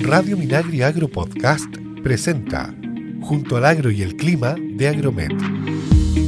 Radio 0.00 0.36
Minagri 0.36 0.82
Agro 0.82 1.08
Podcast 1.08 1.68
presenta 2.02 2.74
Junto 3.20 3.56
al 3.56 3.66
Agro 3.66 3.90
y 3.90 4.02
el 4.02 4.16
Clima 4.16 4.54
de 4.58 4.88
Agromet. 4.88 5.32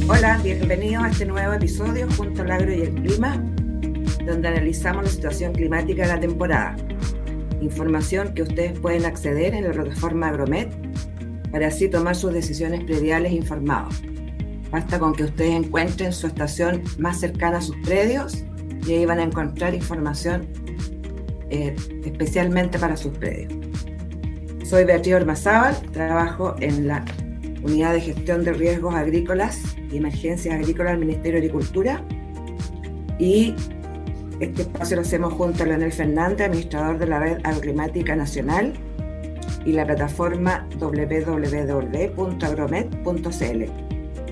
Hola, 0.07 0.39
bienvenidos 0.43 1.03
a 1.03 1.09
este 1.09 1.25
nuevo 1.25 1.53
episodio 1.53 2.07
Junto 2.15 2.43
al 2.43 2.51
Agro 2.51 2.73
y 2.73 2.81
el 2.81 2.93
Clima, 2.93 3.37
donde 4.25 4.47
analizamos 4.47 5.03
la 5.05 5.09
situación 5.09 5.53
climática 5.53 6.03
de 6.03 6.07
la 6.09 6.19
temporada. 6.19 6.75
Información 7.61 8.33
que 8.33 8.43
ustedes 8.43 8.77
pueden 8.79 9.05
acceder 9.05 9.55
en 9.55 9.63
la 9.63 9.71
plataforma 9.71 10.27
Agromet 10.27 10.71
para 11.51 11.67
así 11.67 11.89
tomar 11.89 12.15
sus 12.15 12.33
decisiones 12.33 12.83
prediales 12.83 13.31
informados. 13.31 14.01
Basta 14.69 14.99
con 14.99 15.13
que 15.13 15.23
ustedes 15.23 15.53
encuentren 15.53 16.13
su 16.13 16.27
estación 16.27 16.83
más 16.99 17.19
cercana 17.19 17.57
a 17.57 17.61
sus 17.61 17.75
predios 17.77 18.45
y 18.85 18.93
ahí 18.93 19.05
van 19.05 19.19
a 19.19 19.23
encontrar 19.23 19.73
información 19.73 20.47
eh, 21.51 21.75
especialmente 22.05 22.79
para 22.79 22.97
sus 22.97 23.11
predios. 23.17 23.53
Soy 24.63 24.85
Beatriz 24.85 25.15
Ormazábal, 25.15 25.75
trabajo 25.91 26.55
en 26.59 26.87
la 26.87 27.03
Unidad 27.61 27.93
de 27.93 28.01
Gestión 28.01 28.43
de 28.43 28.53
Riesgos 28.53 28.95
Agrícolas 28.95 29.61
y 29.91 29.97
Emergencias 29.97 30.55
Agrícolas 30.55 30.93
del 30.93 31.01
Ministerio 31.01 31.33
de 31.33 31.47
Agricultura 31.47 32.03
y 33.19 33.53
este 34.39 34.61
espacio 34.63 34.95
lo 34.95 35.01
hacemos 35.03 35.33
junto 35.33 35.63
a 35.63 35.67
Leonel 35.67 35.91
Fernández, 35.91 36.47
administrador 36.47 36.97
de 36.97 37.05
la 37.05 37.19
Red 37.19 37.37
Agroclimática 37.43 38.15
Nacional 38.15 38.73
y 39.65 39.73
la 39.73 39.85
plataforma 39.85 40.67
www.agromet.cl. 40.79 42.01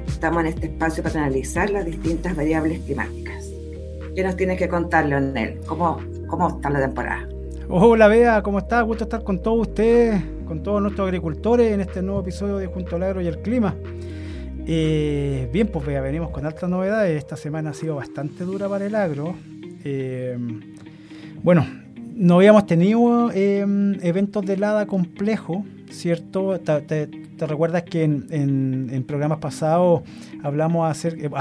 Estamos 0.08 0.40
en 0.42 0.48
este 0.48 0.66
espacio 0.68 1.04
para 1.04 1.20
analizar 1.20 1.70
las 1.70 1.86
distintas 1.86 2.36
variables 2.36 2.80
climáticas. 2.80 3.46
¿Qué 4.16 4.24
nos 4.24 4.36
tienes 4.36 4.58
que 4.58 4.68
contar, 4.68 5.06
Leonel? 5.06 5.60
¿Cómo, 5.68 6.00
¿Cómo 6.30 6.48
está 6.48 6.70
la 6.70 6.80
temporada? 6.80 7.28
Hola 7.70 8.08
Bea, 8.08 8.44
¿cómo 8.44 8.60
estás? 8.60 8.86
Gusto 8.86 9.06
estar 9.06 9.24
con 9.24 9.42
todos 9.42 9.68
ustedes, 9.68 10.24
con 10.46 10.62
todos 10.62 10.80
nuestros 10.80 11.08
agricultores 11.08 11.74
en 11.74 11.82
este 11.82 12.04
nuevo 12.04 12.22
episodio 12.22 12.58
de 12.58 12.68
Junto 12.68 12.98
al 12.98 13.04
Agro 13.04 13.22
y 13.22 13.28
el 13.28 13.40
Clima. 13.40 13.76
Eh, 14.68 15.50
bien, 15.52 15.70
pues 15.70 15.84
Bea, 15.88 16.02
venimos 16.02 16.30
con 16.30 16.46
altas 16.46 16.70
novedades. 16.70 17.18
Esta 17.18 17.36
semana 17.36 17.72
ha 17.72 17.74
sido 17.74 17.96
bastante 17.96 18.44
dura 18.44 18.70
para 18.70 18.86
el 18.86 18.94
agro. 18.94 19.34
Eh, 19.84 20.38
bueno, 21.42 21.66
no 22.14 22.36
habíamos 22.36 22.68
tenido 22.68 23.32
eh, 23.34 23.66
eventos 24.04 24.46
de 24.46 24.54
helada 24.54 24.86
complejo, 24.86 25.66
¿cierto? 25.90 26.60
Te, 26.60 27.10
recuerdas 27.40 27.84
que 27.84 28.04
en, 28.04 29.04
programas 29.08 29.40
pasados 29.40 30.02
hablamos 30.44 30.92
hacer, 30.92 31.32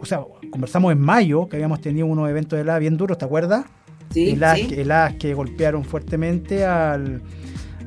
o 0.00 0.04
sea, 0.04 0.24
conversamos 0.50 0.90
en 0.90 1.00
mayo 1.00 1.48
que 1.48 1.56
habíamos 1.56 1.80
tenido 1.80 2.06
unos 2.06 2.28
eventos 2.28 2.56
de 2.56 2.62
helada 2.62 2.80
bien 2.80 2.96
duros, 2.96 3.18
¿te 3.18 3.24
acuerdas? 3.24 3.66
Heladas, 4.14 5.14
que 5.14 5.34
golpearon 5.34 5.84
fuertemente 5.84 6.64
al, 6.64 7.22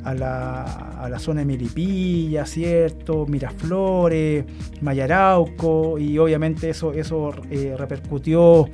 a, 0.03 0.13
la, 0.13 0.63
a, 0.63 1.09
la, 1.09 1.19
zona 1.19 1.41
de 1.41 1.45
Milipilla, 1.45 2.45
¿cierto? 2.45 3.25
Miraflores, 3.25 4.45
Mayarauco, 4.81 5.97
y 5.97 6.17
obviamente 6.17 6.69
eso, 6.69 6.93
eso 6.93 7.31
eh, 7.49 7.75
repercutió 7.77 8.69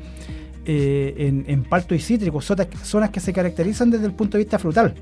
eh, 0.65 1.15
en, 1.17 1.45
en, 1.47 1.63
palto 1.63 1.95
y 1.95 1.99
cítrico, 1.99 2.41
zonas, 2.41 2.67
zonas, 2.83 3.09
que 3.09 3.19
se 3.19 3.33
caracterizan 3.33 3.89
desde 3.89 4.05
el 4.05 4.13
punto 4.13 4.37
de 4.37 4.43
vista 4.43 4.59
frutal, 4.59 4.93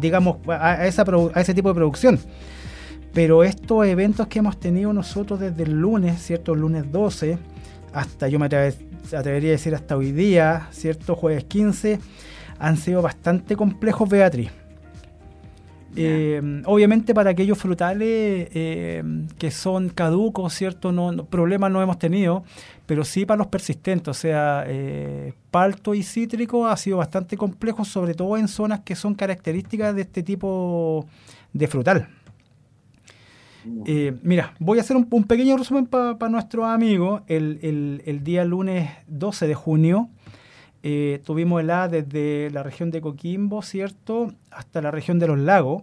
digamos, 0.00 0.36
a, 0.48 0.86
esa, 0.86 1.04
a 1.34 1.40
ese 1.40 1.54
tipo 1.54 1.68
de 1.68 1.74
producción. 1.74 2.18
Pero 3.14 3.44
estos 3.44 3.86
eventos 3.86 4.26
que 4.26 4.38
hemos 4.38 4.58
tenido 4.58 4.92
nosotros 4.92 5.38
desde 5.38 5.64
el 5.64 5.72
lunes, 5.72 6.20
¿cierto? 6.22 6.54
El 6.54 6.60
lunes 6.60 6.90
12, 6.90 7.38
hasta 7.92 8.28
yo 8.28 8.38
me 8.38 8.46
atrevería 9.12 9.50
a 9.50 9.52
decir 9.52 9.74
hasta 9.74 9.96
hoy 9.96 10.12
día, 10.12 10.68
¿cierto? 10.70 11.14
Jueves 11.14 11.44
15, 11.44 11.98
han 12.58 12.76
sido 12.76 13.02
bastante 13.02 13.56
complejos, 13.56 14.08
Beatriz. 14.08 14.50
Eh, 15.94 16.62
obviamente 16.64 17.12
para 17.12 17.30
aquellos 17.30 17.58
frutales 17.58 18.48
eh, 18.54 19.02
que 19.38 19.50
son 19.50 19.90
caducos, 19.90 20.54
¿cierto? 20.54 20.90
No, 20.90 21.26
problemas 21.26 21.70
no 21.70 21.82
hemos 21.82 21.98
tenido, 21.98 22.44
pero 22.86 23.04
sí 23.04 23.26
para 23.26 23.38
los 23.38 23.48
persistentes, 23.48 24.08
o 24.08 24.14
sea, 24.14 24.64
eh, 24.66 25.34
palto 25.50 25.94
y 25.94 26.02
cítrico 26.02 26.66
ha 26.66 26.76
sido 26.78 26.96
bastante 26.96 27.36
complejo, 27.36 27.84
sobre 27.84 28.14
todo 28.14 28.38
en 28.38 28.48
zonas 28.48 28.80
que 28.80 28.96
son 28.96 29.14
características 29.14 29.94
de 29.94 30.02
este 30.02 30.22
tipo 30.22 31.06
de 31.52 31.66
frutal. 31.68 32.08
Eh, 33.86 34.16
mira, 34.22 34.54
voy 34.58 34.78
a 34.78 34.80
hacer 34.80 34.96
un, 34.96 35.24
pequeño 35.24 35.56
resumen 35.56 35.86
para 35.86 36.28
nuestros 36.28 36.66
amigos. 36.66 37.22
El, 37.26 38.20
día 38.22 38.44
lunes 38.44 38.90
12 39.06 39.46
de 39.46 39.54
junio 39.54 40.08
eh, 40.82 41.20
tuvimos 41.24 41.60
helada 41.60 41.88
desde 41.88 42.50
la 42.50 42.62
región 42.62 42.90
de 42.90 43.00
Coquimbo, 43.00 43.62
¿cierto?, 43.62 44.32
hasta 44.50 44.82
la 44.82 44.90
región 44.90 45.18
de 45.18 45.28
los 45.28 45.38
lagos. 45.38 45.82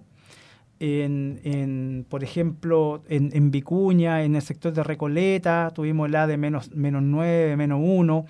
En, 0.82 2.06
por 2.08 2.24
ejemplo, 2.24 3.04
en, 3.10 3.52
Vicuña, 3.52 4.24
en 4.24 4.36
el 4.36 4.42
sector 4.42 4.72
de 4.72 4.84
Recoleta, 4.84 5.72
tuvimos 5.76 6.08
helada 6.08 6.28
de 6.28 6.38
menos, 6.38 6.74
menos 6.74 7.04
9, 7.04 7.58
menos 7.58 7.82
1. 7.84 8.26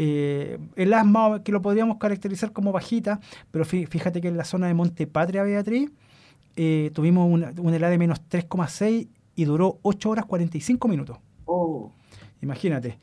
Eh, 0.00 0.58
heladas 0.76 1.40
que 1.40 1.50
lo 1.50 1.60
podríamos 1.60 1.96
caracterizar 1.98 2.52
como 2.52 2.70
bajita, 2.70 3.18
pero 3.50 3.64
fíjate 3.64 4.20
que 4.20 4.28
en 4.28 4.36
la 4.36 4.44
zona 4.44 4.68
de 4.68 4.74
Monte 4.74 5.08
Patria, 5.08 5.42
Beatriz, 5.42 5.90
eh, 6.60 6.90
tuvimos 6.92 7.30
una, 7.30 7.76
helada 7.76 7.92
de 7.92 7.98
menos 7.98 8.20
3,6 8.28 9.06
y 9.36 9.44
duró 9.44 9.78
8 9.82 10.10
horas 10.10 10.24
45 10.24 10.88
minutos. 10.88 11.18
Oh. 11.44 11.92
Imagínate. 12.42 12.98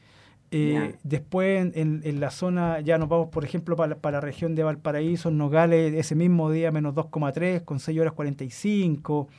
Eh, 0.52 0.96
después 1.04 1.74
en, 1.74 2.20
la 2.20 2.32
zona, 2.32 2.82
ya 2.82 2.98
nos 2.98 3.08
vamos, 3.08 3.30
por 3.30 3.46
ejemplo, 3.46 3.78
para, 3.78 3.98
la 4.12 4.20
región 4.20 4.56
de 4.56 4.64
Valparaíso, 4.64 5.30
en 5.30 5.38
Nogales, 5.38 5.94
ese 5.94 6.16
mismo 6.16 6.52
día 6.52 6.70
menos 6.72 6.94
2,3 6.96 7.64
con 7.64 7.80
6 7.80 7.98
horas 7.98 8.12
45. 8.12 9.30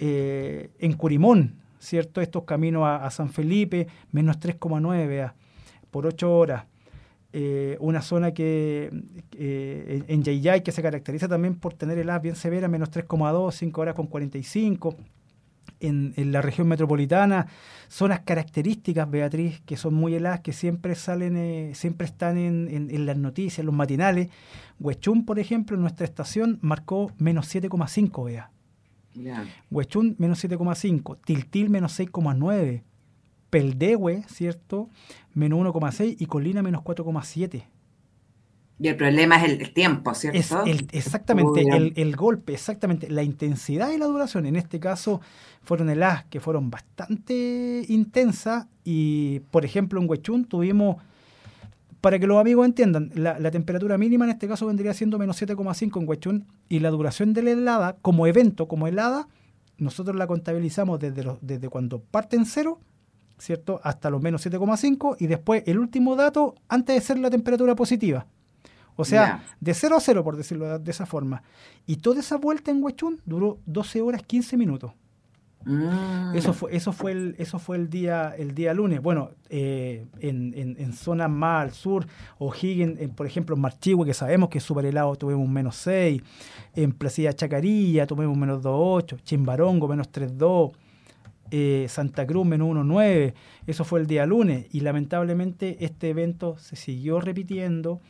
Eh, 0.00 0.70
en 0.80 0.94
Curimón, 0.94 1.60
¿cierto? 1.78 2.20
Estos 2.20 2.42
caminos 2.42 2.82
a, 2.84 3.08
San 3.12 3.30
Felipe, 3.30 3.86
menos 4.10 4.40
3,9 4.40 5.32
por 5.92 6.06
8 6.06 6.36
horas. 6.36 6.64
Eh, 7.34 7.78
una 7.80 8.02
zona 8.02 8.32
que 8.32 8.90
eh, 9.38 10.04
en 10.06 10.22
Yayay 10.22 10.62
que 10.62 10.70
se 10.70 10.82
caracteriza 10.82 11.28
también 11.28 11.54
por 11.54 11.72
tener 11.72 11.96
heladas 11.98 12.20
bien 12.20 12.36
severas, 12.36 12.70
menos 12.70 12.90
3,2, 12.90 13.52
5 13.52 13.80
horas 13.80 13.94
con 13.94 14.06
45. 14.06 14.96
En, 15.80 16.12
en, 16.16 16.30
la 16.30 16.42
región 16.42 16.68
metropolitana, 16.68 17.48
zonas 17.88 18.20
características, 18.20 19.10
Beatriz, 19.10 19.62
que 19.66 19.76
son 19.76 19.94
muy 19.94 20.14
heladas, 20.14 20.40
que 20.40 20.52
siempre 20.52 20.94
salen, 20.94 21.36
eh, 21.36 21.72
siempre 21.74 22.06
están 22.06 22.36
en, 22.36 22.68
en, 22.70 23.06
las 23.06 23.16
noticias, 23.16 23.60
en 23.60 23.66
los 23.66 23.74
matinales. 23.74 24.28
Huechún, 24.78 25.24
por 25.24 25.40
ejemplo, 25.40 25.74
en 25.74 25.80
nuestra 25.80 26.04
estación 26.04 26.58
marcó 26.60 27.10
menos 27.18 27.52
7,5, 27.52 28.24
vea. 28.26 28.50
Huechún, 29.70 30.14
menos 30.18 30.44
7,5. 30.44 31.18
Tiltil, 31.24 31.70
menos 31.70 31.98
6,9. 31.98 32.82
Peldehue, 33.52 34.24
¿cierto? 34.28 34.88
Menos 35.34 35.60
1,6 35.60 36.16
y 36.18 36.24
Colina 36.24 36.62
menos 36.62 36.80
4,7. 36.82 37.64
Y 38.78 38.88
el 38.88 38.96
problema 38.96 39.36
es 39.36 39.44
el, 39.44 39.74
tiempo, 39.74 40.14
¿cierto? 40.14 40.64
exactamente, 40.90 41.62
el, 41.94 42.16
golpe, 42.16 42.54
exactamente. 42.54 43.10
La 43.10 43.22
intensidad 43.22 43.90
y 43.90 43.98
la 43.98 44.06
duración, 44.06 44.46
en 44.46 44.56
este 44.56 44.80
caso, 44.80 45.20
fueron 45.62 45.90
heladas 45.90 46.24
que 46.24 46.40
fueron 46.40 46.70
bastante 46.70 47.84
intensas. 47.88 48.68
Y, 48.84 49.40
por 49.50 49.66
ejemplo, 49.66 50.00
en 50.00 50.08
Huechún 50.08 50.46
tuvimos, 50.46 50.96
para 52.00 52.18
que 52.18 52.26
los 52.26 52.40
amigos 52.40 52.64
entiendan, 52.64 53.12
la, 53.14 53.50
temperatura 53.50 53.98
mínima 53.98 54.24
en 54.24 54.30
este 54.30 54.48
caso 54.48 54.66
vendría 54.66 54.94
siendo 54.94 55.18
menos 55.18 55.40
7,5 55.40 56.00
en 56.00 56.08
Huechún. 56.08 56.46
Y 56.70 56.78
la 56.78 56.88
duración 56.88 57.34
de 57.34 57.42
la 57.42 57.50
helada, 57.50 57.96
como 58.00 58.26
evento, 58.26 58.66
como 58.66 58.86
helada, 58.86 59.28
nosotros 59.76 60.16
la 60.16 60.26
contabilizamos 60.26 60.98
desde, 60.98 61.22
desde 61.42 61.68
cuando 61.68 62.00
parte 62.00 62.36
en 62.36 62.46
cero 62.46 62.80
¿cierto? 63.42 63.80
Hasta 63.82 64.08
los 64.08 64.22
menos 64.22 64.46
7,5 64.46 65.16
y 65.18 65.26
después 65.26 65.64
el 65.66 65.78
último 65.78 66.14
dato 66.14 66.54
antes 66.68 66.94
de 66.94 67.00
ser 67.00 67.18
la 67.18 67.30
temperatura 67.30 67.74
positiva. 67.74 68.26
O 68.94 69.04
sea, 69.04 69.42
de 69.58 69.74
0 69.74 69.96
a 69.96 70.00
0, 70.00 70.22
por 70.22 70.36
decirlo 70.36 70.78
de 70.78 70.90
esa 70.90 71.06
forma. 71.06 71.42
Y 71.86 71.96
toda 71.96 72.20
esa 72.20 72.36
vuelta 72.36 72.70
en 72.70 72.82
Huechún 72.82 73.20
duró 73.24 73.58
12 73.66 74.02
horas 74.02 74.22
15 74.22 74.56
minutos. 74.56 74.92
Mm. 75.64 76.34
Eso 76.34 76.52
fue, 76.52 76.76
eso 76.76 76.92
fue 76.92 77.12
el, 77.12 77.34
eso 77.38 77.58
fue 77.58 77.76
el 77.76 77.88
día, 77.88 78.34
el 78.36 78.54
día 78.54 78.74
lunes. 78.74 79.00
Bueno, 79.00 79.30
eh, 79.48 80.06
en, 80.20 80.76
en, 80.78 80.92
zonas 80.92 81.30
más 81.30 81.62
al 81.62 81.72
sur, 81.72 82.06
O'Higgins, 82.38 82.98
por 83.14 83.26
ejemplo, 83.26 83.56
en 83.56 83.62
Marchihue, 83.62 84.04
que 84.04 84.14
sabemos 84.14 84.50
que 84.50 84.58
es 84.58 84.64
súper 84.64 84.84
helado, 84.86 85.16
tuvimos 85.16 85.44
un 85.44 85.52
menos 85.52 85.76
6. 85.76 86.22
En 86.74 86.92
Placilla 86.92 87.32
Chacarilla 87.32 88.06
tuvimos 88.06 88.34
un 88.34 88.40
menos 88.40 88.62
2,8. 88.62 89.22
Chimbarongo, 89.22 89.88
menos 89.88 90.10
3,2. 90.12 90.72
Eh, 91.54 91.84
Santa 91.90 92.26
Cruz 92.26 92.46
menos 92.46 92.66
1.9, 92.68 93.34
eso 93.66 93.84
fue 93.84 94.00
el 94.00 94.06
día 94.06 94.24
lunes 94.24 94.66
y 94.70 94.80
lamentablemente 94.80 95.84
este 95.84 96.08
evento 96.08 96.56
se 96.56 96.76
siguió 96.76 97.20
repitiendo, 97.20 98.00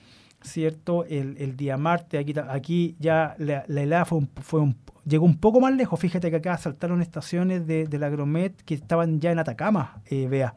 ¿cierto? 0.43 1.05
El, 1.05 1.57
día 1.57 1.77
martes, 1.77 2.21
aquí, 2.21 2.35
aquí 2.49 2.95
ya 3.01 3.35
la, 3.39 3.65
helada 3.67 4.05
fue, 4.05 4.29
fue 4.41 4.73
llegó 5.05 5.25
un 5.25 5.39
poco 5.39 5.61
más 5.61 5.75
lejos, 5.75 5.99
fíjate 5.99 6.31
que 6.31 6.37
acá 6.37 6.57
saltaron 6.57 7.03
estaciones 7.03 7.67
de, 7.67 7.89
la 7.99 8.07
Agromet 8.07 8.63
que 8.63 8.75
estaban 8.75 9.21
ya 9.21 9.33
en 9.33 9.41
Atacama, 9.41 10.01
eh, 10.07 10.29
vea. 10.29 10.55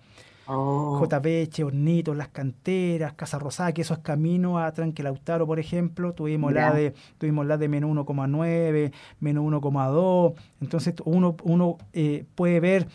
Oh. 0.47 1.07
Hornitos, 1.63 2.15
Las 2.15 2.27
Canteras, 2.30 3.13
Casa 3.13 3.39
Rosada, 3.39 3.74
que 3.74 3.81
eso 3.81 3.94
es 3.94 4.00
camino 4.00 4.59
a 4.59 4.71
Tranquilautaro, 4.71 5.47
por 5.47 5.59
ejemplo. 5.59 6.13
Tuvimos 6.13 6.53
la 6.53 6.74
de 6.74 6.94
tuvimos 7.18 7.45
la 7.45 7.57
de 7.57 7.68
menos 7.68 7.89
1,9, 7.92 8.92
menos 9.19 9.44
1,2. 9.44 10.33
Entonces 10.62 10.94
uno, 11.06 11.36
uno 11.44 11.77
eh, 11.94 12.25
puede 12.36 12.59
ver 12.59 12.88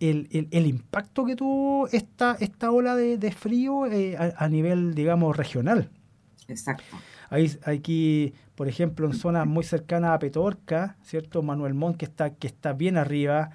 el, 0.00 0.48
el, 0.50 0.66
impacto 0.66 1.24
que 1.24 1.36
tuvo 1.36 1.88
esta, 1.88 2.36
esta 2.40 2.70
ola 2.70 2.94
de, 2.96 3.32
frío 3.32 3.86
eh, 3.86 4.16
a, 4.16 4.48
nivel, 4.48 4.94
digamos, 4.94 5.36
regional. 5.36 5.90
Exacto. 6.48 6.96
Hay, 7.30 7.56
aquí, 7.64 8.34
por 8.54 8.68
ejemplo, 8.68 9.06
en 9.06 9.14
zonas 9.14 9.46
muy 9.46 9.64
cercanas 9.64 10.10
a 10.10 10.18
Petorca, 10.18 10.96
¿cierto? 11.02 11.42
Manuel 11.42 11.74
Montt, 11.74 11.96
que 11.96 12.04
está, 12.04 12.30
que 12.30 12.46
está 12.46 12.72
bien 12.72 12.96
arriba, 12.96 13.50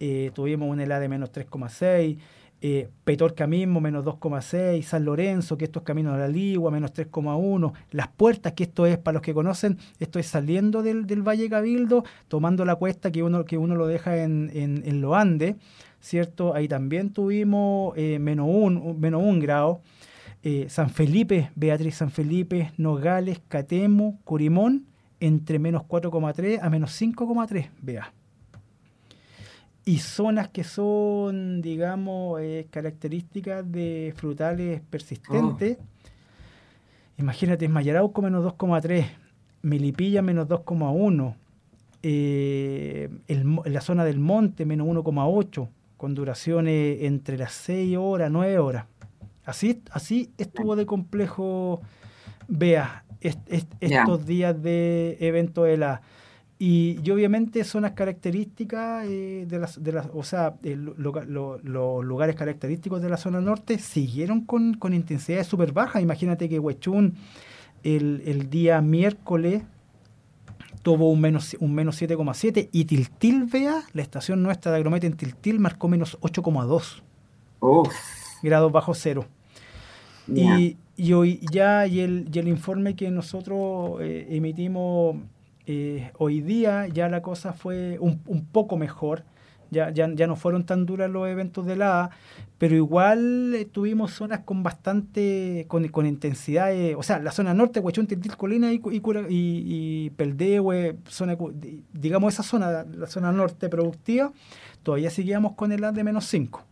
eh, 0.00 0.32
tuvimos 0.34 0.68
una 0.68 0.82
helada 0.82 1.00
de 1.02 1.08
menos 1.08 1.30
3,6 1.30 2.18
eh, 2.64 2.88
Petorca 3.02 3.48
mismo, 3.48 3.80
menos 3.80 4.04
2,6, 4.04 4.82
San 4.82 5.04
Lorenzo, 5.04 5.58
que 5.58 5.64
esto 5.64 5.80
es 5.80 5.84
Camino 5.84 6.12
de 6.12 6.18
la 6.20 6.28
Ligua, 6.28 6.70
menos 6.70 6.92
3,1, 6.92 7.72
Las 7.90 8.06
Puertas, 8.06 8.52
que 8.52 8.62
esto 8.62 8.86
es, 8.86 8.98
para 8.98 9.14
los 9.14 9.22
que 9.22 9.34
conocen, 9.34 9.78
esto 9.98 10.20
es 10.20 10.26
saliendo 10.28 10.84
del, 10.84 11.04
Valle 11.26 11.50
Cabildo, 11.50 12.04
tomando 12.28 12.64
la 12.64 12.76
cuesta 12.76 13.10
que 13.10 13.24
uno, 13.24 13.44
que 13.44 13.58
uno 13.58 13.74
lo 13.74 13.88
deja 13.88 14.22
en, 14.22 14.48
en, 14.54 15.00
los 15.00 15.12
Andes, 15.12 15.56
¿cierto? 15.98 16.54
Ahí 16.54 16.68
también 16.68 17.10
tuvimos 17.10 17.94
eh, 17.96 18.20
menos, 18.20 18.46
un, 18.48 19.00
menos 19.00 19.24
un 19.24 19.40
grado. 19.40 19.80
Eh, 20.44 20.66
San 20.68 20.88
Felipe, 20.90 21.50
Beatriz 21.56 21.96
San 21.96 22.10
Felipe, 22.10 22.70
Nogales, 22.76 23.40
Catemo, 23.48 24.20
Curimón, 24.22 24.86
entre 25.18 25.58
menos 25.58 25.82
4,3 25.82 26.60
a 26.62 26.70
menos 26.70 27.00
5,3, 27.00 27.70
vea 27.80 28.12
y 29.84 29.98
zonas 29.98 30.48
que 30.48 30.64
son, 30.64 31.60
digamos, 31.60 32.40
eh, 32.40 32.66
características 32.70 33.70
de 33.70 34.14
frutales 34.16 34.80
persistentes. 34.88 35.78
Oh. 35.80 35.84
Imagínate, 37.18 37.68
Mayarauco 37.68 38.22
menos 38.22 38.44
2,3, 38.44 39.06
Melipilla 39.62 40.22
menos 40.22 40.48
2,1, 40.48 41.34
eh, 42.02 43.08
la 43.64 43.80
zona 43.80 44.04
del 44.04 44.18
monte 44.18 44.66
menos 44.66 44.86
1,8, 44.86 45.68
con 45.96 46.14
duraciones 46.14 47.02
entre 47.02 47.38
las 47.38 47.52
6 47.52 47.96
horas, 47.96 48.30
9 48.30 48.58
horas. 48.58 48.86
Así, 49.44 49.82
así 49.90 50.30
estuvo 50.38 50.76
de 50.76 50.86
complejo, 50.86 51.80
vea, 52.48 53.04
estos 53.20 54.26
días 54.26 54.60
de 54.62 55.16
evento 55.20 55.64
de 55.64 55.76
la 55.76 56.02
y, 56.64 57.10
obviamente 57.10 57.64
son 57.64 57.82
las 57.82 57.90
características 57.90 59.04
eh, 59.08 59.46
de 59.48 59.58
las, 59.58 59.82
de 59.82 59.90
las, 59.90 60.06
o 60.14 60.22
sea, 60.22 60.54
los 60.62 62.04
lugares 62.04 62.36
característicos 62.36 63.02
de 63.02 63.08
la 63.08 63.16
zona 63.16 63.40
norte 63.40 63.80
siguieron 63.80 64.42
con, 64.42 64.74
con 64.74 64.94
intensidades 64.94 65.48
súper 65.48 65.72
bajas. 65.72 66.00
Imagínate 66.02 66.48
que 66.48 66.60
Huechún 66.60 67.16
el, 67.82 68.22
el 68.26 68.48
día 68.48 68.80
miércoles 68.80 69.64
tuvo 70.84 71.10
un 71.10 71.20
menos, 71.20 71.56
un 71.58 71.74
menos 71.74 72.00
7,7 72.00 72.68
y 72.70 72.84
Tiltil, 72.84 73.46
vea, 73.46 73.82
la 73.92 74.02
estación 74.02 74.40
nuestra 74.44 74.70
de 74.70 74.78
Agromete 74.78 75.08
en 75.08 75.16
Tiltil 75.16 75.58
marcó 75.58 75.88
menos 75.88 76.16
8,2 76.20 77.02
grados 78.40 78.70
bajo 78.70 78.94
cero. 78.94 79.26
Y, 80.28 80.76
y, 80.96 81.12
hoy 81.12 81.40
ya 81.50 81.88
y 81.88 81.98
el, 81.98 82.30
y 82.32 82.38
el 82.38 82.46
informe 82.46 82.94
que 82.94 83.10
nosotros 83.10 84.00
eh, 84.00 84.28
emitimos 84.30 85.16
eh, 85.66 86.10
hoy 86.18 86.40
día 86.40 86.86
ya 86.88 87.08
la 87.08 87.22
cosa 87.22 87.52
fue 87.52 87.98
un, 88.00 88.18
poco 88.50 88.76
mejor, 88.76 89.24
ya, 89.70 89.90
ya, 89.90 90.08
ya, 90.12 90.26
no 90.26 90.36
fueron 90.36 90.64
tan 90.64 90.86
duras 90.86 91.10
los 91.10 91.28
eventos 91.28 91.64
de 91.66 91.76
la 91.76 92.10
pero 92.62 92.76
igual 92.76 93.54
eh, 93.56 93.64
tuvimos 93.64 94.12
zonas 94.12 94.40
con 94.44 94.62
bastante, 94.62 95.64
con, 95.66 95.88
con 95.88 96.06
intensidad, 96.06 96.70
o 96.96 97.02
sea, 97.02 97.18
la 97.18 97.32
zona 97.32 97.54
norte, 97.54 97.80
Huechón, 97.80 98.06
Tiltil, 98.06 98.36
Colina 98.36 98.72
y, 98.72 98.80
y, 98.88 99.02
y 99.30 100.12
zona, 101.08 101.36
digamos 101.92 102.34
esa 102.34 102.44
zona, 102.44 102.84
la 102.84 103.08
zona 103.08 103.32
norte 103.32 103.68
productiva, 103.68 104.32
todavía 104.84 105.10
seguíamos 105.10 105.54
con 105.54 105.72
el 105.72 105.82
A 105.82 105.90
de 105.90 106.04
menos 106.04 106.26
5, 106.26 106.64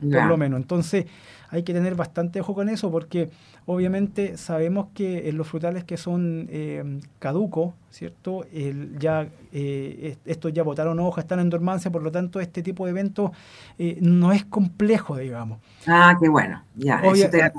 por 0.00 0.26
lo 0.26 0.36
menos. 0.36 0.60
Entonces, 0.60 1.06
hay 1.50 1.64
que 1.64 1.72
tener 1.72 1.94
bastante 1.96 2.40
ojo 2.40 2.54
con 2.54 2.68
eso 2.68 2.90
porque 2.90 3.28
obviamente 3.66 4.36
sabemos 4.36 4.88
que 4.94 5.28
en 5.28 5.36
los 5.36 5.48
frutales 5.48 5.84
que 5.84 5.96
son 5.96 6.46
eh, 6.48 7.00
caducos, 7.18 7.74
¿cierto? 7.90 8.44
El, 8.52 8.98
ya 8.98 9.28
eh, 9.52 10.16
estos 10.24 10.52
ya 10.52 10.62
botaron 10.62 11.00
hojas, 11.00 11.24
están 11.24 11.40
en 11.40 11.50
dormancia, 11.50 11.90
por 11.90 12.02
lo 12.02 12.12
tanto 12.12 12.40
este 12.40 12.62
tipo 12.62 12.84
de 12.84 12.92
eventos 12.92 13.32
eh, 13.78 13.98
no 14.00 14.32
es 14.32 14.44
complejo, 14.44 15.16
digamos. 15.16 15.58
Ah, 15.86 16.16
qué 16.20 16.28
bueno, 16.28 16.62
ya. 16.76 17.02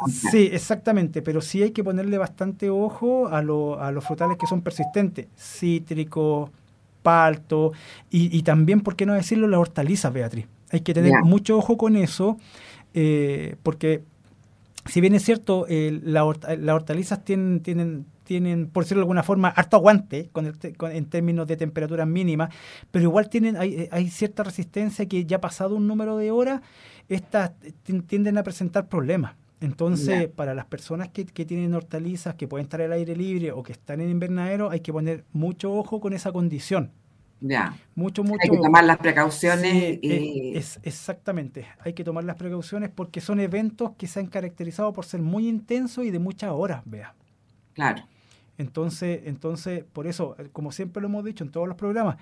sí, 0.07 0.49
exactamente, 0.51 1.21
pero 1.21 1.41
sí 1.41 1.61
hay 1.61 1.71
que 1.71 1.83
ponerle 1.83 2.17
bastante 2.17 2.69
ojo 2.69 3.27
a, 3.27 3.39
a 3.39 3.91
los 3.91 4.05
frutales 4.05 4.37
que 4.37 4.47
son 4.47 4.61
persistentes, 4.61 5.27
cítricos, 5.37 6.49
palto 7.03 7.73
y, 8.09 8.35
y, 8.37 8.43
también, 8.43 8.81
¿por 8.81 8.95
qué 8.95 9.05
no 9.05 9.13
decirlo?, 9.13 9.47
las 9.47 9.59
hortalizas, 9.59 10.13
Beatriz. 10.13 10.47
Hay 10.71 10.81
que 10.81 10.93
tener 10.93 11.13
mucho 11.23 11.57
ojo 11.57 11.77
con 11.77 11.95
eso 11.95 12.37
eh, 12.93 13.55
porque 13.63 14.03
si 14.85 14.99
bien 14.99 15.13
es 15.13 15.23
cierto, 15.23 15.67
las 15.69 16.23
hortalizas 16.23 17.23
tienen, 17.23 17.59
tienen, 17.61 18.05
tienen, 18.23 18.67
por 18.67 18.83
decirlo 18.83 19.01
de 19.01 19.03
alguna 19.03 19.23
forma, 19.23 19.49
harto 19.49 19.77
aguante 19.77 20.29
con 20.31 20.51
en 20.91 21.05
términos 21.05 21.45
de 21.45 21.55
temperaturas 21.55 22.07
mínimas, 22.07 22.49
pero 22.89 23.03
igual 23.03 23.29
tienen, 23.29 23.57
hay, 23.57 23.87
hay, 23.91 24.09
cierta 24.09 24.43
resistencia 24.43 25.05
que 25.05 25.25
ya 25.25 25.39
pasado 25.39 25.75
un 25.75 25.87
número 25.87 26.17
de 26.17 26.31
horas, 26.31 26.61
estas 27.09 27.51
tienden 28.07 28.37
a 28.39 28.43
presentar 28.43 28.87
problemas. 28.87 29.35
Entonces, 29.59 30.27
para 30.27 30.55
las 30.55 30.65
personas 30.65 31.09
que, 31.09 31.25
que, 31.25 31.45
tienen 31.45 31.75
hortalizas, 31.75 32.33
que 32.33 32.47
pueden 32.47 32.65
estar 32.65 32.81
al 32.81 32.93
aire 32.93 33.15
libre 33.15 33.51
o 33.51 33.61
que 33.61 33.73
están 33.73 34.01
en 34.01 34.09
invernadero, 34.09 34.71
hay 34.71 34.79
que 34.79 34.91
poner 34.91 35.23
mucho 35.33 35.71
ojo 35.71 35.99
con 35.99 36.13
esa 36.13 36.31
condición. 36.31 36.89
Ya. 37.41 37.75
Mucho, 37.95 38.23
mucho. 38.23 38.39
Hay 38.43 38.49
que 38.49 38.57
tomar 38.57 38.83
las 38.83 38.97
precauciones. 38.97 39.99
y... 40.01 40.55
es, 40.55 40.79
exactamente, 40.83 41.67
hay 41.79 41.93
que 41.93 42.03
tomar 42.03 42.23
las 42.23 42.35
precauciones 42.35 42.89
porque 42.89 43.19
son 43.19 43.39
eventos 43.39 43.91
que 43.97 44.07
se 44.07 44.19
han 44.19 44.27
caracterizado 44.27 44.93
por 44.93 45.05
ser 45.05 45.21
muy 45.21 45.47
intensos 45.47 46.05
y 46.05 46.11
de 46.11 46.19
muchas 46.19 46.51
horas, 46.51 46.83
vea. 46.85 47.15
Claro. 47.73 48.03
Entonces, 48.57 49.21
entonces, 49.25 49.83
por 49.91 50.05
eso, 50.05 50.35
como 50.53 50.71
siempre 50.71 51.01
lo 51.01 51.07
hemos 51.07 51.25
dicho 51.25 51.43
en 51.43 51.49
todos 51.49 51.67
los 51.67 51.75
programas, 51.75 52.17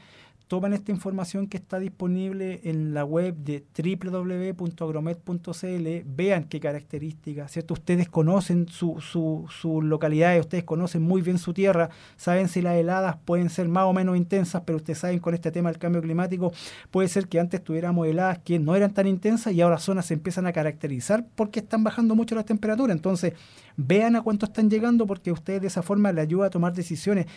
tomen 0.50 0.74
esta 0.74 0.92
información 0.92 1.48
que 1.48 1.57
está 1.57 1.78
disponible 1.78 2.62
en 2.63 2.96
la 2.96 3.06
web 3.06 3.36
de 3.36 3.63
www.agromet.cl, 3.78 5.88
vean 6.07 6.46
qué 6.46 6.60
características, 6.60 7.51
¿cierto? 7.51 7.75
Ustedes 7.75 8.10
conocen 8.10 8.68
su, 8.68 9.00
su, 9.00 9.46
su 9.48 9.84
localidad, 9.84 10.40
ustedes 10.40 10.63
conocen 10.63 11.04
muy 11.04 11.22
bien 11.22 11.38
su 11.38 11.54
tierra, 11.54 11.92
saben 12.18 12.48
si 12.48 12.63
las 12.63 12.78
heladas 12.78 13.18
pueden 13.25 13.51
ser 13.51 13.68
más 13.68 13.84
o 13.84 13.94
menos 13.94 14.18
intensas, 14.18 14.63
pero 14.65 14.77
ustedes 14.77 14.98
saben 14.98 15.20
con 15.20 15.36
este 15.36 15.51
tema 15.51 15.70
del 15.70 15.77
cambio 15.77 16.01
climático, 16.01 16.51
puede 16.89 17.10
ser 17.10 17.27
que 17.27 17.39
antes 17.39 17.63
tuviéramos 17.63 18.08
heladas 18.08 18.39
que 18.39 18.58
no 18.58 18.75
eran 18.75 18.91
tan 18.91 19.06
intensas 19.06 19.53
y 19.53 19.62
ahora 19.62 19.77
zonas 19.77 20.08
se 20.08 20.15
empiezan 20.15 20.48
a 20.48 20.51
caracterizar 20.51 21.27
porque 21.36 21.60
están 21.60 21.84
bajando 21.84 22.15
mucho 22.15 22.34
las 22.34 22.46
temperaturas. 22.46 22.98
Entonces, 22.98 23.34
vean 23.77 24.15
a 24.15 24.24
cuánto 24.24 24.48
están 24.48 24.68
llegando 24.68 25.06
porque 25.06 25.32
ustedes 25.32 25.62
de 25.62 25.68
esa 25.68 25.84
forma 25.84 26.12
les 26.12 26.24
ayuda 26.24 26.48
a 26.48 26.50
tomar 26.50 26.74
decisiones 26.74 27.27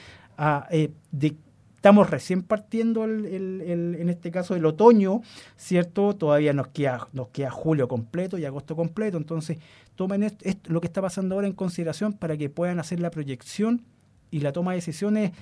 eh, 0.71 0.95
de 1.11 1.37
Estamos 1.83 2.11
recién 2.11 2.45
partiendo, 2.45 3.03
en 3.05 4.09
este 4.09 4.31
caso, 4.31 4.55
el 4.55 4.65
otoño, 4.67 5.21
¿cierto? 5.57 6.15
Todavía 6.15 6.53
nos 6.53 6.69
queda, 6.69 7.09
nos 7.12 7.31
queda 7.31 7.51
julio 7.51 7.89
completo 7.89 8.39
y 8.39 8.45
agosto 8.45 8.77
completo. 8.77 9.17
Entonces, 9.17 9.59
tomen 9.97 10.33
lo 10.67 10.81
que 10.81 10.87
está 10.87 11.03
pasando 11.03 11.35
ahora 11.35 11.49
en 11.49 11.55
consideración 11.55 12.12
para 12.12 12.37
que 12.37 12.49
puedan 12.49 12.79
hacer 12.79 13.01
la 13.01 13.11
proyección 13.11 13.83
y 14.31 14.39
la 14.43 14.53
toma 14.53 14.71
de 14.71 14.77
decisiones 14.77 15.33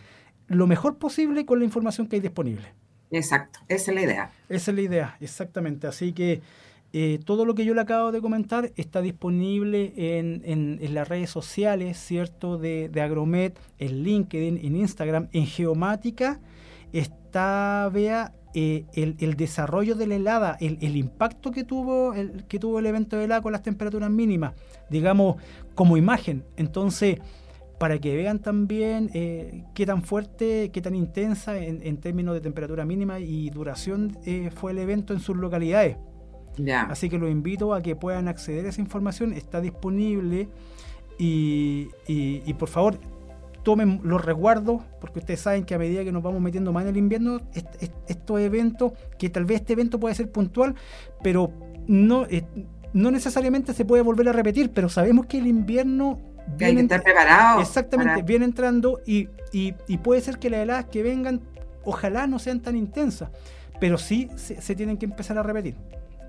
lo 0.46 0.66
mejor 0.66 0.96
posible 0.96 1.44
con 1.44 1.58
la 1.58 1.66
información 1.66 2.06
que 2.06 2.16
hay 2.16 2.22
disponible. 2.22 2.72
Exacto, 3.10 3.60
esa 3.68 3.90
es 3.90 3.94
la 3.94 4.02
idea. 4.02 4.30
Esa 4.48 4.70
es 4.70 4.74
la 4.74 4.80
idea, 4.80 5.16
exactamente. 5.20 5.88
Así 5.88 6.14
que 6.14 6.40
eh, 6.92 7.20
todo 7.24 7.44
lo 7.44 7.54
que 7.54 7.64
yo 7.64 7.72
le 7.72 7.80
acabo 7.80 8.10
de 8.10 8.20
comentar 8.20 8.72
está 8.74 9.00
disponible 9.00 9.92
en, 9.96 10.78
las 10.92 11.08
redes 11.08 11.30
sociales, 11.30 11.96
¿cierto? 11.98 12.58
De, 12.58 12.88
de, 12.88 13.00
Agromet, 13.00 13.56
en 13.78 14.02
LinkedIn, 14.02 14.58
en 14.58 14.76
Instagram, 14.76 15.28
en 15.32 15.46
Geomática. 15.46 16.40
Está, 16.92 17.88
vea, 17.92 18.34
eh, 18.54 18.86
el, 18.94 19.36
desarrollo 19.36 19.94
de 19.94 20.08
la 20.08 20.16
helada, 20.16 20.56
el, 20.60 20.96
impacto 20.96 21.52
que 21.52 21.62
tuvo 21.62 22.12
el, 22.14 22.44
que 22.48 22.58
tuvo 22.58 22.80
el 22.80 22.86
evento 22.86 23.16
de 23.16 23.24
helada 23.24 23.40
con 23.40 23.52
las 23.52 23.62
temperaturas 23.62 24.10
mínimas, 24.10 24.54
digamos, 24.88 25.36
como 25.76 25.96
imagen. 25.96 26.44
Entonces, 26.56 27.20
para 27.78 28.00
que 28.00 28.16
vean 28.16 28.40
también 28.40 29.10
eh, 29.14 29.62
qué 29.74 29.86
tan 29.86 30.02
fuerte, 30.02 30.70
qué 30.72 30.82
tan 30.82 30.96
intensa 30.96 31.56
en, 31.56 31.86
en, 31.86 31.98
términos 31.98 32.34
de 32.34 32.40
temperatura 32.40 32.84
mínima 32.84 33.20
y 33.20 33.48
duración 33.50 34.18
fue 34.56 34.72
el 34.72 34.78
evento 34.78 35.14
en 35.14 35.20
sus 35.20 35.36
localidades. 35.36 35.96
Así 36.88 37.08
que 37.08 37.18
los 37.18 37.30
invito 37.30 37.74
a 37.74 37.82
que 37.82 37.96
puedan 37.96 38.28
acceder 38.28 38.66
a 38.66 38.68
esa 38.68 38.80
información, 38.80 39.32
está 39.32 39.60
disponible 39.60 40.48
y, 41.18 42.54
por 42.58 42.68
favor 42.68 42.98
tomen 43.62 44.00
los 44.02 44.24
resguardos, 44.24 44.80
porque 45.02 45.18
ustedes 45.18 45.40
saben 45.40 45.64
que 45.64 45.74
a 45.74 45.78
medida 45.78 46.02
que 46.02 46.12
nos 46.12 46.22
vamos 46.22 46.40
metiendo 46.40 46.72
más 46.72 46.84
en 46.84 46.88
el 46.88 46.96
invierno, 46.96 47.42
estos 48.08 48.40
eventos, 48.40 48.92
que 49.18 49.28
tal 49.28 49.44
vez 49.44 49.60
este 49.60 49.74
evento 49.74 50.00
puede 50.00 50.14
ser 50.14 50.32
puntual, 50.32 50.74
pero 51.22 51.52
no 51.86 52.26
no 52.92 53.10
necesariamente 53.10 53.72
se 53.72 53.84
puede 53.84 54.02
volver 54.02 54.28
a 54.28 54.32
repetir, 54.32 54.70
pero 54.72 54.88
sabemos 54.88 55.26
que 55.26 55.38
el 55.38 55.46
invierno 55.46 56.18
viene, 56.56 56.76
que 56.76 56.80
estar 56.82 57.02
preparado. 57.02 57.60
Exactamente, 57.60 58.22
viene 58.22 58.44
entrando 58.44 59.00
y, 59.06 59.28
puede 60.02 60.20
ser 60.20 60.38
que 60.38 60.50
las 60.50 60.60
heladas 60.60 60.86
que 60.86 61.02
vengan, 61.02 61.40
ojalá 61.84 62.26
no 62.26 62.38
sean 62.38 62.60
tan 62.60 62.76
intensas, 62.76 63.30
pero 63.78 63.98
sí 63.98 64.28
se, 64.36 64.74
tienen 64.74 64.96
que 64.96 65.06
empezar 65.06 65.38
a 65.38 65.42
repetir. 65.42 65.76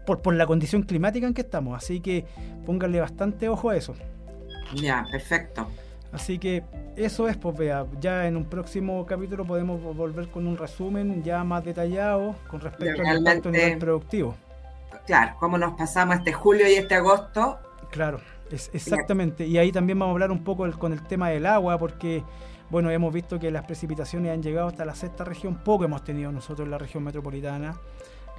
Por, 0.06 0.22
por 0.22 0.34
la 0.34 0.46
condición 0.48 0.84
climática 0.84 1.28
en 1.28 1.34
que 1.34 1.42
estamos. 1.42 1.78
Así 1.78 2.00
que 2.00 2.26
pónganle 2.66 3.00
bastante 3.00 3.50
ojo 3.50 3.70
a 3.70 3.76
eso. 3.76 3.94
Ya, 4.76 5.06
perfecto. 5.12 5.68
Así 6.12 6.40
que 6.40 6.64
eso 6.96 7.28
es, 7.28 7.38
pues 7.38 7.58
vea, 7.58 7.86
ya 8.00 8.28
en 8.28 8.36
un 8.36 8.46
próximo 8.46 9.06
capítulo 9.06 9.46
podemos 9.46 9.82
volver 9.96 10.28
con 10.28 10.46
un 10.46 10.58
resumen 10.58 11.24
ya 11.24 11.44
más 11.44 11.64
detallado 11.64 12.36
con 12.50 12.60
respecto 12.60 13.02
al 13.06 13.20
impacto 13.20 13.50
a 13.50 13.52
nivel 13.54 13.78
productivo. 13.78 14.36
Claro, 15.06 15.36
cómo 15.40 15.58
nos 15.58 15.74
pasamos 15.78 16.18
este 16.18 16.34
julio 16.34 16.68
y 16.68 16.74
este 16.74 16.96
agosto. 16.96 17.60
Claro, 17.92 18.20
es, 18.52 18.70
exactamente. 18.74 19.46
Y 19.46 19.58
ahí 19.58 19.72
también 19.72 19.98
vamos 19.98 20.12
a 20.12 20.16
hablar 20.16 20.32
un 20.32 20.44
poco 20.44 20.70
con 20.78 20.92
el 20.92 21.02
tema 21.08 21.30
del 21.30 21.46
agua, 21.46 21.78
porque 21.78 22.24
bueno, 22.70 22.90
hemos 22.90 23.14
visto 23.14 23.40
que 23.40 23.50
las 23.50 23.66
precipitaciones 23.66 24.32
han 24.32 24.44
llegado 24.44 24.68
hasta 24.68 24.86
la 24.86 24.96
sexta 24.96 25.24
región, 25.24 25.56
poco 25.64 25.86
hemos 25.86 26.04
tenido 26.04 26.32
nosotros 26.32 26.66
en 26.66 26.72
la 26.72 26.78
región 26.78 27.04
metropolitana. 27.04 27.76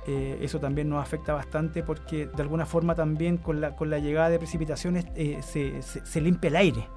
Eh, 0.06 0.38
eso 0.42 0.58
también 0.58 0.88
nos 0.88 1.00
afecta 1.00 1.32
bastante 1.32 1.84
porque 1.84 2.26
de 2.26 2.42
alguna 2.42 2.66
forma 2.66 2.94
también 2.94 3.36
con 3.36 3.60
la, 3.60 3.76
con 3.76 3.88
la 3.88 3.98
llegada 3.98 4.30
de 4.30 4.38
precipitaciones 4.38 5.06
eh, 5.14 5.38
se, 5.42 5.80
se 5.82 6.20
limpia 6.20 6.48
el 6.48 6.56
aire. 6.56 6.88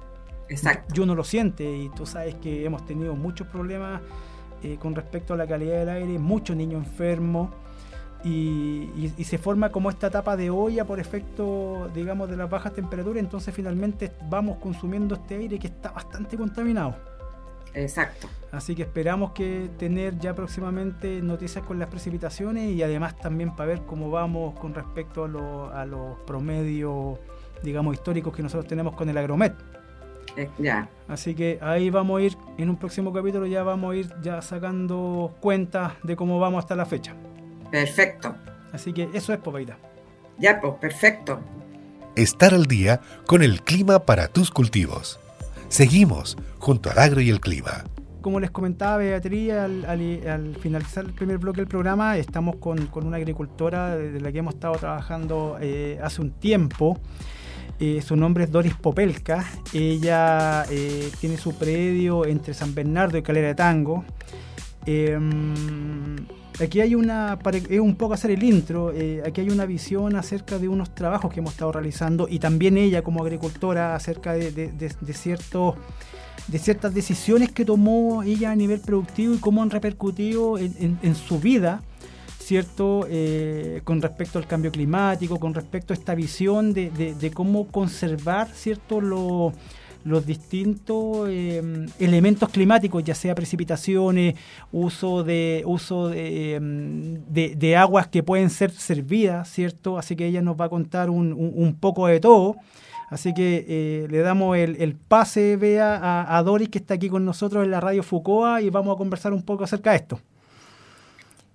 Exacto. 0.48 0.94
Yo 0.94 1.06
no 1.06 1.14
lo 1.14 1.24
siente 1.24 1.64
y 1.64 1.88
tú 1.90 2.06
sabes 2.06 2.34
que 2.36 2.64
hemos 2.64 2.84
tenido 2.84 3.14
muchos 3.14 3.46
problemas 3.46 4.00
eh, 4.62 4.78
con 4.80 4.94
respecto 4.94 5.34
a 5.34 5.36
la 5.36 5.46
calidad 5.46 5.78
del 5.78 5.88
aire, 5.88 6.18
muchos 6.18 6.56
niños 6.56 6.84
enfermos 6.84 7.50
y, 8.24 9.12
se 9.22 9.38
forma 9.38 9.70
como 9.70 9.90
esta 9.90 10.10
tapa 10.10 10.36
de 10.36 10.50
olla 10.50 10.84
por 10.84 10.98
efecto, 10.98 11.88
digamos, 11.94 12.28
de 12.28 12.36
las 12.36 12.50
bajas 12.50 12.72
temperaturas, 12.72 13.22
entonces 13.22 13.54
finalmente 13.54 14.12
vamos 14.28 14.56
consumiendo 14.56 15.14
este 15.14 15.36
aire 15.36 15.58
que 15.58 15.68
está 15.68 15.92
bastante 15.92 16.36
contaminado. 16.36 16.96
Exacto. 17.76 18.28
Así 18.52 18.74
que 18.74 18.82
esperamos 18.82 19.32
que 19.32 19.68
tener 19.78 20.18
ya 20.18 20.34
próximamente 20.34 21.20
noticias 21.20 21.62
con 21.62 21.78
las 21.78 21.88
precipitaciones 21.88 22.72
y 22.72 22.82
además 22.82 23.18
también 23.18 23.54
para 23.54 23.68
ver 23.68 23.82
cómo 23.82 24.10
vamos 24.10 24.58
con 24.58 24.74
respecto 24.74 25.24
a, 25.24 25.82
a 25.82 25.84
los 25.84 26.18
promedios, 26.26 27.18
digamos, 27.62 27.94
históricos 27.94 28.34
que 28.34 28.42
nosotros 28.42 28.66
tenemos 28.66 28.94
con 28.94 29.10
el 29.10 29.18
Agromet. 29.18 29.54
Eh, 30.36 30.48
ya. 30.58 30.88
Así 31.06 31.34
que 31.34 31.58
ahí 31.60 31.90
vamos 31.90 32.18
a 32.18 32.22
ir, 32.24 32.36
en 32.56 32.70
un 32.70 32.76
próximo 32.76 33.12
capítulo 33.12 33.46
ya 33.46 33.62
vamos 33.62 33.92
a 33.92 33.96
ir 33.96 34.10
ya 34.22 34.40
sacando 34.40 35.36
cuentas 35.40 35.92
de 36.02 36.16
cómo 36.16 36.40
vamos 36.40 36.60
hasta 36.60 36.74
la 36.76 36.86
fecha. 36.86 37.14
Perfecto. 37.70 38.34
Así 38.72 38.94
que 38.94 39.10
eso 39.12 39.34
es 39.34 39.38
Popeita. 39.38 39.76
Ya, 40.38 40.60
pues, 40.60 40.74
perfecto. 40.80 41.40
Estar 42.14 42.54
al 42.54 42.64
día 42.64 43.00
con 43.26 43.42
el 43.42 43.60
clima 43.60 43.98
para 43.98 44.28
tus 44.28 44.50
cultivos. 44.50 45.20
Seguimos 45.68 46.36
junto 46.58 46.90
al 46.90 46.98
agro 46.98 47.20
y 47.20 47.30
el 47.30 47.40
clima. 47.40 47.84
Como 48.20 48.40
les 48.40 48.50
comentaba 48.50 48.96
Beatriz 48.96 49.52
al, 49.52 50.56
finalizar 50.60 51.04
el 51.04 51.12
primer 51.12 51.38
bloque 51.38 51.60
del 51.60 51.68
programa, 51.68 52.16
estamos 52.16 52.56
con, 52.56 52.88
una 52.94 53.16
agricultora 53.16 53.96
de 53.96 54.20
la 54.20 54.32
que 54.32 54.38
hemos 54.38 54.54
estado 54.54 54.74
trabajando 54.76 55.58
eh, 55.60 55.98
hace 56.02 56.22
un 56.22 56.30
tiempo. 56.30 56.98
Eh, 57.78 58.00
su 58.00 58.16
nombre 58.16 58.44
es 58.44 58.50
Doris 58.50 58.74
Popelka. 58.74 59.44
Ella 59.72 60.64
eh, 60.70 61.10
tiene 61.20 61.36
su 61.36 61.54
predio 61.54 62.24
entre 62.24 62.54
San 62.54 62.74
Bernardo 62.74 63.18
y 63.18 63.22
Calera 63.22 63.48
de 63.48 63.54
Tango. 63.54 64.04
Aquí 66.60 66.80
hay 66.80 66.94
una, 66.94 67.38
es 67.68 67.80
un 67.80 67.96
poco 67.96 68.14
hacer 68.14 68.30
el 68.30 68.42
intro, 68.42 68.92
eh, 68.92 69.22
aquí 69.26 69.42
hay 69.42 69.50
una 69.50 69.66
visión 69.66 70.16
acerca 70.16 70.58
de 70.58 70.68
unos 70.68 70.94
trabajos 70.94 71.32
que 71.32 71.40
hemos 71.40 71.52
estado 71.52 71.72
realizando 71.72 72.28
y 72.28 72.38
también 72.38 72.78
ella 72.78 73.02
como 73.02 73.22
agricultora 73.22 73.94
acerca 73.94 74.32
de, 74.32 74.50
de, 74.52 74.70
de 74.70 76.58
ciertas 76.58 76.94
decisiones 76.94 77.52
que 77.52 77.64
tomó 77.64 78.22
ella 78.22 78.52
a 78.52 78.56
nivel 78.56 78.80
productivo 78.80 79.34
y 79.34 79.38
cómo 79.38 79.62
han 79.62 79.70
repercutido 79.70 80.56
en 80.58 81.14
su 81.14 81.40
vida 81.40 81.82
¿cierto? 82.46 83.08
Eh, 83.10 83.80
con 83.82 84.00
respecto 84.00 84.38
al 84.38 84.46
cambio 84.46 84.70
climático, 84.70 85.40
con 85.40 85.52
respecto 85.52 85.92
a 85.92 85.96
esta 85.96 86.14
visión 86.14 86.72
de, 86.72 87.32
cómo 87.34 87.66
conservar, 87.66 88.48
¿cierto? 88.54 89.52
Los 90.06 90.24
distintos 90.24 91.28
em, 91.28 91.86
elementos 91.98 92.48
climáticos, 92.48 93.02
ya 93.04 93.14
sea 93.14 93.34
precipitaciones, 93.34 94.36
uso 94.72 95.24
de 95.24 95.62
uso 95.66 96.12
em, 96.12 97.20
de, 97.28 97.76
aguas 97.76 98.06
que 98.06 98.22
pueden 98.22 98.50
ser 98.50 98.70
servidas, 98.70 99.50
¿cierto? 99.50 99.98
Así 99.98 100.16
que 100.16 100.26
ella 100.26 100.42
nos 100.42 100.58
va 100.58 100.66
a 100.66 100.68
contar 100.68 101.10
un, 101.10 101.76
poco 101.80 102.06
de 102.06 102.20
todo. 102.20 102.56
Así 103.10 103.34
que 103.34 103.64
eh, 103.68 104.08
le 104.10 104.18
damos 104.18 104.56
el, 104.56 104.96
pase, 104.96 105.56
vea, 105.56 105.96
a, 105.96 106.38
a 106.38 106.42
Doris 106.42 106.68
que 106.68 106.78
está 106.78 106.94
aquí 106.94 107.08
con 107.08 107.24
nosotros 107.24 107.64
en 107.64 107.70
la 107.70 107.80
radio 107.80 108.02
Fucoa 108.02 108.62
y 108.62 108.70
vamos 108.70 108.94
a 108.94 108.98
conversar 108.98 109.32
un 109.32 109.42
poco 109.42 109.64
acerca 109.64 109.90
de 109.90 109.96
esto. 109.96 110.20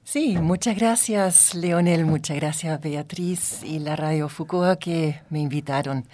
Sí, 0.04 0.38
muchas 0.38 0.76
gracias 0.76 1.56
Leonel, 1.56 2.06
muchas 2.06 2.36
gracias 2.36 2.82
Beatriz 2.82 3.64
y 3.64 3.80
la 3.80 3.96
Radio 3.96 4.28
Foucault 4.28 4.78
que 4.78 5.22
me 5.30 5.40
invitaron. 5.40 6.06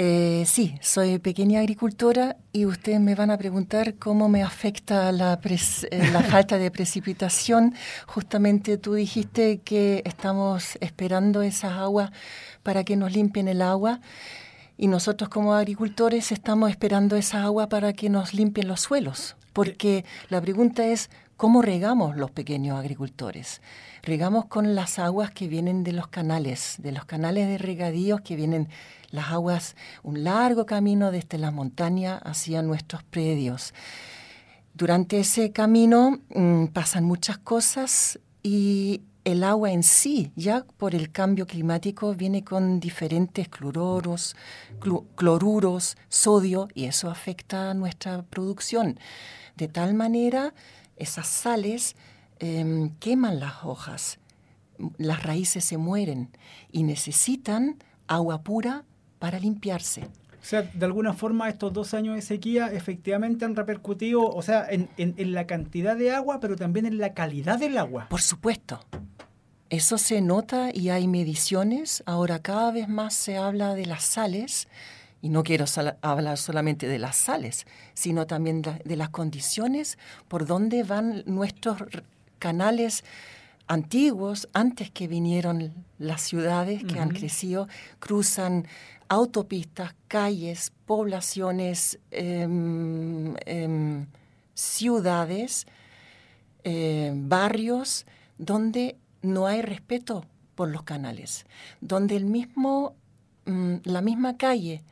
Eh, 0.00 0.44
sí, 0.46 0.76
soy 0.80 1.18
pequeña 1.18 1.58
agricultora 1.58 2.36
y 2.52 2.66
ustedes 2.66 3.00
me 3.00 3.16
van 3.16 3.32
a 3.32 3.36
preguntar 3.36 3.96
cómo 3.96 4.28
me 4.28 4.44
afecta 4.44 5.10
la, 5.10 5.40
eh, 5.42 6.10
la 6.12 6.22
falta 6.30 6.56
de 6.56 6.70
precipitación. 6.70 7.74
Justamente 8.06 8.78
tú 8.78 8.94
dijiste 8.94 9.58
que 9.58 10.02
estamos 10.04 10.78
esperando 10.80 11.42
esas 11.42 11.72
aguas 11.72 12.12
para 12.62 12.84
que 12.84 12.94
nos 12.94 13.12
limpien 13.12 13.48
el 13.48 13.60
agua 13.60 14.00
y 14.76 14.86
nosotros 14.86 15.30
como 15.30 15.54
agricultores 15.54 16.30
estamos 16.30 16.70
esperando 16.70 17.16
esa 17.16 17.42
agua 17.42 17.68
para 17.68 17.92
que 17.92 18.08
nos 18.08 18.34
limpien 18.34 18.68
los 18.68 18.82
suelos. 18.82 19.34
Porque 19.52 20.04
la 20.28 20.40
pregunta 20.40 20.86
es, 20.86 21.10
¿Cómo 21.38 21.62
regamos 21.62 22.16
los 22.16 22.32
pequeños 22.32 22.76
agricultores? 22.76 23.62
Regamos 24.02 24.46
con 24.46 24.74
las 24.74 24.98
aguas 24.98 25.30
que 25.30 25.46
vienen 25.46 25.84
de 25.84 25.92
los 25.92 26.08
canales, 26.08 26.74
de 26.78 26.90
los 26.90 27.04
canales 27.04 27.46
de 27.46 27.58
regadíos 27.58 28.22
que 28.22 28.34
vienen 28.34 28.68
las 29.10 29.30
aguas, 29.30 29.76
un 30.02 30.24
largo 30.24 30.66
camino 30.66 31.10
desde 31.10 31.38
la 31.38 31.50
montaña 31.50 32.18
hacia 32.18 32.62
nuestros 32.62 33.02
predios. 33.02 33.74
Durante 34.74 35.20
ese 35.20 35.50
camino 35.52 36.20
mm, 36.34 36.66
pasan 36.66 37.04
muchas 37.04 37.38
cosas 37.38 38.20
y 38.42 39.02
el 39.24 39.44
agua 39.44 39.72
en 39.72 39.82
sí, 39.82 40.32
ya 40.36 40.64
por 40.78 40.94
el 40.94 41.12
cambio 41.12 41.46
climático, 41.46 42.14
viene 42.14 42.44
con 42.44 42.80
diferentes 42.80 43.48
cloruros, 43.48 44.36
cloruros, 45.16 45.98
sodio, 46.08 46.68
y 46.74 46.84
eso 46.84 47.10
afecta 47.10 47.74
nuestra 47.74 48.22
producción. 48.22 48.98
De 49.56 49.68
tal 49.68 49.92
manera 49.92 50.54
esas 50.96 51.26
sales 51.26 51.94
em, 52.38 52.90
queman 53.00 53.38
las 53.38 53.64
hojas, 53.64 54.18
las 54.96 55.22
raíces 55.24 55.64
se 55.64 55.76
mueren 55.76 56.30
y 56.72 56.84
necesitan 56.84 57.76
agua 58.06 58.42
pura 58.42 58.84
para 59.18 59.38
limpiarse. 59.38 60.02
O 60.02 60.44
sea, 60.48 60.62
de 60.62 60.84
alguna 60.84 61.12
forma 61.12 61.48
estos 61.48 61.72
dos 61.72 61.94
años 61.94 62.14
de 62.14 62.22
sequía 62.22 62.68
efectivamente 62.72 63.44
han 63.44 63.56
repercutido, 63.56 64.22
o 64.22 64.40
sea, 64.42 64.66
en, 64.70 64.88
en, 64.96 65.32
la 65.32 65.46
cantidad 65.46 65.96
de 65.96 66.12
agua, 66.12 66.40
pero 66.40 66.56
también 66.56 66.86
en 66.86 66.98
la 66.98 67.12
calidad 67.12 67.58
del 67.58 67.76
agua. 67.76 68.06
Por 68.08 68.22
supuesto. 68.22 68.80
Eso 69.68 69.98
se 69.98 70.22
nota 70.22 70.70
y 70.72 70.88
hay 70.88 71.06
mediciones. 71.06 72.02
Ahora 72.06 72.38
cada 72.38 72.70
vez 72.70 72.88
más 72.88 73.12
se 73.12 73.36
habla 73.36 73.74
de 73.74 73.84
las 73.84 74.04
sales 74.04 74.68
y 75.20 75.28
no 75.28 75.42
quiero 75.42 75.66
hablar 76.00 76.38
solamente 76.38 76.86
de 76.86 76.98
las 76.98 77.16
sales, 77.16 77.66
sino 77.92 78.26
también 78.26 78.62
de 78.62 78.96
las 78.96 79.10
condiciones 79.10 79.98
por 80.28 80.46
donde 80.46 80.84
van 80.84 81.24
nuestros 81.26 81.82
canales 82.38 83.04
antiguos, 83.66 84.48
antes 84.54 84.90
que 84.90 85.08
vinieron 85.08 85.84
las 85.98 86.22
ciudades 86.22 86.82
que 86.84 86.98
han 86.98 87.10
crecido, 87.10 87.68
cruzan 87.98 88.66
autopistas, 89.08 89.94
calles, 90.06 90.72
poblaciones, 90.86 91.98
em, 92.10 93.34
em, 93.46 94.06
ciudades, 94.54 95.66
em, 96.64 97.28
barrios, 97.28 98.06
donde 98.38 98.96
no 99.22 99.46
hay 99.46 99.62
respeto 99.62 100.24
por 100.54 100.68
los 100.68 100.82
canales, 100.82 101.46
donde 101.80 102.16
el 102.16 102.24
mismo, 102.24 102.96
mm, 103.46 103.76
la 103.84 104.00
misma 104.02 104.36
calle 104.36 104.82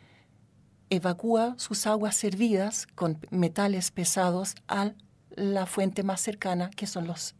evacúa 0.91 1.55
sus 1.59 1.87
aguas 1.87 2.17
servidas 2.17 2.87
con 2.95 3.19
metales 3.31 3.91
pesados 3.91 4.55
a 4.69 4.93
la 5.31 5.67
fuente 5.67 6.03
más 6.03 6.21
cercana, 6.21 6.71
que 6.71 6.87
son 6.87 7.07
los 7.07 7.35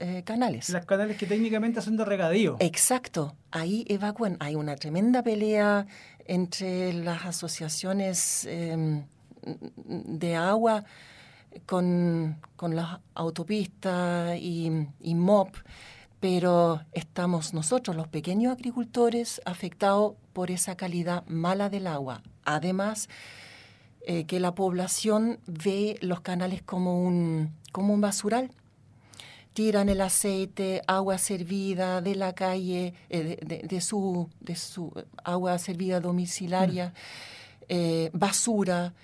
eh, 0.00 0.22
canales. 0.24 0.68
Los 0.70 0.86
canales 0.86 1.16
que 1.16 1.26
técnicamente 1.26 1.82
son 1.82 1.96
de 1.96 2.04
regadío. 2.04 2.56
Exacto. 2.60 3.34
Ahí 3.50 3.84
evacúan. 3.88 4.36
Hay 4.38 4.54
una 4.54 4.76
tremenda 4.76 5.24
pelea 5.24 5.86
entre 6.28 6.92
las 6.92 7.26
asociaciones 7.26 8.44
em, 8.44 9.04
de 9.42 10.36
agua 10.36 10.84
con, 11.66 12.38
con 12.54 12.76
las 12.76 13.00
autopistas 13.14 14.38
y, 14.38 14.70
y 15.00 15.14
MOP 15.16 15.56
pero 16.20 16.80
estamos 16.92 17.54
nosotros, 17.54 17.96
los 17.96 18.08
pequeños 18.08 18.52
agricultores, 18.52 19.40
afectados 19.44 20.14
por 20.32 20.50
esa 20.50 20.76
calidad 20.76 21.24
mala 21.26 21.68
del 21.68 21.86
agua. 21.86 22.22
Además, 22.44 23.08
eh, 24.02 24.24
que 24.24 24.40
la 24.40 24.54
población 24.54 25.38
ve 25.46 25.96
los 26.00 26.20
canales 26.20 26.62
como 26.62 27.04
un, 27.04 27.54
como 27.72 27.94
un 27.94 28.00
basural. 28.00 28.50
Tiran 29.52 29.88
el 29.88 30.00
aceite, 30.00 30.82
agua 30.86 31.18
servida 31.18 32.00
de 32.00 32.14
la 32.14 32.34
calle, 32.34 32.94
eh, 33.10 33.64
de, 33.64 33.80
su, 33.80 34.28
de 34.40 34.54
su 34.54 34.92
agua 35.24 35.58
servida 35.58 36.00
domiciliaria, 36.00 36.88
mm. 36.88 36.92
eh, 37.68 38.10
basura, 38.12 38.94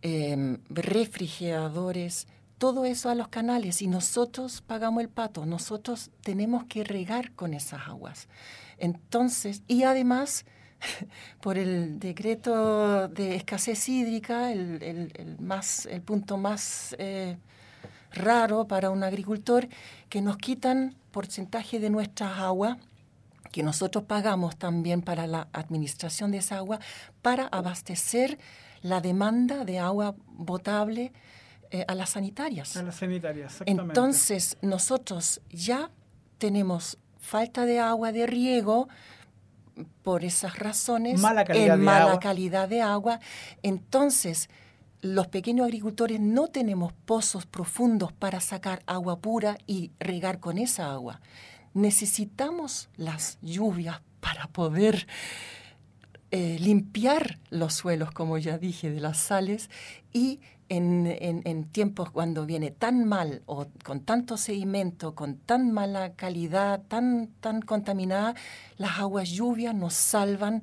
em, 0.00 0.58
refrigeradores, 0.68 2.26
todo 2.58 2.84
eso 2.84 3.10
a 3.10 3.16
los 3.16 3.26
canales 3.26 3.82
y 3.82 3.88
nosotros 3.88 4.62
pagamos 4.62 5.02
el 5.02 5.08
pato, 5.08 5.46
nosotros 5.46 6.12
tenemos 6.22 6.64
que 6.64 6.84
regar 6.84 7.32
con 7.32 7.54
esas 7.54 7.88
aguas. 7.88 8.28
Entonces, 8.78 9.62
y 9.66 9.82
además 9.82 10.44
por 11.40 11.58
el 11.58 11.98
decreto 11.98 13.08
de 13.08 13.34
escasez 13.34 13.88
hídrica, 13.88 14.52
el, 14.52 15.36
más, 15.40 15.86
el 15.86 16.02
punto 16.02 16.36
más 16.36 16.94
eh, 16.98 17.36
raro 18.12 18.66
para 18.66 18.90
un 18.90 19.02
agricultor, 19.02 19.68
que 20.08 20.20
nos 20.20 20.36
quitan 20.36 20.96
porcentaje 21.10 21.78
de 21.78 21.90
nuestras 21.90 22.38
aguas 22.38 22.78
que 23.50 23.62
nosotros 23.62 24.04
pagamos 24.04 24.56
también 24.56 25.02
para 25.02 25.26
la 25.26 25.46
administración 25.52 26.30
de 26.30 26.38
esa 26.38 26.56
agua, 26.56 26.80
para 27.20 27.46
abastecer 27.48 28.38
la 28.80 29.02
demanda 29.02 29.64
de 29.66 29.78
agua 29.78 30.16
potable 30.46 31.12
eh, 31.70 31.84
a 31.86 31.94
las 31.94 32.10
sanitarias. 32.10 32.76
A 32.76 32.82
las 32.82 32.96
sanitarias, 32.96 33.52
exactamente. 33.52 33.82
Entonces, 33.92 34.56
nosotros 34.62 35.42
ya 35.50 35.90
tenemos 36.38 36.98
falta 37.20 37.66
de 37.66 37.78
agua 37.78 38.10
de 38.10 38.26
riego, 38.26 38.88
por 40.02 40.24
esas 40.24 40.58
razones 40.58 41.20
mala 41.20 41.44
calidad, 41.44 41.76
en 41.76 41.84
mala 41.84 42.18
calidad 42.18 42.68
de 42.68 42.82
agua. 42.82 43.20
Entonces, 43.62 44.50
los 45.02 45.26
pequeños 45.26 45.66
agricultores 45.66 46.20
no 46.20 46.46
tenemos 46.46 46.92
pozos 46.92 47.44
profundos 47.44 48.12
para 48.12 48.40
sacar 48.40 48.82
agua 48.86 49.18
pura 49.18 49.58
y 49.66 49.90
regar 49.98 50.38
con 50.38 50.58
esa 50.58 50.92
agua. 50.92 51.20
Necesitamos 51.74 52.88
las 52.96 53.38
lluvias 53.42 54.00
para 54.20 54.46
poder 54.46 55.08
eh, 56.30 56.56
limpiar 56.60 57.40
los 57.50 57.74
suelos, 57.74 58.12
como 58.12 58.38
ya 58.38 58.58
dije, 58.58 58.90
de 58.90 59.00
las 59.00 59.18
sales 59.18 59.70
y 60.12 60.40
en, 60.68 61.68
tiempos 61.72 62.10
cuando 62.10 62.46
viene 62.46 62.70
tan 62.70 63.04
mal 63.04 63.42
o 63.44 63.66
con 63.84 64.00
tanto 64.00 64.36
sedimento, 64.38 65.14
con 65.14 65.36
tan 65.36 65.72
mala 65.72 66.14
calidad, 66.14 66.80
tan, 66.88 67.28
tan 67.40 67.60
contaminada, 67.60 68.34
las 68.78 68.98
aguas 68.98 69.28
lluvias 69.28 69.74
nos 69.74 69.92
salvan 69.92 70.62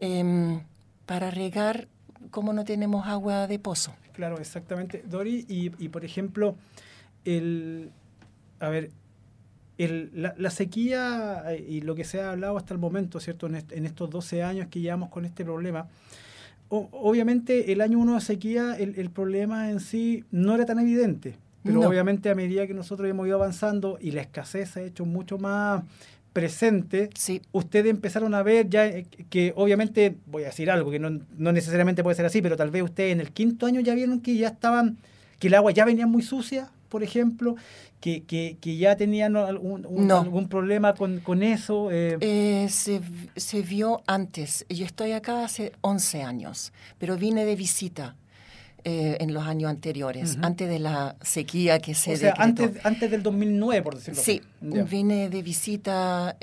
em, 0.00 0.62
para 1.04 1.30
regar 1.30 1.88
como 2.30 2.52
no 2.52 2.64
tenemos 2.64 3.06
agua 3.06 3.46
de 3.46 3.58
pozo. 3.58 3.94
Claro, 4.12 4.38
exactamente. 4.38 5.04
Dori, 5.08 5.44
y, 5.48 5.88
por 5.88 6.04
ejemplo, 6.04 6.56
el, 7.24 7.90
a 8.60 8.68
ver, 8.68 8.90
el, 9.78 10.10
la, 10.14 10.50
sequía 10.50 11.44
eh, 11.52 11.64
y 11.68 11.80
lo 11.82 11.94
que 11.94 12.04
se 12.04 12.20
ha 12.20 12.32
hablado 12.32 12.56
hasta 12.56 12.74
el 12.74 12.80
momento, 12.80 13.20
¿cierto? 13.20 13.46
En, 13.46 13.54
en 13.54 13.86
estos 13.86 14.10
12 14.10 14.42
años 14.42 14.68
que 14.68 14.80
llevamos 14.80 15.10
con 15.10 15.24
este 15.24 15.44
problema, 15.44 15.88
obviamente 16.68 17.72
el 17.72 17.80
año 17.80 17.98
1 17.98 18.14
de 18.14 18.20
sequía 18.20 18.76
el, 18.78 19.10
problema 19.10 19.70
en 19.70 19.80
sí 19.80 20.24
no 20.30 20.54
era 20.54 20.66
tan 20.66 20.78
evidente, 20.78 21.36
pero 21.62 21.80
obviamente 21.80 22.30
a 22.30 22.34
medida 22.34 22.66
que 22.66 22.74
nosotros 22.74 23.08
hemos 23.08 23.26
ido 23.26 23.36
avanzando 23.36 23.98
y 24.00 24.10
la 24.12 24.22
escasez 24.22 24.70
se 24.70 24.80
ha 24.80 24.82
hecho 24.84 25.04
mucho 25.04 25.38
más 25.38 25.82
presente, 26.38 27.10
ustedes 27.50 27.90
empezaron 27.90 28.32
a 28.32 28.44
ver 28.44 28.70
ya 28.70 28.86
eh, 28.86 29.06
que 29.28 29.52
obviamente, 29.56 30.14
voy 30.26 30.44
a 30.44 30.46
decir 30.46 30.70
algo 30.70 30.92
que 30.92 31.00
no, 31.00 31.10
no 31.36 31.50
necesariamente 31.50 32.04
puede 32.04 32.14
ser 32.14 32.26
así, 32.26 32.40
pero 32.40 32.56
tal 32.56 32.70
vez 32.70 32.84
ustedes 32.84 33.12
en 33.12 33.20
el 33.20 33.32
quinto 33.32 33.66
año 33.66 33.80
ya 33.80 33.92
vieron 33.96 34.20
que 34.20 34.36
ya 34.36 34.46
estaban, 34.46 34.98
que 35.40 35.48
el 35.48 35.54
agua 35.54 35.72
ya 35.72 35.84
venía 35.84 36.06
muy 36.06 36.22
sucia, 36.22 36.70
por 36.88 37.02
ejemplo, 37.02 37.56
que, 38.00 38.22
que, 38.22 38.56
que 38.60 38.76
ya 38.76 38.94
tenían 38.94 39.36
algún, 39.36 39.84
algún 40.12 40.48
problema 40.48 40.94
con, 40.94 41.18
con 41.18 41.42
eso? 41.42 41.90
Eh. 41.90 42.18
Eh, 42.20 42.68
se, 42.70 43.00
se, 43.34 43.62
vio 43.62 44.02
antes. 44.06 44.64
Yo 44.68 44.84
estoy 44.86 45.10
acá 45.10 45.44
hace 45.44 45.72
11 45.80 46.22
años, 46.22 46.72
pero 46.98 47.16
vine 47.16 47.44
de 47.44 47.56
visita. 47.56 48.14
Eh, 48.84 49.16
en 49.20 49.34
los 49.34 49.44
años 49.44 49.70
anteriores, 49.70 50.38
antes 50.40 50.68
de 50.68 50.78
la 50.78 51.16
sequía 51.20 51.80
que 51.80 51.94
se 51.94 52.14
o 52.14 52.16
sea, 52.16 52.34
antes, 52.38 52.70
antes 52.84 53.10
del 53.10 53.24
2009, 53.24 53.82
por 53.82 53.96
decirlo 53.96 54.20
así. 54.20 54.40
Sí, 54.40 54.42
vine 54.60 55.28
de 55.28 55.42
visita, 55.42 56.36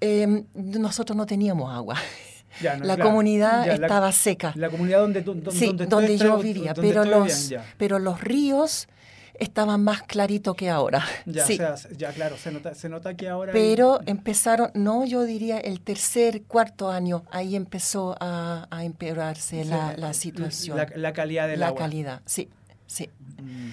em, 0.00 0.44
nosotros 0.54 1.16
no 1.16 1.26
teníamos 1.26 1.72
agua. 1.72 1.96
la 2.82 2.98
comunidad 2.98 3.68
estaba 3.68 4.12
seca. 4.12 4.52
La 4.56 4.70
comunidad 4.70 5.00
donde, 5.00 5.22
donde, 5.22 5.86
donde 5.86 6.18
yo 6.18 6.38
vivía, 6.38 6.74
pero, 6.74 7.04
los, 7.04 7.52
pero 7.78 7.98
los 7.98 8.20
ríos 8.20 8.88
estaba 9.34 9.76
más 9.78 10.02
clarito 10.02 10.54
que 10.54 10.70
ahora. 10.70 11.04
Ya, 11.26 11.46
sí. 11.46 11.58
ya 11.96 12.12
claro, 12.12 12.36
se 12.36 12.52
nota, 12.52 12.74
se 12.74 12.88
nota 12.88 13.16
que 13.16 13.28
ahora... 13.28 13.52
Pero 13.52 14.00
empezaron, 14.06 14.70
no, 14.74 15.04
yo 15.04 15.24
diría 15.24 15.58
el 15.58 15.80
tercer, 15.80 16.42
cuarto 16.42 16.90
año, 16.90 17.24
ahí 17.30 17.56
empezó 17.56 18.16
a, 18.20 18.68
empeorarse 18.82 19.64
la, 19.64 19.94
la, 19.96 20.12
situación. 20.12 20.76
La, 20.94 21.12
calidad 21.12 21.48
del 21.48 21.60
la 21.60 21.68
agua. 21.68 21.80
La 21.80 21.86
calidad, 21.86 22.22
sí, 22.24 22.48
sí. 22.86 23.08
Mm. 23.40 23.70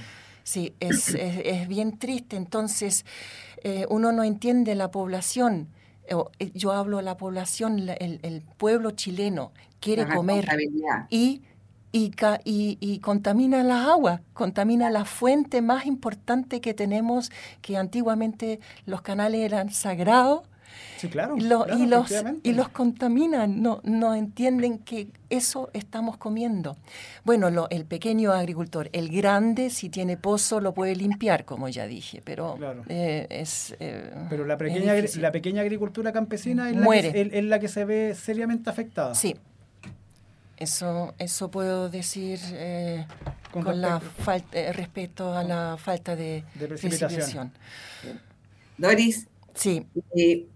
Sí, 0.50 0.74
es, 0.80 1.14
es, 1.14 1.68
bien 1.68 2.00
triste. 2.00 2.36
Entonces, 2.36 3.06
eh, 3.64 3.86
uno 3.88 4.12
no 4.12 4.24
entiende 4.24 4.74
la 4.74 4.90
población. 4.90 5.68
Eh, 6.08 6.52
yo 6.56 6.72
hablo 6.72 6.98
de 6.98 7.04
la 7.04 7.18
población, 7.18 7.78
el, 7.78 8.20
el 8.24 8.42
pueblo 8.58 8.90
chileno 8.90 9.52
quiere 9.80 10.08
comer 10.08 10.48
y 11.12 11.44
y, 11.92 12.12
y, 12.80 13.00
contamina 13.00 13.64
las 13.64 13.88
aguas, 13.88 14.22
contamina 14.34 14.90
la 14.90 15.06
fuente 15.06 15.62
más 15.62 15.86
importante 15.86 16.62
que 16.62 16.74
tenemos, 16.74 17.32
que 17.62 17.78
antiguamente 17.78 18.60
los 18.86 19.02
canales 19.02 19.42
eran 19.42 19.72
sagrados. 19.72 20.42
Sí, 20.98 21.08
claro, 21.08 21.38
y, 21.38 21.42
los, 21.42 22.12
y 22.44 22.54
los 22.54 22.70
contaminan, 22.70 23.62
no, 23.62 23.80
no 23.84 24.16
entienden 24.16 24.80
que 24.80 25.08
eso 25.30 25.70
estamos 25.74 26.18
comiendo. 26.18 26.78
Bueno, 27.24 27.50
lo, 27.50 27.70
el 27.70 27.86
pequeño 27.86 28.34
agricultor, 28.34 28.90
el 28.92 29.10
grande, 29.10 29.70
si 29.70 29.90
tiene 29.90 30.18
pozo, 30.18 30.60
lo 30.60 30.74
puede 30.74 30.96
limpiar, 30.96 31.46
como 31.46 31.70
ya 31.70 31.88
dije, 31.88 32.22
pero 32.24 32.58
eh, 32.90 33.28
es. 33.30 33.76
Eh, 33.80 34.14
pero 34.30 34.46
la 34.46 34.58
pequeña, 34.58 34.94
la 35.20 35.32
pequeña 35.32 35.62
agricultura 35.62 36.12
campesina 36.12 36.70
es 36.70 36.76
la, 36.76 36.86
que, 36.90 37.30
es 37.34 37.44
la 37.46 37.60
que 37.60 37.68
se 37.70 37.86
ve 37.86 38.14
seriamente 38.14 38.70
afectada. 38.70 39.16
Sí, 39.16 39.36
eso, 40.60 41.14
eso 41.18 41.50
puedo 41.50 41.88
decir 41.88 42.38
eh, 42.52 43.06
con, 43.52 43.80
la 43.80 44.02
falta, 44.02 44.60
eh, 44.60 44.74
respecto 44.74 45.34
a 45.34 45.44
la 45.44 45.78
falta 45.78 46.18
de, 46.18 46.44
precipitación. 46.60 47.54
Doris, 48.78 49.28
sí. 49.54 49.86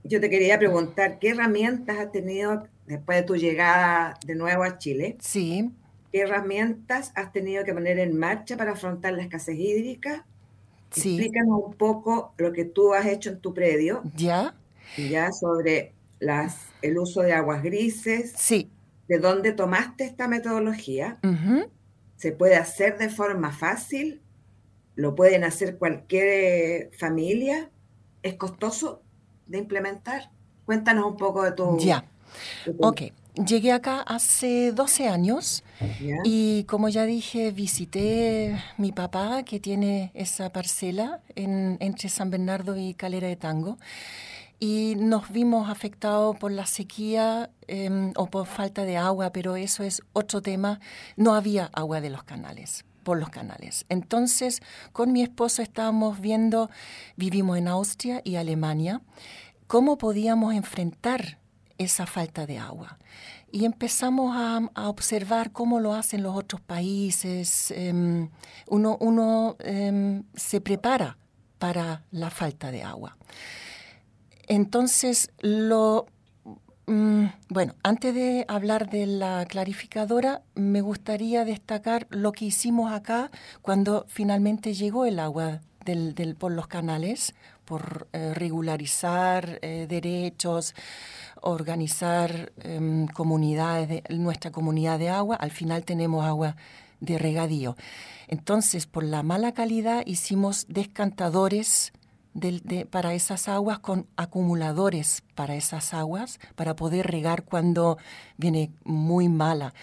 yo 0.03 0.19
te 0.21 0.29
quería 0.29 0.57
preguntar, 0.57 1.19
¿qué 1.19 1.29
herramientas 1.29 1.97
has 1.97 2.11
tenido 2.11 2.67
después 2.85 3.19
de 3.19 3.23
tu 3.23 3.35
llegada 3.35 4.17
de 4.25 4.35
nuevo 4.35 4.63
a 4.63 4.77
Chile? 4.77 5.17
Sí. 5.19 5.71
¿Qué 6.11 6.21
herramientas 6.21 7.11
has 7.15 7.31
tenido 7.31 7.63
que 7.63 7.73
poner 7.73 7.99
en 7.99 8.17
marcha 8.17 8.57
para 8.57 8.73
afrontar 8.73 9.13
la 9.13 9.23
escasez 9.23 9.57
hídrica? 9.57 10.25
Sí. 10.91 11.15
Explícanos 11.15 11.61
un 11.65 11.73
poco 11.73 12.33
lo 12.37 12.53
que 12.53 12.65
tú 12.65 12.93
has 12.93 13.05
hecho 13.07 13.31
en 13.31 13.39
tu 13.39 13.53
predio. 13.53 14.03
Ya. 14.15 14.55
Ya 14.97 15.31
sobre 15.31 15.93
las, 16.19 16.57
el 16.81 16.97
uso 16.99 17.21
de 17.21 17.33
aguas 17.33 17.63
grises. 17.63 18.33
Sí 18.35 18.69
de 19.07 19.19
dónde 19.19 19.51
tomaste 19.51 20.05
esta 20.05 20.27
metodología. 20.27 21.19
Se 22.15 22.31
puede 22.31 22.55
hacer 22.55 22.97
de 22.97 23.09
forma 23.09 23.51
fácil, 23.51 24.21
lo 24.95 25.15
pueden 25.15 25.43
hacer 25.43 25.77
cualquier 25.77 26.91
familia. 26.97 27.69
¿Es 28.23 28.35
costoso 28.35 29.01
de 29.45 29.59
implementar? 29.59 30.31
Cuéntanos 30.65 31.05
un 31.05 31.17
poco 31.17 31.43
de 31.43 31.51
tu... 31.51 31.77
Ya, 31.77 32.05
ok. 32.79 33.01
Llegué 33.47 33.71
acá 33.71 34.01
hace 34.01 34.71
12 34.71 35.07
años 35.07 35.63
y 36.23 36.65
como 36.65 36.87
ya 36.87 37.03
dije, 37.03 37.51
visité 37.51 38.63
mi 38.77 38.91
papá 38.91 39.41
que 39.41 39.59
tiene 39.59 40.11
esa 40.13 40.51
parcela 40.51 41.19
en, 41.35 41.77
entre 41.79 42.09
San 42.09 42.29
Bernardo 42.29 42.77
y 42.77 42.93
Calera 42.93 43.27
de 43.27 43.35
Tango 43.35 43.77
y 44.59 44.95
nos 44.97 45.31
vimos 45.31 45.67
afectados 45.69 46.37
por 46.37 46.51
la 46.51 46.67
sequía 46.67 47.49
em, 47.67 48.13
o 48.15 48.27
por 48.27 48.45
falta 48.45 48.83
de 48.83 48.97
agua, 48.97 49.31
pero 49.31 49.55
eso 49.55 49.83
es 49.83 50.01
otro 50.13 50.41
tema. 50.41 50.79
No 51.17 51.33
había 51.33 51.71
agua 51.73 52.01
de 52.01 52.11
los 52.11 52.23
canales 52.23 52.85
por 53.03 53.19
los 53.19 53.29
canales. 53.29 53.85
Entonces, 53.89 54.61
con 54.91 55.11
mi 55.11 55.21
esposo 55.21 55.61
estábamos 55.61 56.19
viendo, 56.19 56.69
vivimos 57.15 57.57
en 57.57 57.67
Austria 57.67 58.21
y 58.23 58.35
Alemania, 58.35 59.01
cómo 59.67 59.97
podíamos 59.97 60.53
enfrentar 60.53 61.39
esa 61.77 62.05
falta 62.05 62.45
de 62.45 62.59
agua. 62.59 62.97
Y 63.51 63.65
empezamos 63.65 64.35
a, 64.35 64.87
observar 64.87 65.51
cómo 65.51 65.79
lo 65.79 65.93
hacen 65.93 66.23
los 66.23 66.35
otros 66.35 66.59
países. 66.61 67.69
Em, 67.71 68.29
uno, 68.67 68.97
uno 68.99 69.55
em, 69.59 70.23
se 70.33 70.59
prepara 70.59 71.17
para 71.59 72.03
la 72.11 72.31
falta 72.31 72.71
de 72.71 72.83
agua. 72.83 73.15
Entonces, 74.47 75.29
lo, 75.39 76.07
bueno, 76.85 77.75
antes 77.83 78.13
de 78.13 78.45
hablar 78.47 78.89
de 78.89 79.07
la 79.07 79.45
clarificadora, 79.45 80.41
me 80.55 80.81
gustaría 80.81 81.45
destacar 81.45 82.07
lo 82.09 82.31
que 82.33 82.45
hicimos 82.45 82.91
acá 82.91 83.31
cuando 83.61 84.05
finalmente 84.09 84.73
llegó 84.73 85.05
el 85.05 85.19
agua 85.19 85.61
por 86.37 86.51
los 86.51 86.67
canales, 86.67 87.33
por 87.65 88.07
eh, 88.13 88.33
regularizar 88.33 89.59
eh, 89.61 89.85
derechos, 89.87 90.73
organizar 91.41 92.51
em, 92.57 93.07
comunidades, 93.07 93.89
de, 93.89 94.03
nuestra 94.17 94.51
comunidad 94.51 94.99
de 94.99 95.09
agua. 95.09 95.35
Al 95.35 95.51
final 95.51 95.83
tenemos 95.83 96.25
agua 96.25 96.55
de 96.99 97.17
regadío. 97.17 97.75
Entonces, 98.27 98.87
por 98.87 99.03
la 99.03 99.23
mala 99.23 99.51
calidad, 99.53 100.03
hicimos 100.05 100.65
descantadores 100.69 101.91
para 102.89 103.13
esas 103.13 103.47
aguas 103.47 103.79
con 103.79 104.07
acumuladores 104.15 105.23
para 105.35 105.55
esas 105.55 105.93
aguas 105.93 106.39
para 106.55 106.75
poder 106.75 107.07
regar 107.07 107.43
cuando 107.43 107.97
viene 108.37 108.71
muy 108.83 109.29
mala. 109.29 109.73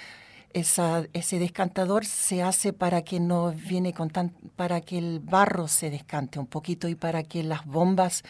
ese 0.52 1.38
descantador 1.38 2.04
se 2.04 2.42
hace 2.42 2.72
para 2.72 3.02
que 3.02 3.20
no 3.20 3.52
viene 3.52 3.92
con 3.92 4.10
para 4.56 4.80
que 4.80 4.98
el 4.98 5.20
barro 5.20 5.68
se 5.68 5.90
descante 5.90 6.38
un 6.38 6.46
poquito 6.46 6.88
y 6.88 6.94
para 6.94 7.22
que 7.22 7.44
las 7.44 7.64
bombas 7.64 8.24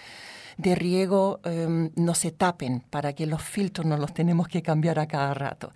de 0.60 0.74
riego 0.74 1.40
em, 1.44 1.90
no 1.96 2.14
se 2.14 2.30
tapen, 2.30 2.80
para 2.90 3.14
que 3.14 3.26
los 3.26 3.42
filtros 3.42 3.86
no 3.86 3.96
los 3.96 4.12
tenemos 4.12 4.48
que 4.48 4.62
cambiar 4.62 4.98
a 4.98 5.06
cada 5.06 5.32
rato. 5.32 5.72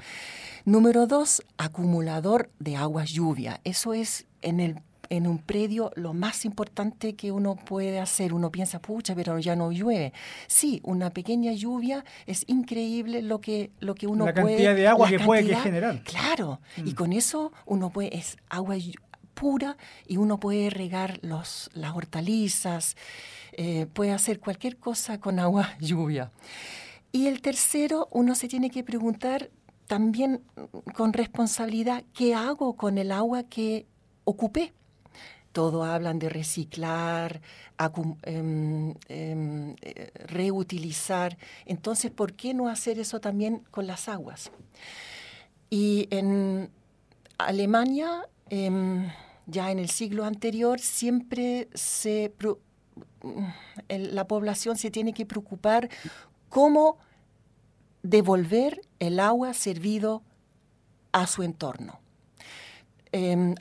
Número 0.66 1.06
dos, 1.06 1.42
acumulador 1.56 2.50
de 2.58 2.76
agua 2.76 3.04
lluvia. 3.04 3.60
Eso 3.64 3.94
es 3.94 4.26
en 4.42 4.60
el 4.60 4.80
en 5.10 5.26
un 5.26 5.38
predio 5.38 5.90
lo 5.96 6.12
más 6.12 6.44
importante 6.44 7.14
que 7.14 7.32
uno 7.32 7.56
puede 7.56 7.98
hacer. 7.98 8.32
Uno 8.32 8.50
piensa, 8.50 8.80
pucha, 8.80 9.14
pero 9.14 9.38
ya 9.38 9.56
no 9.56 9.72
llueve. 9.72 10.12
Sí, 10.46 10.80
una 10.84 11.10
pequeña 11.10 11.52
lluvia 11.52 12.04
es 12.26 12.44
increíble 12.48 13.22
lo 13.22 13.40
que, 13.40 13.70
lo 13.80 13.94
que 13.94 14.06
uno 14.06 14.24
puede... 14.24 14.34
La 14.34 14.42
cantidad 14.42 14.74
de 14.74 14.88
agua 14.88 15.08
que 15.08 15.18
puede 15.20 15.54
generar. 15.56 16.02
Claro, 16.02 16.60
y 16.76 16.92
mm. 16.92 16.94
con 16.94 17.12
eso 17.12 17.52
uno 17.66 17.90
puede, 17.90 18.16
es 18.16 18.36
agua 18.48 18.76
pura 19.34 19.76
y 20.06 20.16
uno 20.16 20.38
puede 20.38 20.70
regar 20.70 21.18
los, 21.22 21.70
las 21.74 21.94
hortalizas, 21.94 22.96
eh, 23.52 23.86
puede 23.92 24.12
hacer 24.12 24.40
cualquier 24.40 24.76
cosa 24.78 25.20
con 25.20 25.38
agua 25.38 25.70
lluvia. 25.80 26.32
Y 27.12 27.26
el 27.26 27.42
tercero, 27.42 28.08
uno 28.10 28.34
se 28.34 28.48
tiene 28.48 28.70
que 28.70 28.82
preguntar 28.82 29.50
también 29.86 30.40
con 30.94 31.12
responsabilidad, 31.12 32.04
¿qué 32.14 32.34
hago 32.34 32.74
con 32.76 32.98
el 32.98 33.12
agua 33.12 33.44
que 33.44 33.86
ocupé? 34.24 34.72
Todo 35.54 35.84
hablan 35.84 36.18
de 36.18 36.28
reciclar, 36.28 37.40
em, 38.24 38.94
em, 39.08 39.76
eh, 39.80 40.10
reutilizar. 40.26 41.38
Entonces, 41.64 42.10
¿por 42.10 42.34
qué 42.34 42.52
no 42.52 42.68
hacer 42.68 42.98
eso 42.98 43.20
también 43.20 43.62
con 43.70 43.86
las 43.86 44.08
aguas? 44.08 44.50
Y 45.70 46.08
en 46.10 46.70
Alemania, 47.38 48.28
em, 48.50 49.08
ya 49.46 49.70
en 49.70 49.78
el 49.78 49.90
siglo 49.90 50.24
anterior, 50.24 50.80
siempre 50.80 51.68
se 51.72 52.34
la 53.88 54.26
población 54.26 54.76
se 54.76 54.90
tiene 54.90 55.14
que 55.14 55.24
preocupar 55.24 55.88
cómo 56.50 56.98
devolver 58.02 58.82
el 58.98 59.18
agua 59.18 59.54
servido 59.54 60.22
a 61.12 61.26
su 61.26 61.42
entorno. 61.42 62.03
Em, 63.16 63.54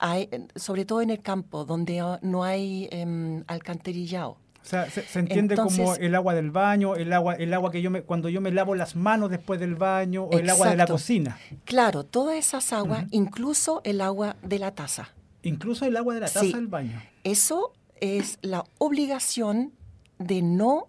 sobre 0.55 0.83
todo 0.83 1.03
en 1.03 1.11
el 1.11 1.21
campo, 1.21 1.63
donde 1.63 2.03
no 2.23 2.43
hay 2.43 2.89
eh, 2.89 3.43
alcantarillado. 3.45 4.31
O 4.31 4.65
sea, 4.65 4.89
se, 4.89 5.19
entiende 5.19 5.55
como 5.55 5.93
el 5.93 6.15
agua 6.15 6.33
del 6.33 6.49
baño, 6.49 6.95
el 6.95 7.13
agua, 7.13 7.35
el 7.35 7.53
agua 7.53 7.69
que 7.69 7.79
yo 7.79 7.91
me, 7.91 8.01
cuando 8.01 8.29
yo 8.29 8.41
me 8.41 8.49
lavo 8.49 8.73
las 8.73 8.95
manos 8.95 9.29
después 9.29 9.59
del 9.59 9.75
baño, 9.75 10.23
o 10.23 10.39
el 10.39 10.49
agua 10.49 10.69
de 10.69 10.77
la 10.77 10.87
cocina. 10.87 11.37
Claro, 11.65 12.03
todas 12.03 12.35
esas 12.35 12.73
aguas, 12.73 13.05
incluso 13.11 13.81
el 13.83 14.01
agua 14.01 14.37
de 14.41 14.57
la 14.57 14.71
taza. 14.71 15.09
Incluso 15.43 15.85
el 15.85 15.97
agua 15.97 16.15
de 16.15 16.21
la 16.21 16.29
taza 16.29 16.57
del 16.57 16.65
baño. 16.65 16.99
Eso 17.23 17.73
es 18.01 18.39
la 18.41 18.63
obligación 18.79 19.73
de 20.17 20.41
no 20.41 20.87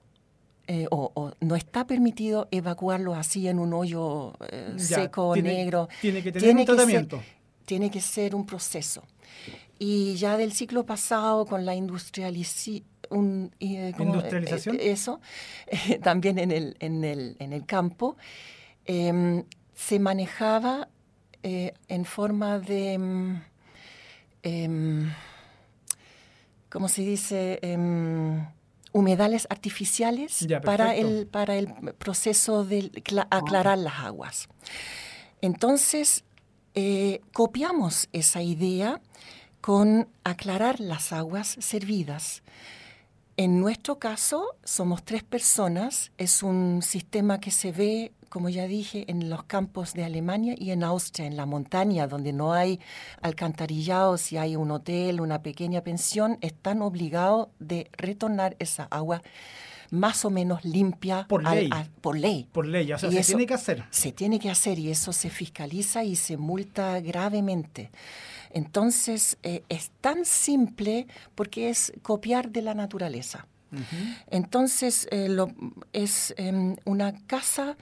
eh, 0.69 0.87
o, 0.91 1.33
no 1.41 1.55
está 1.55 1.87
permitido 1.87 2.49
evacuarlo 2.51 3.15
así 3.15 3.47
en 3.47 3.59
un 3.59 3.75
hoyo 3.75 4.33
eh, 4.49 4.73
seco, 4.79 5.37
negro. 5.37 5.91
Tiene 6.01 6.23
que 6.23 6.33
tener 6.33 6.57
un 6.57 6.65
tratamiento 6.65 7.21
tiene 7.65 7.91
que 7.91 8.01
ser 8.01 8.35
un 8.35 8.47
proceso. 8.47 9.03
Y 9.79 10.15
ya 10.15 10.37
del 10.37 10.53
ciclo 10.53 10.87
pasado, 10.87 11.47
con 11.47 11.65
la 11.65 11.75
industrialización, 11.75 12.85
eh, 13.61 13.93
¿Industrialización? 13.99 14.77
Eh, 14.77 14.93
eso, 14.93 15.21
también 16.03 16.39
en 16.39 16.51
el, 16.51 16.77
en 16.81 17.05
el, 17.05 17.37
en 17.39 17.53
el 17.53 17.67
campo, 17.67 18.17
em, 18.85 19.45
se 19.75 19.99
manejaba 19.99 20.89
eh, 21.43 21.75
en 21.89 22.05
forma 22.05 22.59
de, 22.59 22.93
em, 22.93 23.43
em, 24.43 25.13
¿cómo 26.71 26.89
se 26.89 27.03
dice? 27.03 27.61
humedales 28.93 29.49
artificiales 29.51 30.47
para 30.65 30.95
el, 30.95 31.27
para 31.27 31.57
el 31.57 31.67
proceso 31.99 32.65
de 32.65 32.93
aclarar 33.29 33.77
las 33.77 33.99
aguas. 33.99 34.49
Entonces, 35.41 36.25
eh, 36.75 37.21
copiamos 37.33 38.09
esa 38.13 38.43
idea 38.43 39.01
con 39.61 40.09
aclarar 40.25 40.81
las 40.81 41.13
aguas 41.13 41.57
servidas. 41.61 42.43
En 43.37 43.61
nuestro 43.61 43.99
caso, 43.99 44.57
somos 44.63 45.05
tres 45.05 45.25
personas. 45.25 46.13
Es 46.19 46.43
un 46.43 46.83
sistema 46.83 47.41
que 47.41 47.51
se 47.51 47.73
ve, 47.73 48.13
como 48.29 48.49
ya 48.49 48.67
dije, 48.67 49.05
en 49.09 49.31
los 49.31 49.45
campos 49.45 49.95
de 49.95 50.05
Alemania 50.05 50.55
y 50.57 50.71
en 50.71 50.85
Austria, 50.85 51.27
en 51.27 51.37
la 51.37 51.47
montaña, 51.47 52.07
donde 52.07 52.33
no 52.33 52.53
hay 52.53 52.79
alcantarillado, 53.23 54.19
si 54.19 54.37
hay 54.37 54.55
un 54.55 54.71
hotel, 54.71 55.21
una 55.21 55.43
pequeña 55.43 55.81
pensión, 55.81 56.39
están 56.43 56.83
obligados 56.83 57.49
de 57.59 57.91
retornar 57.97 58.55
esa 58.59 58.85
agua 58.85 59.23
más 59.95 60.25
o 60.25 60.31
menos 60.31 60.65
limpia 60.65 61.27
por 61.29 61.43
ley. 61.45 61.71
por 62.01 62.19
ley. 62.19 62.49
Por 62.53 62.67
ley, 62.67 62.93
o 62.93 62.99
sea, 62.99 63.11
se 63.11 63.23
tiene 63.23 63.47
que 63.47 63.55
hacer. 63.55 63.85
Se 63.91 64.13
tiene 64.13 64.39
que 64.39 64.51
hacer 64.51 64.79
y 64.79 64.91
eso 64.91 65.13
se 65.13 65.31
fiscaliza 65.31 66.05
y 66.05 66.17
se 66.17 66.37
multa 66.37 67.01
gravemente. 67.01 67.91
Entonces, 68.51 69.39
eh, 69.43 69.63
es 69.69 69.91
tan 70.01 70.25
simple 70.25 71.07
porque 71.35 71.71
es 71.71 71.93
copiar 72.03 72.51
de 72.51 72.63
la 72.63 72.75
naturaleza. 72.75 73.47
Entonces, 74.31 75.09
eh, 75.11 75.29
lo, 75.29 75.51
es 75.93 76.33
em, 76.37 76.77
una 76.85 77.13
casa 77.27 77.77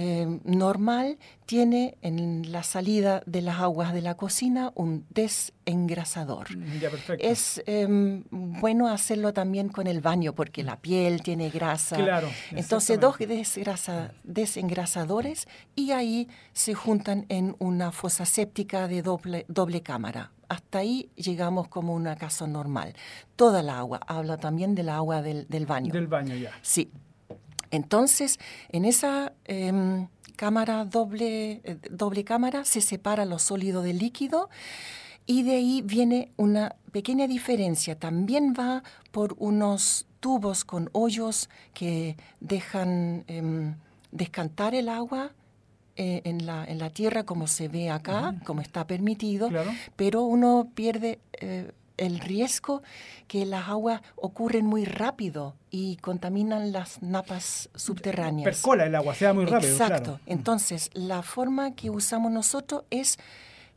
em, 0.00 0.40
normal, 0.44 1.18
tiene 1.44 1.98
en 2.02 2.52
la 2.52 2.62
salida 2.62 3.20
de 3.26 3.42
las 3.42 3.58
aguas 3.58 3.92
de 3.92 4.00
la 4.00 4.14
cocina 4.16 4.70
un 4.76 5.04
desengrasador. 5.10 6.56
Mm, 6.56 6.82
es 7.18 7.60
em, 7.66 8.22
bueno 8.30 8.86
hacerlo 8.86 9.32
también 9.32 9.70
con 9.70 9.88
el 9.88 10.00
baño 10.00 10.34
porque 10.34 10.62
la 10.62 10.76
piel 10.76 11.22
tiene 11.22 11.50
grasa. 11.50 11.96
Claro, 11.96 12.28
Entonces, 12.52 13.00
dos 13.00 13.16
desengrasadores 14.22 15.48
y 15.74 15.90
ahí 15.90 16.28
se 16.52 16.74
juntan 16.74 17.26
en 17.28 17.56
una 17.58 17.90
fosa 17.90 18.24
séptica 18.24 18.86
de 18.86 19.02
doble, 19.02 19.46
doble 19.48 19.82
cámara 19.82 20.30
hasta 20.48 20.78
ahí 20.78 21.10
llegamos 21.14 21.68
como 21.68 21.94
una 21.94 22.16
casa 22.16 22.46
normal. 22.46 22.94
Toda 23.36 23.62
la 23.62 23.78
agua, 23.78 24.00
habla 24.06 24.38
también 24.38 24.74
del 24.74 24.88
agua 24.88 25.20
del, 25.20 25.66
baño. 25.66 25.92
Del 25.92 26.06
baño 26.06 26.34
ya. 26.34 26.52
Sí. 26.62 26.90
Entonces, 27.70 28.38
en 28.70 28.84
esa 28.84 29.32
em, 29.44 30.08
cámara 30.36 30.84
doble, 30.84 31.60
eh, 31.64 31.78
doble 31.90 32.24
cámara 32.24 32.64
se 32.64 32.80
separa 32.80 33.24
lo 33.24 33.38
sólido 33.38 33.82
del 33.82 33.98
líquido 33.98 34.48
y 35.26 35.42
de 35.42 35.56
ahí 35.56 35.82
viene 35.82 36.32
una 36.36 36.76
pequeña 36.92 37.26
diferencia. 37.26 37.98
También 37.98 38.54
va 38.58 38.82
por 39.10 39.34
unos 39.38 40.06
tubos 40.20 40.64
con 40.64 40.88
hoyos 40.92 41.48
que 41.74 42.16
dejan 42.40 43.24
em, 43.26 43.74
descantar 44.10 44.74
el 44.74 44.88
agua 44.88 45.32
eh, 46.00 46.22
en, 46.24 46.46
la, 46.46 46.64
en 46.64 46.78
la 46.78 46.90
tierra 46.90 47.24
como 47.24 47.48
se 47.48 47.66
ve 47.66 47.90
acá, 47.90 48.36
como 48.44 48.60
está 48.60 48.86
permitido, 48.86 49.50
pero 49.96 50.22
uno 50.22 50.70
pierde, 50.72 51.18
eh, 51.40 51.72
el 51.98 52.20
riesgo 52.20 52.82
que 53.26 53.44
las 53.44 53.68
aguas 53.68 54.00
ocurren 54.16 54.64
muy 54.64 54.84
rápido 54.84 55.54
y 55.70 55.96
contaminan 55.96 56.72
las 56.72 57.02
napas 57.02 57.68
subterráneas. 57.74 58.44
Percola 58.44 58.86
el 58.86 58.94
agua, 58.94 59.14
sea 59.14 59.34
muy 59.34 59.44
rápido. 59.44 59.72
Exacto. 59.72 60.20
Entonces, 60.26 60.90
la 60.94 61.22
forma 61.22 61.74
que 61.74 61.90
usamos 61.90 62.32
nosotros 62.32 62.84
es 62.90 63.18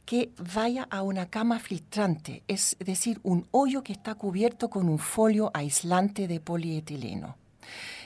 que 0.06 0.32
vaya 0.54 0.88
a 0.90 1.04
una 1.04 1.28
cama 1.28 1.60
filtrante, 1.60 2.44
es 2.48 2.76
decir, 2.80 3.20
un 3.24 3.48
hoyo 3.52 3.84
que 3.84 3.94
está 3.94 4.16
cubierto 4.16 4.70
con 4.70 4.90
un 4.90 5.00
folio 5.00 5.52
aislante 5.54 6.28
de 6.28 6.40
polietileno. 6.40 7.38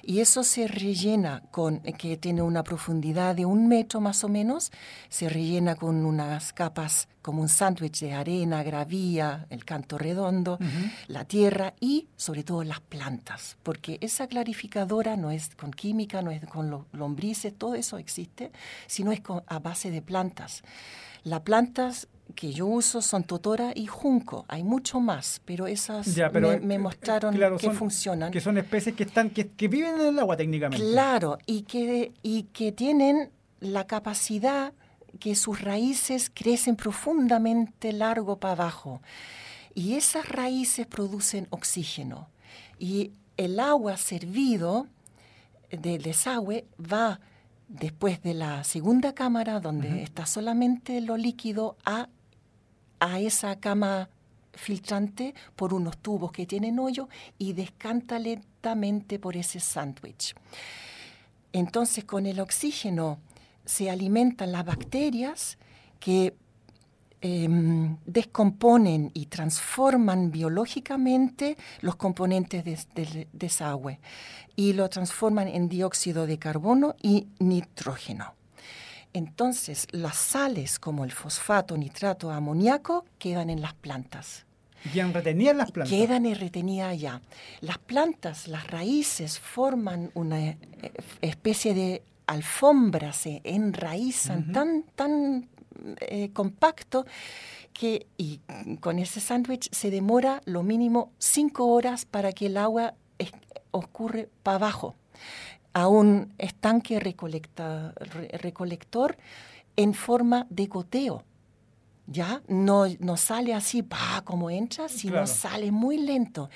Y 0.04 0.20
eso 0.20 0.44
se 0.44 0.68
rellena 0.68 1.44
con, 1.52 1.80
que 1.80 2.18
tiene 2.18 2.42
una 2.42 2.64
profundidad 2.64 3.36
de 3.36 3.46
un 3.46 3.68
metro 3.68 4.02
más 4.02 4.24
o 4.24 4.30
menos, 4.30 4.72
se 5.10 5.30
rellena 5.30 5.76
con 5.76 6.06
unas 6.06 6.54
capas 6.54 7.08
como 7.22 7.42
un 7.42 7.50
sándwich 7.50 8.02
de 8.02 8.14
arena, 8.14 8.62
gravía, 8.62 9.48
el 9.50 9.66
canto 9.66 9.98
redondo, 9.98 10.60
la 11.08 11.26
tierra 11.26 11.74
y 11.80 12.08
sobre 12.16 12.44
todo 12.44 12.64
las 12.64 12.82
plantas, 12.82 13.58
porque 13.64 13.98
esa 14.02 14.28
clarificadora 14.28 15.16
no 15.16 15.32
es 15.32 15.56
con 15.56 15.72
química, 15.72 16.22
no 16.22 16.30
es 16.30 16.46
con 16.46 16.86
lombrices, 16.92 17.58
todo 17.58 17.74
eso 17.74 17.98
existe, 17.98 18.52
sino 18.86 19.12
es 19.12 19.22
a 19.48 19.58
base 19.58 19.90
de 19.90 20.04
plantas. 20.04 20.64
Las 21.24 21.42
plantas 21.42 22.08
que 22.34 22.52
yo 22.52 22.66
uso 22.66 23.02
son 23.02 23.24
totora 23.24 23.72
y 23.76 23.86
junco. 23.86 24.46
Hay 24.48 24.64
mucho 24.64 25.00
más, 25.00 25.42
pero 25.46 25.68
esas 25.68 26.08
me, 26.62 26.80
mostraron 26.80 27.38
que 27.58 27.72
funcionan. 27.72 28.32
Que 28.32 28.42
son 28.42 28.58
especies 28.58 28.96
que 28.96 29.04
están 29.04 29.30
que, 29.30 29.68
viven 29.68 30.00
en 30.00 30.08
el 30.08 30.20
agua 30.20 30.36
técnicamente. 30.36 30.84
Claro, 30.84 31.38
y 31.46 31.64
que, 31.64 32.14
y 32.24 32.44
que 32.44 32.72
tienen 32.72 33.30
la 33.60 33.86
capacidad 33.86 34.74
que 35.20 35.36
sus 35.36 35.62
raíces 35.62 36.32
crecen 36.34 36.76
profundamente 36.76 37.94
largo 37.94 38.38
para 38.38 38.54
abajo. 38.54 39.02
Y 39.74 39.96
esas 39.96 40.28
raíces 40.30 40.88
producen 40.88 41.48
oxígeno. 41.50 42.30
Y 42.80 43.12
el 43.38 43.60
agua 43.60 43.98
servido 43.98 44.88
del 45.70 46.02
desagüe 46.02 46.66
va 46.80 47.20
después 47.68 48.22
de 48.22 48.34
la 48.34 48.64
segunda 48.64 49.14
cámara, 49.14 49.60
donde 49.60 50.04
está 50.04 50.26
solamente 50.26 51.02
lo 51.02 51.18
líquido, 51.18 51.78
a 51.86 52.10
a 53.00 53.20
esa 53.20 53.60
cama 53.60 54.10
filtrante 54.54 55.34
por 55.56 55.74
unos 55.74 55.98
tubos 55.98 56.32
que 56.32 56.46
tienen 56.46 56.80
hoyo 56.80 57.10
y 57.38 57.54
descanta 57.54 58.20
lentamente 58.20 59.20
por 59.20 59.36
ese 59.36 59.60
sándwich. 59.60 60.34
Entonces 61.52 62.06
con 62.06 62.26
el 62.26 62.40
oxígeno 62.40 63.20
se 63.66 63.90
alimentan 63.90 64.52
las 64.52 64.66
bacterias 64.66 65.58
que 66.00 66.36
em, 67.28 67.98
descomponen 68.06 69.10
y 69.16 69.26
transforman 69.26 70.30
biológicamente 70.30 71.58
los 71.82 71.96
componentes 71.96 72.64
del 72.64 73.28
desagüe 73.34 74.00
y 74.56 74.74
lo 74.74 74.88
transforman 74.90 75.48
en 75.48 75.68
dióxido 75.68 76.28
de 76.28 76.38
carbono 76.38 76.96
y 77.02 77.28
nitrógeno. 77.40 78.36
Entonces, 79.12 79.88
las 79.90 80.18
sales 80.18 80.78
como 80.78 81.04
el 81.04 81.12
fosfato, 81.12 81.76
nitrato, 81.78 82.30
amoníaco 82.30 83.06
quedan 83.18 83.50
en 83.50 83.60
las 83.60 83.74
plantas. 83.74 84.46
¿Quedan 84.94 85.12
retenidas 85.12 85.52
en 85.54 85.58
las 85.58 85.72
plantas? 85.72 85.98
Quedan 85.98 86.36
retenidas 86.36 86.92
allá. 86.92 87.22
Las 87.62 87.80
plantas, 87.80 88.48
las 88.48 88.68
raíces 88.68 89.40
forman 89.40 90.12
una 90.14 90.50
eh, 90.50 90.58
especie 91.22 91.74
de 91.74 92.04
alfombra, 92.28 93.14
se 93.14 93.42
enraizan 93.44 94.52
tan, 94.52 94.84
tan 94.96 95.50
eh, 96.00 96.30
compacto 96.34 97.06
que 97.74 98.08
y 98.18 98.40
con 98.80 99.00
ese 99.00 99.20
sándwich 99.20 99.70
se 99.72 99.92
demora 99.92 100.42
lo 100.46 100.64
mínimo 100.64 101.12
cinco 101.20 101.68
horas 101.68 102.06
para 102.06 102.32
que 102.32 102.48
el 102.48 102.58
agua 102.58 102.96
ocurre 103.72 104.30
para 104.44 104.56
abajo 104.56 104.96
a 105.74 105.90
un 105.90 106.34
estanque 106.38 107.00
recolector 107.00 109.18
en 109.76 109.94
forma 109.94 110.48
de 110.50 110.68
goteo. 110.68 111.24
¿Ya? 112.08 112.42
No, 112.48 112.86
no 113.00 113.18
sale 113.18 113.54
así, 113.54 113.82
pa, 113.82 114.22
como 114.24 114.50
entra, 114.50 114.88
sino 114.88 115.28
sale 115.28 115.72
muy 115.72 115.98
lento. 115.98 116.50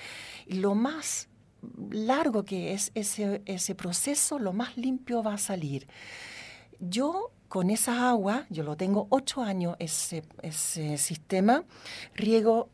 Lo 0.47 0.75
más 0.75 1.27
largo 1.89 2.45
que 2.45 2.73
es 2.73 2.91
ese, 2.95 3.41
ese 3.45 3.75
proceso, 3.75 4.39
lo 4.39 4.53
más 4.53 4.77
limpio 4.77 5.23
va 5.23 5.33
a 5.33 5.37
salir. 5.37 5.87
Yo 6.79 7.31
con 7.49 7.69
esa 7.71 8.09
agua, 8.09 8.45
yo 8.49 8.63
lo 8.63 8.77
tengo 8.77 9.07
ocho 9.09 9.41
años, 9.41 9.75
ese, 9.79 10.23
ese 10.41 10.97
sistema, 10.97 11.63
riego 12.15 12.69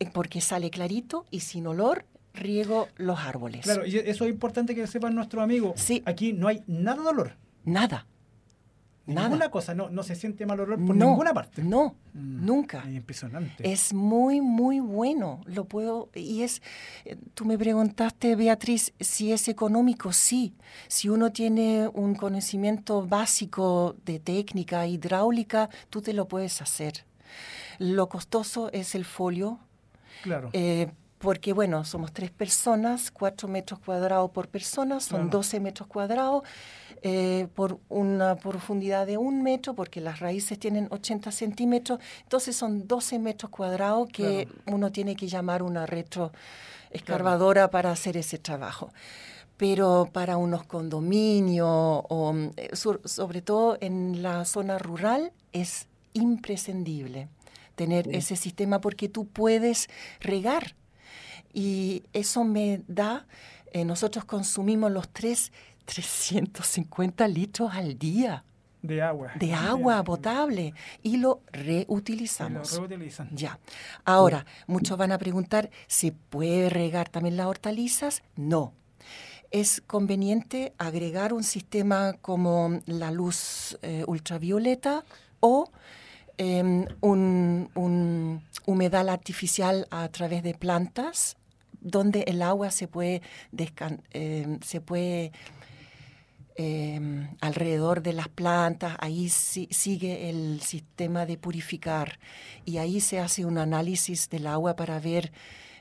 eh, 0.00 0.10
porque 0.12 0.40
sale 0.40 0.68
clarito 0.70 1.24
y 1.30 1.40
sin 1.40 1.66
olor 1.66 2.04
riego 2.34 2.88
los 2.96 3.18
árboles. 3.20 3.62
Claro, 3.62 3.86
y 3.86 3.96
eso 3.96 4.24
es 4.24 4.30
importante 4.30 4.74
que 4.74 4.86
sepan 4.86 5.14
nuestros 5.14 5.42
amigos. 5.42 5.72
Sí. 5.76 6.02
Aquí 6.04 6.32
no 6.32 6.48
hay 6.48 6.62
nada 6.66 7.02
de 7.02 7.08
olor. 7.08 7.36
Nada. 7.64 8.06
Nada. 9.06 9.28
Ninguna 9.28 9.50
cosa, 9.50 9.74
no, 9.74 9.90
no 9.90 10.02
se 10.02 10.14
siente 10.14 10.46
mal 10.46 10.60
olor 10.60 10.84
por 10.84 10.94
ninguna 10.94 11.32
parte. 11.32 11.62
No, 11.62 11.96
mm, 12.12 12.44
nunca. 12.46 12.84
Es 12.86 12.94
impresionante. 12.94 13.72
Es 13.72 13.92
muy, 13.92 14.40
muy 14.40 14.80
bueno. 14.80 15.40
Lo 15.46 15.64
puedo, 15.64 16.10
y 16.14 16.42
es, 16.42 16.62
eh, 17.04 17.16
tú 17.34 17.44
me 17.44 17.58
preguntaste, 17.58 18.36
Beatriz, 18.36 18.92
si 19.00 19.32
es 19.32 19.48
económico, 19.48 20.12
sí. 20.12 20.54
Si 20.86 21.08
uno 21.08 21.32
tiene 21.32 21.88
un 21.88 22.14
conocimiento 22.14 23.06
básico 23.06 23.96
de 24.04 24.20
técnica 24.20 24.86
hidráulica, 24.86 25.70
tú 25.88 26.02
te 26.02 26.12
lo 26.12 26.28
puedes 26.28 26.62
hacer. 26.62 27.04
Lo 27.78 28.08
costoso 28.08 28.70
es 28.72 28.94
el 28.94 29.04
folio. 29.04 29.58
Claro. 30.22 30.50
Eh, 30.52 30.90
porque 31.20 31.52
bueno, 31.52 31.84
somos 31.84 32.12
tres 32.12 32.30
personas, 32.30 33.10
cuatro 33.10 33.46
metros 33.46 33.78
cuadrados 33.80 34.30
por 34.30 34.48
persona, 34.48 35.00
son 35.00 35.28
doce 35.28 35.58
12 35.58 35.60
metros 35.60 35.86
cuadrados 35.86 36.44
eh, 37.02 37.48
por 37.54 37.78
una 37.88 38.36
profundidad 38.36 39.06
de 39.06 39.16
un 39.16 39.42
metro, 39.42 39.74
porque 39.74 40.00
las 40.00 40.20
raíces 40.20 40.58
tienen 40.58 40.86
80 40.90 41.32
centímetros, 41.32 41.98
entonces 42.22 42.54
son 42.54 42.86
12 42.86 43.18
metros 43.18 43.50
cuadrados 43.50 44.08
que 44.12 44.48
uno 44.66 44.92
tiene 44.92 45.16
que 45.16 45.26
llamar 45.26 45.62
una 45.62 45.86
retroescarbadora 45.86 47.70
para 47.70 47.90
hacer 47.90 48.16
ese 48.16 48.38
trabajo. 48.38 48.92
Pero 49.56 50.08
para 50.12 50.36
unos 50.36 50.64
condominios, 50.64 51.66
o, 51.68 52.34
eh, 52.56 52.70
sobre 52.74 53.42
todo 53.42 53.78
en 53.80 54.22
la 54.22 54.44
zona 54.44 54.78
rural, 54.78 55.32
es 55.52 55.86
imprescindible 56.12 57.28
tener 57.76 58.14
ese 58.14 58.36
sistema 58.36 58.82
porque 58.82 59.08
tú 59.08 59.26
puedes 59.26 59.88
regar. 60.20 60.74
Y 61.54 62.02
eso 62.12 62.44
me 62.44 62.82
da, 62.88 63.26
eh, 63.72 63.86
nosotros 63.86 64.26
consumimos 64.26 64.92
los 64.92 65.08
tres 65.08 65.50
350 65.84 67.28
litros 67.28 67.72
al 67.72 67.98
día. 67.98 68.44
De 68.82 69.02
agua. 69.02 69.32
De 69.36 69.52
agua 69.52 70.02
potable. 70.04 70.74
Y 71.02 71.18
lo 71.18 71.42
reutilizamos. 71.52 72.72
Y 72.72 72.76
lo 72.76 72.86
reutilizan. 72.86 73.28
Ya. 73.32 73.58
Ahora, 74.04 74.46
muchos 74.66 74.96
van 74.96 75.12
a 75.12 75.18
preguntar, 75.18 75.70
¿se 75.86 76.12
puede 76.12 76.70
regar 76.70 77.08
también 77.08 77.36
las 77.36 77.46
hortalizas? 77.46 78.22
No. 78.36 78.72
Es 79.50 79.82
conveniente 79.86 80.72
agregar 80.78 81.32
un 81.32 81.42
sistema 81.42 82.14
como 82.22 82.80
la 82.86 83.10
luz 83.10 83.78
eh, 83.82 84.04
ultravioleta 84.06 85.04
o 85.40 85.70
em, 86.38 86.86
un, 87.00 87.68
un 87.74 88.42
humedal 88.64 89.08
artificial 89.08 89.88
a 89.90 90.08
través 90.08 90.42
de 90.42 90.54
plantas 90.54 91.36
donde 91.80 92.22
el 92.26 92.42
agua 92.42 92.70
se 92.70 92.88
puede, 92.88 93.22
eh, 94.12 94.58
se 94.62 94.80
puede 94.80 95.32
em, 96.60 97.28
alrededor 97.40 98.02
de 98.02 98.12
las 98.12 98.28
plantas, 98.28 98.96
ahí 99.00 99.28
sigue 99.30 100.28
el 100.28 100.60
sistema 100.60 101.24
de 101.24 101.38
purificar. 101.38 102.18
Y 102.66 102.76
ahí 102.76 103.00
se 103.00 103.18
hace 103.18 103.44
un 103.46 103.56
análisis 103.56 104.28
del 104.28 104.46
agua 104.46 104.76
para 104.76 105.00
ver 105.00 105.32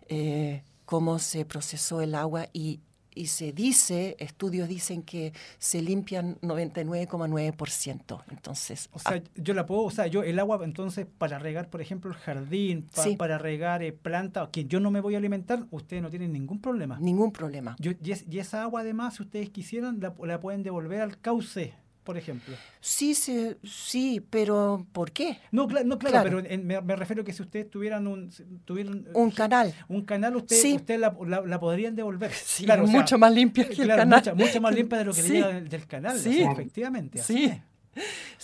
eh, 0.07 0.63
cómo 0.85 1.19
se 1.19 1.43
procesó 1.43 2.01
el 2.01 2.15
agua 2.15 2.47
y 2.53 2.79
y 3.13 3.27
se 3.27 3.51
dice, 3.51 4.15
estudios 4.19 4.67
dicen 4.67 5.03
que 5.03 5.33
se 5.57 5.81
limpian 5.81 6.39
99,9%. 6.41 8.23
Entonces, 8.29 8.89
o 8.91 8.99
sea, 8.99 9.17
ah. 9.17 9.29
yo 9.35 9.53
la 9.53 9.65
puedo, 9.65 9.83
o 9.83 9.91
sea, 9.91 10.07
yo 10.07 10.23
el 10.23 10.39
agua 10.39 10.59
entonces 10.63 11.07
para 11.17 11.39
regar, 11.39 11.69
por 11.69 11.81
ejemplo, 11.81 12.11
el 12.11 12.17
jardín, 12.17 12.87
para 13.17 13.37
regar 13.37 13.83
eh, 13.83 13.91
plantas, 13.91 14.49
que 14.49 14.65
yo 14.65 14.79
no 14.79 14.91
me 14.91 15.01
voy 15.01 15.15
a 15.15 15.17
alimentar, 15.17 15.65
ustedes 15.71 16.01
no 16.01 16.09
tienen 16.09 16.31
ningún 16.31 16.61
problema. 16.61 16.99
Ningún 16.99 17.31
problema. 17.31 17.75
y, 17.79 18.39
esa 18.39 18.63
agua 18.63 18.81
además, 18.81 19.15
si 19.15 19.23
ustedes 19.23 19.49
quisieran, 19.49 19.99
la 19.99 20.39
pueden 20.39 20.63
devolver 20.63 21.01
al 21.01 21.19
cauce 21.19 21.73
por 22.09 22.17
ejemplo. 22.17 22.55
Sí, 22.81 23.13
sí, 23.13 23.55
sí, 23.63 24.19
pero 24.31 24.83
¿por 24.93 25.11
qué? 25.11 25.37
No, 25.51 25.67
no 25.67 25.99
claro, 25.99 26.41
pero 26.41 26.81
me, 26.81 26.95
refiero 26.95 27.23
que 27.23 27.31
si 27.31 27.43
ustedes 27.43 27.69
tuvieran 27.69 28.07
un... 28.07 28.31
Tuvieran, 28.65 29.05
un 29.13 29.29
canal. 29.29 29.75
Un 29.87 30.05
canal, 30.05 30.35
usted, 30.37 30.73
usted 30.73 30.99
la, 30.99 31.15
la, 31.45 31.59
podrían 31.59 31.95
devolver. 31.95 32.31
Sí, 32.33 32.65
claro, 32.65 32.87
mucho 32.87 33.19
más 33.19 33.31
limpia 33.31 33.69
que 33.69 33.83
el 33.83 33.89
canal. 33.89 34.07
Mucha, 34.07 34.33
mucho 34.33 34.59
más 34.59 34.73
limpia 34.73 34.97
de 34.97 35.05
lo 35.05 35.13
que 35.13 35.21
le 35.21 35.29
llega 35.29 35.61
del, 35.61 35.85
canal, 35.85 36.17
sí. 36.17 36.41
efectivamente. 36.41 37.21
sí. 37.21 37.61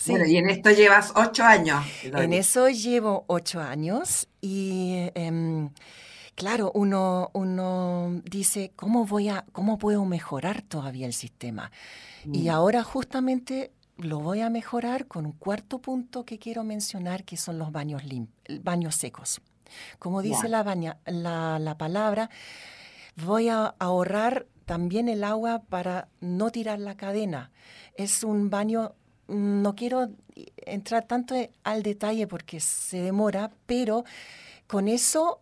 Bueno, 0.06 0.26
y 0.26 0.36
en 0.36 0.48
esto 0.48 0.70
llevas 0.70 1.12
ocho 1.16 1.42
años. 1.42 1.84
En 2.04 2.34
eso 2.34 2.68
llevo 2.68 3.24
ocho 3.26 3.60
años 3.60 4.28
y 4.40 5.10
em, 5.16 5.70
claro, 6.36 6.70
uno, 6.74 7.30
uno 7.32 8.22
dice, 8.24 8.70
¿cómo, 8.76 9.06
voy 9.06 9.28
a, 9.28 9.44
¿cómo 9.52 9.78
puedo 9.78 10.04
mejorar 10.04 10.62
todavía 10.62 11.06
el 11.06 11.14
sistema? 11.14 11.72
Y 12.24 12.44
mm. 12.44 12.50
ahora 12.50 12.84
justamente 12.84 13.72
lo 13.96 14.20
voy 14.20 14.42
a 14.42 14.50
mejorar 14.50 15.06
con 15.06 15.26
un 15.26 15.32
cuarto 15.32 15.80
punto 15.80 16.24
que 16.24 16.38
quiero 16.38 16.62
mencionar, 16.62 17.24
que 17.24 17.36
son 17.36 17.58
los 17.58 17.72
baños, 17.72 18.02
baños 18.62 18.94
secos. 18.94 19.40
Como 19.98 20.22
dice 20.22 20.48
la, 20.48 20.62
baña, 20.62 20.98
la, 21.06 21.58
la 21.58 21.76
palabra, 21.76 22.30
voy 23.16 23.48
a 23.48 23.74
ahorrar 23.78 24.46
también 24.66 25.08
el 25.08 25.24
agua 25.24 25.62
para 25.68 26.08
no 26.20 26.50
tirar 26.50 26.78
la 26.78 26.96
cadena. 26.96 27.50
Es 27.96 28.22
un 28.22 28.50
baño, 28.50 28.94
no 29.26 29.74
quiero 29.74 30.10
entrar 30.56 31.06
tanto 31.06 31.34
al 31.64 31.82
detalle 31.82 32.26
porque 32.26 32.60
se 32.60 32.98
demora, 32.98 33.50
pero 33.64 34.04
con 34.66 34.88
eso, 34.88 35.40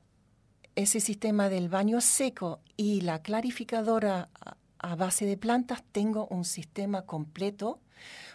ese 0.76 1.00
sistema 1.00 1.48
del 1.48 1.68
baño 1.68 2.00
seco 2.00 2.60
y 2.76 3.02
la 3.02 3.22
clarificadora 3.22 4.28
a 4.78 4.96
base 4.96 5.24
de 5.24 5.36
plantas, 5.36 5.82
tengo 5.92 6.26
un 6.26 6.44
sistema 6.44 7.02
completo 7.02 7.80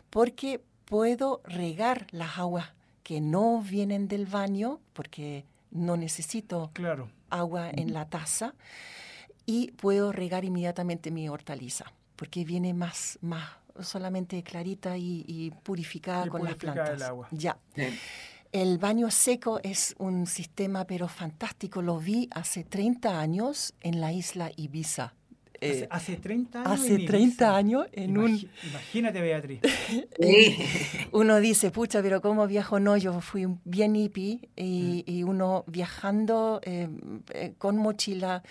porque 0.09 0.63
puedo 0.85 1.41
regar 1.45 2.07
las 2.11 2.39
aguas 2.39 2.69
que 3.03 3.21
no 3.21 3.61
vienen 3.61 4.07
del 4.07 4.25
baño, 4.25 4.79
porque 4.93 5.45
no 5.71 5.97
necesito 5.97 6.71
agua 7.29 7.69
en 7.69 7.93
la 7.93 8.09
taza 8.09 8.55
y 9.45 9.71
puedo 9.71 10.11
regar 10.11 10.43
inmediatamente 10.45 11.11
mi 11.11 11.29
hortaliza, 11.29 11.85
porque 12.15 12.43
viene 12.43 12.73
más, 12.73 13.19
más 13.21 13.49
solamente 13.81 14.41
clarita 14.43 14.97
y, 14.97 15.53
purificada 15.63 16.27
con 16.27 16.43
las 16.43 16.55
plantas. 16.55 16.89
El 16.89 17.03
agua. 17.03 17.27
Ya. 17.31 17.57
El 18.51 18.79
baño 18.79 19.11
seco 19.11 19.59
es 19.63 19.95
un 19.99 20.25
sistema 20.25 20.85
pero 20.85 21.07
fantástico. 21.07 21.81
Lo 21.81 21.99
vi 21.99 22.27
hace 22.31 22.63
30 22.63 23.19
años 23.19 23.73
en 23.81 24.01
la 24.01 24.11
isla 24.11 24.51
Ibiza. 24.55 25.13
hace, 25.89 26.15
30 26.15 26.61
años. 26.61 26.71
Hace 26.71 26.99
30 26.99 27.55
años 27.55 27.87
en 27.91 28.17
un. 28.17 28.49
Imagínate, 28.69 29.21
Beatriz. 29.21 29.61
uno 31.11 31.39
dice, 31.39 31.69
pucha, 31.69 32.01
pero 32.01 32.21
¿cómo 32.21 32.47
viajo? 32.47 32.79
No, 32.79 32.97
yo 32.97 33.21
fui 33.21 33.45
bien 33.65 33.95
hippie 33.95 34.49
y, 34.55 35.03
mm. 35.05 35.11
y 35.11 35.23
uno 35.23 35.63
viajando 35.67 36.59
eh, 36.63 36.89
eh, 37.33 37.53
con 37.59 37.77
mochila 37.77 38.41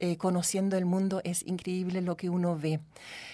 eh, 0.00 0.16
conociendo 0.16 0.76
el 0.76 0.84
mundo, 0.84 1.20
es 1.24 1.44
increíble 1.44 2.02
lo 2.02 2.16
que 2.16 2.30
uno 2.30 2.56
ve. 2.56 2.78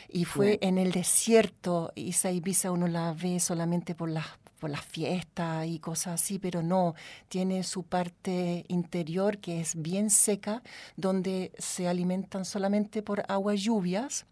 Y 0.08 0.24
fue 0.24 0.58
en 0.62 0.78
el 0.78 0.92
desierto, 0.92 1.92
Isa 1.94 2.30
Ibiza 2.30 2.70
uno 2.70 2.86
la 2.86 3.12
ve 3.12 3.38
solamente 3.38 3.94
por 3.94 4.08
las 4.08 4.24
por 4.64 4.70
las 4.70 4.86
fiestas 4.86 5.66
y 5.66 5.78
cosas 5.78 6.22
así, 6.22 6.38
pero 6.38 6.62
no, 6.62 6.94
tiene 7.28 7.64
su 7.64 7.82
parte 7.82 8.64
interior 8.68 9.36
que 9.36 9.60
es 9.60 9.74
bien 9.76 10.08
seca, 10.08 10.62
donde 10.96 11.52
se 11.58 11.86
alimentan 11.86 12.46
solamente 12.46 13.02
por 13.02 13.24
agua 13.28 13.56
lluvias, 13.56 14.24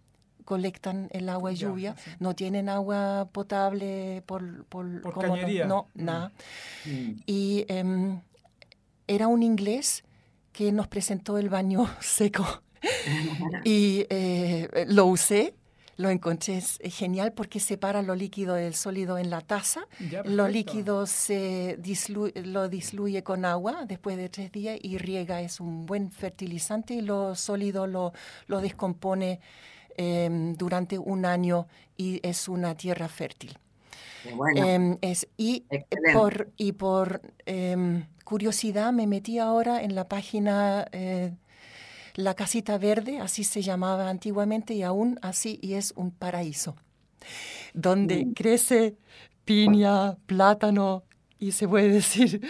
colectan 0.47 1.11
el 1.11 1.29
agua 1.29 1.53
lluvia, 1.53 1.97
no 2.19 2.35
tienen 2.35 2.71
agua 2.71 3.29
potable 3.31 4.23
por, 4.25 4.65
por, 4.65 5.03
por 5.03 5.19
no, 5.67 5.89
mm. 5.93 6.03
nada. 6.03 6.33
Mm. 6.87 7.11
Y 7.27 7.67
em, 7.69 8.23
era 9.07 9.29
un 9.29 9.43
inglés 9.43 10.03
que 10.53 10.73
nos 10.73 10.89
presentó 10.89 11.37
el 11.37 11.51
baño 11.51 11.87
seco. 12.01 12.63
y 13.65 14.07
eh, 14.09 14.87
lo 14.89 15.05
usé, 15.05 15.53
lo 15.97 16.11
encontré 16.11 16.61
genial 16.61 17.33
porque 17.33 17.61
separa 17.61 18.03
lo 18.03 18.15
líquido 18.15 18.55
del 18.55 18.75
sólido 18.75 19.19
en 19.19 19.31
la 19.31 19.41
taza. 19.41 19.87
lo 20.25 20.49
líquido 20.49 21.07
se 21.07 21.79
lo 22.45 22.69
disluye 22.69 23.23
con 23.23 23.45
agua 23.45 23.85
después 23.87 24.17
de 24.17 24.29
tres 24.29 24.53
días 24.53 24.79
y 24.81 24.99
riega. 24.99 25.41
Es 25.41 25.61
un 25.61 25.87
buen 25.87 26.11
fertilizante 26.11 26.95
y 26.95 27.01
lo 27.03 27.35
sólido 27.35 27.87
lo, 27.87 28.13
lo 28.47 28.61
descompone 28.61 29.41
em, 29.97 30.55
durante 30.55 30.99
un 30.99 31.25
año 31.25 31.67
y 31.97 32.21
es 32.23 32.49
una 32.49 32.75
tierra 32.75 33.09
fértil. 33.09 33.59
Em, 34.55 34.99
es, 35.01 35.27
y, 35.37 35.65
por, 36.13 36.53
y 36.57 36.73
por 36.73 37.23
em, 37.45 38.07
curiosidad 38.25 38.93
me 38.93 39.07
metí 39.07 39.39
ahora 39.39 39.83
en 39.83 39.95
la 39.95 40.09
página 40.09 40.87
eh, 40.93 41.33
La 42.15 42.35
Casita 42.35 42.79
Verde, 42.79 43.19
así 43.21 43.45
se 43.45 43.63
llamaba 43.63 44.09
antiguamente 44.09 44.75
y 44.75 44.83
aún 44.83 45.19
así, 45.23 45.59
y 45.63 45.75
es 45.75 45.93
un 45.97 46.11
paraíso, 46.11 46.77
donde 47.75 48.27
mm. 48.27 48.35
crece 48.35 48.97
piña, 49.45 50.17
plátano, 50.27 51.05
y 51.39 51.53
se 51.53 51.67
puede 51.67 51.89
decir 51.89 52.41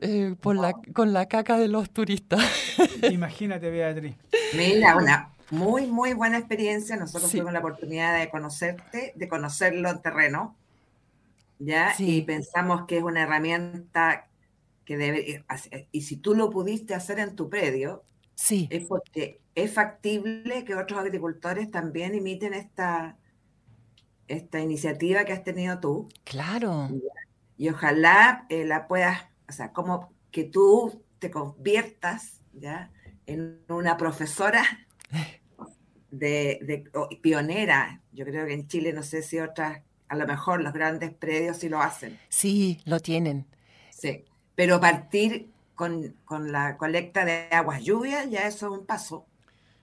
eh, 0.00 0.34
por 0.40 0.56
la, 0.56 0.72
con 0.94 1.12
la 1.12 1.26
caca 1.26 1.58
de 1.58 1.68
los 1.68 1.90
turistas. 1.90 2.40
Imagínate, 3.10 3.70
Beatriz. 3.70 4.16
Mira, 4.56 4.96
una 4.96 5.30
muy, 5.50 5.86
muy 5.86 6.14
buena 6.14 6.38
experiencia. 6.38 6.96
Nosotros 6.96 7.30
tuvimos 7.30 7.52
la 7.52 7.58
oportunidad 7.58 8.18
de 8.18 8.30
conocerte, 8.30 9.12
de 9.14 9.28
conocerlo 9.28 9.90
en 9.90 10.00
terreno. 10.00 10.56
¿ya? 11.58 11.94
Y 11.98 12.22
pensamos 12.22 12.86
que 12.86 12.98
es 12.98 13.02
una 13.02 13.22
herramienta 13.22 14.26
que 14.84 14.96
debe, 14.96 15.44
y 15.92 16.02
si 16.02 16.16
tú 16.16 16.34
lo 16.34 16.50
pudiste 16.50 16.94
hacer 16.94 17.18
en 17.20 17.36
tu 17.36 17.48
predio, 17.48 18.02
sí. 18.40 18.68
es 18.70 18.86
porque 18.86 19.40
es 19.54 19.72
factible 19.72 20.64
que 20.64 20.74
otros 20.74 20.98
agricultores 20.98 21.70
también 21.70 22.14
imiten 22.14 22.54
esta, 22.54 23.18
esta 24.28 24.60
iniciativa 24.60 25.24
que 25.24 25.32
has 25.32 25.44
tenido 25.44 25.78
tú. 25.80 26.08
Claro. 26.24 26.88
Y, 27.56 27.68
ojalá 27.68 28.46
eh, 28.48 28.64
la 28.64 28.88
puedas, 28.88 29.20
o 29.48 29.52
sea, 29.52 29.72
como 29.72 30.12
que 30.30 30.44
tú 30.44 31.04
te 31.18 31.30
conviertas 31.30 32.40
¿ya? 32.54 32.90
en 33.26 33.60
una 33.68 33.96
profesora 33.96 34.62
de, 36.10 36.58
de 36.62 37.18
pionera. 37.20 38.00
Yo 38.12 38.24
creo 38.24 38.46
que 38.46 38.54
en 38.54 38.66
Chile, 38.66 38.92
no 38.92 39.02
sé 39.02 39.22
si 39.22 39.38
otras 39.38 39.82
a 40.10 40.16
lo 40.16 40.26
mejor 40.26 40.62
los 40.62 40.72
grandes 40.72 41.14
predios 41.14 41.58
sí 41.58 41.68
lo 41.68 41.80
hacen. 41.80 42.18
Sí, 42.28 42.80
lo 42.84 42.98
tienen. 42.98 43.46
Sí, 43.90 44.24
pero 44.56 44.80
partir 44.80 45.49
con, 45.80 46.14
con 46.26 46.52
la 46.52 46.76
colecta 46.76 47.24
de 47.24 47.48
aguas 47.50 47.82
lluvias 47.82 48.28
ya 48.30 48.46
eso 48.46 48.66
es 48.66 48.80
un 48.80 48.86
paso. 48.86 49.29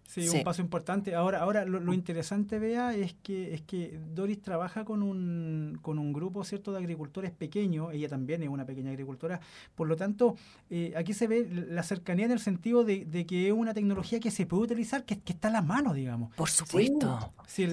Sí, 0.07 0.29
un 0.29 0.43
paso 0.43 0.61
importante. 0.61 1.13
Ahora, 1.15 1.41
ahora 1.41 1.65
lo, 1.65 1.93
interesante, 1.93 2.59
vea, 2.59 2.95
es 2.95 3.13
que, 3.21 3.53
es 3.53 3.61
que 3.61 3.99
Doris 4.15 4.41
trabaja 4.41 4.85
con 4.85 5.03
un, 5.03 5.77
con 5.81 5.99
un 5.99 6.13
grupo 6.13 6.45
cierto 6.45 6.71
de 6.71 6.77
agricultores 6.77 7.31
pequeños, 7.31 7.93
ella 7.93 8.07
también 8.07 8.41
es 8.41 8.47
una 8.47 8.65
pequeña 8.65 8.91
agricultora, 8.91 9.41
por 9.75 9.89
lo 9.89 9.97
tanto, 9.97 10.37
eh, 10.69 10.93
aquí 10.95 11.13
se 11.13 11.27
ve 11.27 11.45
la 11.69 11.83
cercanía 11.83 12.25
en 12.25 12.31
el 12.31 12.39
sentido 12.39 12.85
de, 12.85 13.25
que 13.27 13.47
es 13.47 13.53
una 13.53 13.73
tecnología 13.73 14.21
que 14.21 14.31
se 14.31 14.45
puede 14.45 14.63
utilizar, 14.63 15.03
que, 15.03 15.19
está 15.25 15.49
a 15.49 15.51
la 15.51 15.61
mano, 15.61 15.93
digamos. 15.93 16.33
Por 16.35 16.49
supuesto. 16.49 17.33
Sí, 17.45 17.67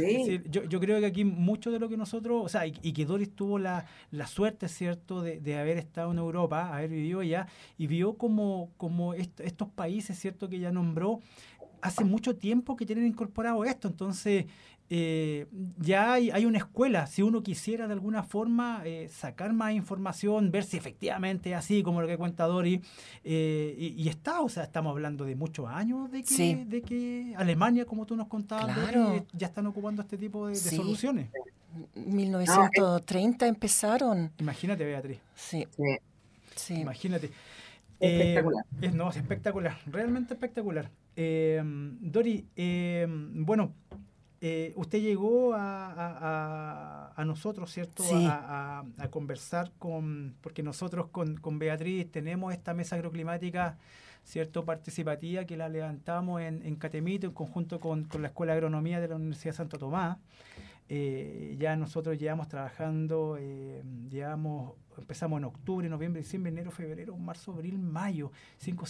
yo, 0.51 0.65
yo, 0.65 0.81
creo 0.81 0.99
que 0.99 1.07
aquí 1.07 1.25
mucho 1.25 1.71
de 1.71 1.79
lo 1.79 1.89
que 1.89 1.97
nosotros, 1.97 2.43
o 2.45 2.49
sea, 2.49 2.67
y, 2.67 2.73
que 2.73 3.05
Doris 3.07 3.31
tuvo 3.35 3.61
la, 3.61 3.87
la 4.11 4.27
suerte, 4.27 4.67
¿cierto?, 4.67 5.23
de, 5.23 5.39
de, 5.39 5.57
haber 5.57 5.79
estado 5.79 6.11
en 6.11 6.19
Europa, 6.19 6.75
haber 6.75 6.91
vivido 6.91 7.21
allá, 7.21 7.47
y 7.79 7.87
vio 7.87 8.15
como, 8.15 8.71
como 8.77 9.15
estos 9.15 9.69
países, 9.69 10.19
¿cierto?, 10.19 10.49
que 10.49 10.59
ya 10.59 10.73
nombró, 10.73 11.21
hace 11.85 12.03
mucho 12.03 12.35
tiempo 12.35 12.77
que 12.77 12.87
tienen 12.87 13.07
incorporado 13.07 13.63
esto, 13.65 13.89
entonces 13.89 14.47
eh, 14.89 15.47
ya 15.79 16.15
hay, 16.15 16.47
una 16.47 16.59
escuela, 16.59 17.07
si 17.07 17.21
uno 17.21 17.43
quisiera 17.43 17.87
de 17.87 17.93
alguna 17.93 18.23
forma 18.23 18.81
eh, 18.87 19.11
sacar 19.13 19.53
más 19.53 19.73
información, 19.73 20.51
ver 20.51 20.65
si 20.65 20.79
efectivamente 20.79 21.51
es 21.51 21.57
así 21.57 21.83
como 21.83 22.01
lo 22.01 22.09
que 22.09 22.17
cuenta 22.17 22.47
Dori, 22.47 22.81
eh, 23.23 23.77
y, 23.79 24.09
está, 24.09 24.41
o 24.41 24.49
sea, 24.49 24.63
estamos 24.63 24.93
hablando 24.93 25.27
de 25.27 25.37
muchos 25.37 25.69
años 25.69 26.11
de 26.11 26.23
que, 26.23 26.65
de 26.65 26.81
que 26.81 27.35
Alemania, 27.37 27.85
como 27.85 28.07
tú 28.07 28.17
nos 28.17 28.29
contabas, 28.29 28.79
ya 29.35 29.47
están 29.47 29.67
ocupando 29.67 30.01
este 30.01 30.17
tipo 30.17 30.49
de, 30.49 30.55
soluciones. 30.57 31.29
1930 31.95 33.47
empezaron. 33.47 34.33
Imagínate, 34.39 34.87
Beatriz. 34.87 35.19
Sí. 35.35 35.67
sí. 36.57 36.75
Imagínate. 36.75 37.31
Espectacular. 38.01 38.65
no, 38.95 39.11
es 39.11 39.17
espectacular, 39.17 39.79
realmente 39.87 40.33
espectacular. 40.33 40.91
Eh, 41.17 41.63
Dori, 41.65 42.47
eh, 42.57 43.07
bueno, 43.09 43.73
eh, 44.47 44.75
usted 44.77 45.01
llegó 45.01 45.55
a, 45.55 47.13
a, 47.17 47.25
nosotros, 47.25 47.73
¿cierto? 47.73 48.03
A, 48.13 48.85
conversar 49.11 49.73
con, 49.79 50.35
porque 50.43 50.63
nosotros 50.63 51.09
con, 51.09 51.37
con, 51.39 51.59
Beatriz 51.59 52.11
tenemos 52.11 52.53
esta 52.53 52.75
mesa 52.75 52.97
agroclimática, 52.97 53.79
¿cierto? 54.23 54.67
Participativa 54.67 55.47
que 55.47 55.57
la 55.57 55.71
levantamos 55.71 56.43
en, 56.43 56.61
en 56.63 56.77
Catemito 56.77 57.27
en 57.27 57.33
conjunto 57.33 57.81
con, 57.81 58.05
con, 58.05 58.21
la 58.21 58.29
Escuela 58.29 58.53
de 58.53 58.59
Agronomía 58.59 59.01
de 59.01 59.09
la 59.09 59.17
Universidad 59.17 59.53
de 59.53 59.57
Santo 59.57 59.79
Tomás. 59.79 60.19
Eh, 60.89 61.57
ya 61.59 61.77
nosotros 61.77 62.19
llevamos 62.19 62.49
trabajando, 62.49 63.39
eh, 63.41 63.83
llevamos, 64.11 64.75
empezamos 64.99 65.39
en 65.39 65.45
octubre, 65.45 65.89
noviembre, 65.89 66.21
diciembre, 66.21 66.53
enero, 66.53 66.71
febrero, 66.71 67.17
marzo, 67.17 67.53
abril, 67.53 67.79
mayo. 67.79 68.33
Cinco, 68.59 68.85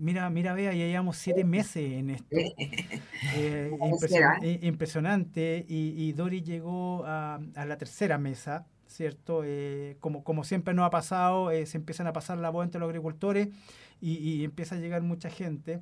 mira, 0.00 0.28
mira, 0.28 0.54
vea, 0.54 0.72
ya 0.72 0.86
llevamos 0.86 1.16
siete 1.18 1.44
meses 1.44 1.92
en 1.92 2.10
esto. 2.10 2.28
Eh, 3.34 4.58
impresionante. 4.62 5.64
Y, 5.68 5.94
y, 5.96 6.12
Dori 6.12 6.42
llegó 6.42 7.04
a, 7.04 7.40
la 7.54 7.76
tercera 7.76 8.18
mesa, 8.18 8.66
¿cierto? 8.86 9.42
como, 10.00 10.22
como 10.22 10.44
siempre 10.44 10.74
nos 10.74 10.86
ha 10.86 10.90
pasado, 10.90 11.50
se 11.50 11.76
empiezan 11.76 12.06
a 12.06 12.12
pasar 12.12 12.38
la 12.38 12.50
voz 12.50 12.64
entre 12.64 12.78
los 12.78 12.88
agricultores 12.88 13.48
y, 14.00 14.16
y 14.18 14.44
empieza 14.44 14.76
a 14.76 14.78
llegar 14.78 15.02
mucha 15.02 15.30
gente. 15.30 15.80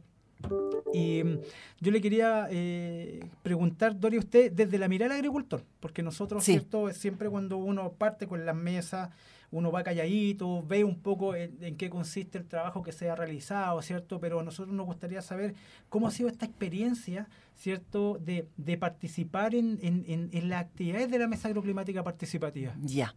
Y 0.92 1.22
mm, 1.24 1.38
yo 1.80 1.92
le 1.92 2.00
quería 2.00 2.46
eh, 2.50 3.28
preguntar, 3.42 3.98
Dori, 3.98 4.18
usted 4.18 4.52
desde 4.52 4.78
la 4.78 4.88
mirada 4.88 5.14
del 5.14 5.18
agricultor, 5.18 5.64
porque 5.80 6.02
nosotros, 6.02 6.44
¿cierto? 6.44 6.92
Siempre 6.92 7.28
cuando 7.28 7.56
uno 7.56 7.92
parte 7.92 8.26
con 8.26 8.44
las 8.44 8.54
mesas, 8.54 9.10
uno 9.54 9.70
va 9.70 9.84
calladito, 9.84 10.64
ve 10.66 10.82
un 10.82 10.98
poco 10.98 11.34
en, 11.36 11.76
qué 11.76 11.88
consiste 11.88 12.38
el 12.38 12.46
trabajo 12.46 12.82
que 12.82 12.92
se 12.92 13.08
ha 13.08 13.14
realizado, 13.14 13.80
¿cierto? 13.82 14.18
Pero 14.20 14.40
a 14.40 14.42
nosotros 14.42 14.74
nos 14.74 14.86
gustaría 14.86 15.22
saber 15.22 15.54
cómo 15.88 16.08
ha 16.08 16.10
sido 16.10 16.28
esta 16.28 16.44
experiencia, 16.44 17.28
¿cierto?, 17.54 18.18
de, 18.18 18.76
participar 18.76 19.54
en, 19.54 19.78
en, 19.80 20.48
las 20.48 20.62
actividades 20.62 21.08
de 21.10 21.18
la 21.18 21.28
mesa 21.28 21.48
agroclimática 21.48 22.02
participativa. 22.02 22.74
Ya, 22.82 23.14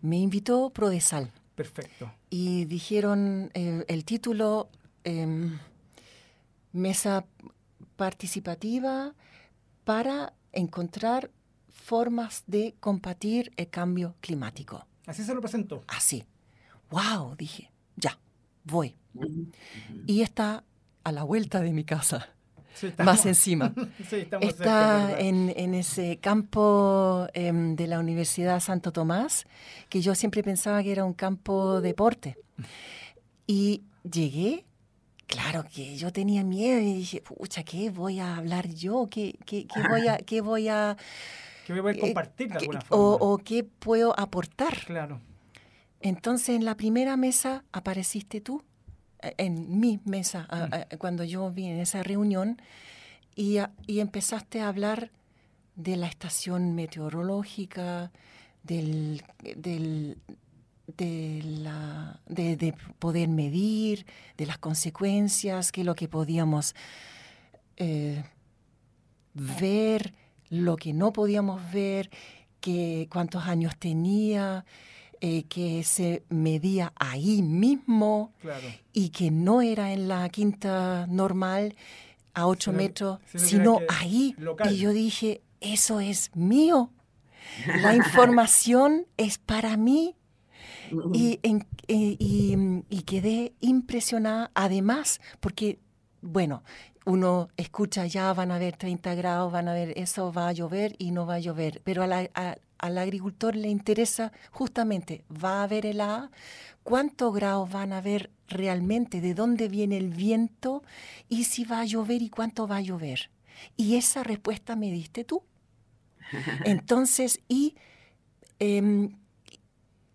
me 0.00 0.18
invitó 0.18 0.70
Prodesal. 0.70 1.32
Perfecto. 1.56 2.12
Y 2.30 2.64
dijeron 2.66 3.50
eh, 3.54 3.84
el 3.88 4.04
título... 4.04 4.68
Em, 5.02 5.58
mesa 6.72 7.24
participativa 7.96 9.14
para 9.84 10.32
encontrar 10.52 11.30
formas 11.68 12.44
de 12.46 12.74
combatir 12.80 13.52
el 13.56 13.68
cambio 13.68 14.14
climático. 14.20 14.86
Así 15.06 15.24
se 15.24 15.34
lo 15.34 15.40
presentó. 15.40 15.82
Así. 15.88 16.24
¡Wow! 16.90 17.36
Dije, 17.36 17.70
ya, 17.96 18.18
voy. 18.64 18.94
Y 20.06 20.22
está 20.22 20.64
a 21.04 21.12
la 21.12 21.24
vuelta 21.24 21.60
de 21.60 21.72
mi 21.72 21.84
casa. 21.84 22.28
más 22.98 23.26
encima. 23.26 23.72
está 24.40 25.18
en, 25.18 25.74
ese 25.74 26.18
campo 26.18 27.26
em, 27.34 27.76
de 27.76 27.86
la 27.86 27.98
Universidad 27.98 28.60
Santo 28.60 28.92
Tomás, 28.92 29.46
que 29.88 30.00
yo 30.00 30.14
siempre 30.14 30.42
pensaba 30.42 30.82
que 30.82 30.92
era 30.92 31.04
un 31.04 31.14
campo 31.14 31.80
deporte. 31.80 32.36
Y 33.46 33.82
llegué 34.10 34.64
Claro 35.30 35.64
que 35.72 35.96
yo 35.96 36.12
tenía 36.12 36.42
miedo 36.42 36.80
y 36.80 36.92
dije, 36.92 37.22
pucha, 37.22 37.62
¿qué 37.62 37.90
voy 37.90 38.18
a 38.18 38.36
hablar 38.36 38.66
yo? 38.68 39.06
¿Qué, 39.08 39.38
qué, 39.46 39.66
qué 39.66 39.88
voy 39.88 40.08
a... 40.08 40.18
Qué 40.26 40.40
voy 40.40 40.68
a 40.68 40.96
¿Qué 41.66 41.80
voy 41.80 41.92
a 41.92 41.94
eh, 41.94 42.00
compartir 42.00 42.48
de 42.48 42.58
alguna 42.58 42.80
forma? 42.80 43.16
O, 43.20 43.38
qué 43.38 43.62
puedo 43.62 44.18
aportar. 44.18 44.76
Claro. 44.86 45.20
Entonces, 46.00 46.56
en 46.56 46.64
la 46.64 46.76
primera 46.76 47.16
mesa 47.16 47.62
apareciste 47.70 48.40
tú, 48.40 48.64
eh, 49.22 49.34
en 49.38 49.78
mi 49.78 50.00
mesa, 50.04 50.48
mm. 50.50 50.96
cuando 50.96 51.22
yo 51.22 51.48
vi 51.50 51.66
en 51.66 51.78
esa 51.78 52.02
reunión, 52.02 52.60
y, 53.36 53.58
y 53.86 54.00
empezaste 54.00 54.60
a 54.60 54.68
hablar 54.68 55.12
de 55.76 55.96
la 55.96 56.08
estación 56.08 56.74
meteorológica, 56.74 58.10
del, 58.64 59.22
del, 59.56 60.18
de, 60.96 61.42
la, 61.44 62.20
de, 62.26 62.74
poder 62.98 63.28
medir, 63.28 64.06
de 64.36 64.46
las 64.46 64.58
consecuencias, 64.58 65.72
qué 65.72 65.82
es 65.82 65.86
lo 65.86 65.94
que 65.94 66.08
podíamos 66.08 66.74
eh, 67.76 68.22
ver, 69.34 70.14
lo 70.48 70.76
que 70.76 70.92
no 70.92 71.12
podíamos 71.12 71.60
ver, 71.72 72.10
que, 72.60 73.08
cuántos 73.10 73.46
años 73.46 73.76
tenía, 73.78 74.64
eh, 75.20 75.44
que 75.44 75.82
se 75.84 76.24
medía 76.28 76.92
ahí 76.96 77.42
mismo 77.42 78.32
y 78.92 79.10
que 79.10 79.30
no 79.30 79.60
era 79.60 79.92
en 79.92 80.08
la 80.08 80.28
quinta 80.30 81.06
normal 81.08 81.74
a 82.32 82.46
ocho 82.46 82.72
metros, 82.72 83.18
sino, 83.34 83.80
ahí. 83.88 84.34
Y 84.70 84.76
yo 84.78 84.92
dije, 84.92 85.42
eso 85.60 86.00
es 86.00 86.30
mío. 86.34 86.90
La 87.82 87.94
información 87.94 89.06
es 89.16 89.38
para 89.38 89.76
mí 89.76 90.16
y, 91.12 91.40
y, 91.86 93.02
quedé 93.02 93.52
impresionada, 93.60 94.50
además, 94.54 95.20
porque, 95.40 95.78
bueno, 96.20 96.62
uno 97.06 97.48
escucha 97.56 98.06
ya 98.06 98.32
van 98.32 98.50
a 98.50 98.56
haber 98.56 98.76
30 98.76 99.14
grados, 99.14 99.52
van 99.52 99.68
a 99.68 99.74
ver 99.74 99.92
eso 99.96 100.32
va 100.32 100.48
a 100.48 100.52
llover 100.52 100.94
y 100.98 101.10
no 101.10 101.26
va 101.26 101.34
a 101.34 101.38
llover, 101.38 101.80
pero 101.84 102.02
al 102.02 102.98
agricultor 102.98 103.56
le 103.56 103.68
interesa 103.68 104.32
justamente, 104.50 105.24
va 105.32 105.60
a 105.60 105.62
haber 105.64 105.86
helada, 105.86 106.30
cuántos 106.82 107.34
grados 107.34 107.70
van 107.70 107.92
a 107.92 107.98
haber 107.98 108.30
realmente, 108.48 109.20
de 109.20 109.34
dónde 109.34 109.68
viene 109.68 109.96
el 109.96 110.10
viento 110.10 110.82
y 111.28 111.44
si 111.44 111.64
va 111.64 111.80
a 111.80 111.84
llover 111.84 112.22
y 112.22 112.30
cuánto 112.30 112.66
va 112.66 112.76
a 112.76 112.82
llover. 112.82 113.30
Y 113.76 113.96
esa 113.96 114.22
respuesta 114.22 114.76
me 114.76 114.90
diste 114.90 115.24
tú. 115.24 115.42
Entonces, 116.64 117.40
y 117.48 117.76
em, 118.58 119.16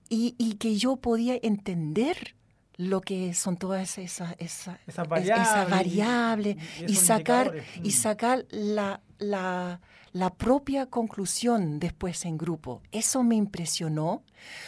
y, 0.10 0.56
que 0.56 0.76
yo 0.76 0.98
podía 0.98 1.38
entender 1.42 2.36
lo 2.78 3.02
que 3.02 3.34
son 3.34 3.58
todas 3.58 3.98
esas, 3.98 4.36
esa, 4.38 4.80
variables, 5.70 6.58
y, 6.88 6.96
sacar, 6.96 7.56
y 7.82 7.90
mm. 7.90 7.92
sacar 7.92 8.46
la, 8.50 9.02
la, 9.18 9.80
la, 10.12 10.34
propia 10.34 10.88
conclusión 10.88 11.80
después 11.80 12.26
en 12.26 12.38
grupo. 12.38 12.82
Eso 12.92 13.24
me 13.24 13.36
impresionó 13.36 14.24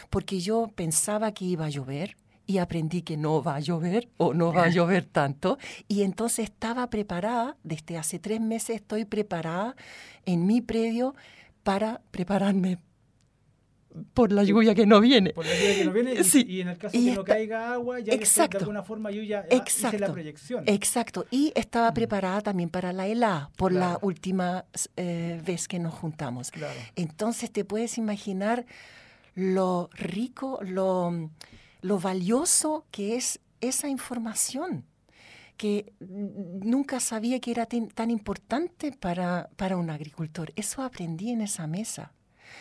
porque 0.09 0.39
yo 0.39 0.71
pensaba 0.73 1.33
que 1.33 1.45
iba 1.45 1.65
a 1.65 1.69
llover 1.69 2.15
y 2.45 2.59
aprendí 2.59 3.01
que 3.01 3.17
no 3.17 3.43
va 3.43 3.55
a 3.55 3.59
llover 3.59 4.09
o 4.15 4.33
no 4.33 4.53
va 4.53 4.63
a 4.63 4.69
llover 4.71 5.05
tanto. 5.05 5.57
Y 5.89 6.03
entonces 6.03 6.45
estaba 6.45 6.89
preparada, 6.89 7.57
desde 7.63 7.97
hace 7.97 8.19
tres 8.19 8.39
meses 8.39 8.77
estoy 8.77 9.03
preparada 9.03 9.75
en 10.25 10.47
mi 10.47 10.61
predio 10.61 11.13
para 11.63 12.01
prepararme 12.11 12.79
por 14.13 14.31
la 14.31 14.43
lluvia 14.43 14.75
que 14.75 14.85
no 14.85 14.99
viene. 14.99 15.31
Por 15.31 15.45
la 15.45 15.53
lluvia 15.53 15.75
que 15.75 15.85
no 15.85 15.91
viene 15.91 16.13
y, 16.13 16.61
en 16.61 16.67
el 16.69 16.77
caso 16.77 16.97
de 16.97 17.03
que 17.03 17.15
no 17.15 17.23
caiga 17.23 17.73
agua, 17.73 17.99
ya 17.99 18.13
exacto, 18.13 18.57
de 18.57 18.63
alguna 18.63 18.83
forma 18.83 19.11
yo 19.11 19.23
ya 19.23 19.45
hice 19.49 19.99
la 19.99 20.11
proyección. 20.11 20.63
Exacto, 20.67 21.25
y 21.31 21.51
estaba 21.55 21.91
mm. 21.91 21.93
preparada 21.93 22.41
también 22.41 22.69
para 22.69 22.93
la 22.93 23.07
ELA 23.07 23.49
por 23.55 23.71
la 23.71 23.97
última 24.01 24.65
eh, 24.95 25.41
vez 25.45 25.67
que 25.67 25.79
nos 25.79 25.93
juntamos. 25.93 26.51
Entonces 26.95 27.51
te 27.51 27.65
puedes 27.65 27.97
imaginar 27.97 28.65
lo 29.35 29.89
rico, 29.93 30.59
lo, 30.63 31.29
lo 31.81 31.99
valioso 31.99 32.85
que 32.91 33.15
es 33.15 33.39
esa 33.61 33.87
información 33.87 34.85
que 35.57 35.91
nunca 35.99 36.99
sabía 36.99 37.39
que 37.39 37.51
era 37.51 37.65
tan 37.65 38.11
importante 38.11 38.91
para, 38.91 39.49
para 39.55 39.75
un 39.75 39.89
agricultor. 39.89 40.53
Eso 40.55 40.83
aprendí 40.83 41.31
en 41.31 41.41
esa 41.41 41.65
mesa. 41.65 42.13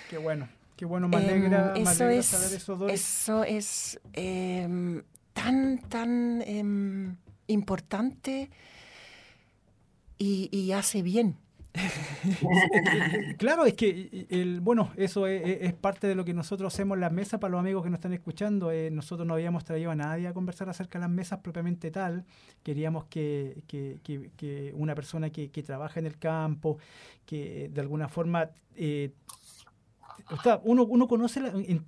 Qué 0.08 0.18
bueno. 0.18 0.48
Qué 0.76 0.84
bueno, 0.84 1.08
me 1.08 1.16
alegra, 1.16 1.72
em, 1.74 1.82
eso 1.82 2.08
es, 2.08 2.26
saber 2.26 2.52
eso, 2.52 2.88
Eso 2.88 3.44
es 3.44 3.98
em, 4.12 5.02
tan, 5.32 5.78
tan 5.88 6.42
em, 6.42 7.16
importante 7.46 8.50
y, 10.18 10.72
hace 10.72 11.00
bien. 11.00 11.36
claro, 13.38 13.66
es 13.66 13.74
que 13.74 14.26
el, 14.30 14.60
bueno, 14.60 14.92
eso 14.96 15.26
es, 15.26 15.74
parte 15.74 16.06
de 16.06 16.14
lo 16.14 16.24
que 16.24 16.32
nosotros 16.32 16.72
hacemos 16.72 16.96
en 16.96 17.02
las 17.02 17.12
mesas 17.12 17.38
para 17.38 17.52
los 17.52 17.60
amigos 17.60 17.82
que 17.82 17.90
nos 17.90 17.98
están 17.98 18.14
escuchando. 18.14 18.70
Eh, 18.70 18.90
nosotros 18.90 19.26
no 19.26 19.34
habíamos 19.34 19.64
traído 19.64 19.90
a 19.90 19.94
nadie 19.94 20.26
a 20.26 20.32
conversar 20.34 20.68
acerca 20.70 20.98
de 20.98 21.04
las 21.04 21.10
mesas 21.10 21.40
propiamente 21.40 21.90
tal. 21.90 22.24
Queríamos 22.62 23.04
que, 23.06 23.62
que, 23.66 23.98
que, 24.02 24.72
una 24.74 24.94
persona 24.94 25.30
que, 25.30 25.48
trabaja 25.62 26.00
en 26.00 26.06
el 26.06 26.18
campo, 26.18 26.78
que 27.26 27.70
de 27.72 27.80
alguna 27.80 28.08
forma 28.08 28.50
uno, 30.64 30.84
uno 30.84 31.08
conoce, 31.08 31.40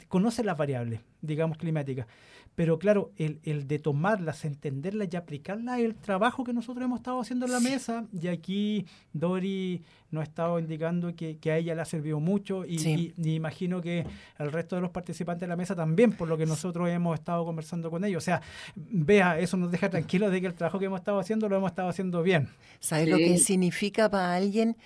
conoce 0.09 0.45
las 0.45 0.57
variables, 0.57 1.01
digamos, 1.21 1.59
climáticas, 1.59 2.07
pero 2.59 2.77
claro, 2.77 3.13
el, 3.17 3.39
el, 3.45 3.69
de 3.69 3.79
tomarlas, 3.79 4.45
entenderlas 4.45 5.07
y 5.13 5.17
aplicarlas 5.17 5.79
es 5.79 5.85
el 5.85 5.95
trabajo 5.95 6.43
que 6.43 6.53
nosotros 6.53 6.85
hemos 6.85 6.99
estado 6.99 7.21
haciendo 7.21 7.47
en 7.47 7.53
la 7.53 7.61
mesa. 7.61 8.07
Y 8.13 8.27
aquí 8.27 8.85
Dori 9.13 9.81
nos 10.11 10.23
ha 10.23 10.25
estado 10.25 10.59
indicando 10.59 11.15
que, 11.15 11.39
a 11.45 11.57
ella 11.57 11.77
le 11.77 11.83
ha 11.83 11.85
servido 11.85 12.19
mucho 12.19 12.65
y, 12.67 13.15
imagino 13.17 13.81
que 13.81 14.05
al 14.39 14.51
resto 14.51 14.75
de 14.75 14.83
los 14.83 14.91
participantes 14.91 15.43
de 15.43 15.47
la 15.47 15.55
mesa 15.55 15.77
también, 15.77 16.11
por 16.11 16.27
lo 16.27 16.37
que 16.37 16.47
nosotros 16.47 16.89
hemos 16.89 17.17
estado 17.17 17.45
conversando 17.45 17.93
con 17.93 18.05
ellos. 18.05 18.25
O 18.25 18.27
sea, 18.27 18.43
vea, 18.75 19.39
eso 19.39 19.57
nos 19.57 19.71
deja 19.71 19.89
tranquilos 19.89 20.33
de 20.33 20.41
que 20.41 20.49
el 20.49 20.55
trabajo 20.55 20.81
que 20.81 20.87
hemos 20.87 20.99
estado 20.99 21.21
haciendo 21.21 21.49
lo 21.49 21.57
hemos 21.59 21.71
estado 21.71 21.89
haciendo 21.89 22.25
bien. 22.25 22.49
¿Sabes 22.81 23.09
lo 23.09 23.19
que 23.19 23.39
significa 23.39 24.11
para 24.11 24.35
alguien? 24.35 24.77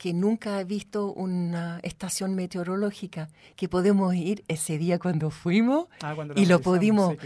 Que 0.00 0.14
nunca 0.14 0.56
ha 0.56 0.64
visto 0.64 1.12
una 1.12 1.78
estación 1.82 2.34
meteorológica, 2.34 3.28
que 3.54 3.68
podemos 3.68 4.14
ir 4.14 4.42
ese 4.48 4.78
día 4.78 4.98
cuando 4.98 5.28
fuimos 5.28 5.88
ah, 6.00 6.16
y 6.36 6.46
lo 6.46 6.62
pudimos 6.62 7.18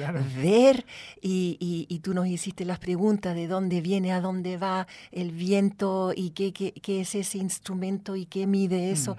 ver. 0.43 0.85
Y, 1.22 1.57
y, 1.89 1.99
tú 2.01 2.14
nos 2.14 2.27
hiciste 2.27 2.64
las 2.64 2.81
preguntas 2.81 3.37
de 3.37 3.47
dónde 3.47 3.81
viene, 3.81 4.12
a 4.12 4.20
dónde 4.20 4.57
va 4.57 4.89
el 5.12 5.31
viento 5.31 6.12
y 6.16 6.31
qué, 6.31 6.53
qué, 6.53 6.72
qué 6.72 7.03
es 7.03 7.14
ese 7.14 7.39
instrumento 7.39 8.16
y 8.16 8.27
qué 8.27 8.49
mide 8.49 8.91
eso. 8.91 9.16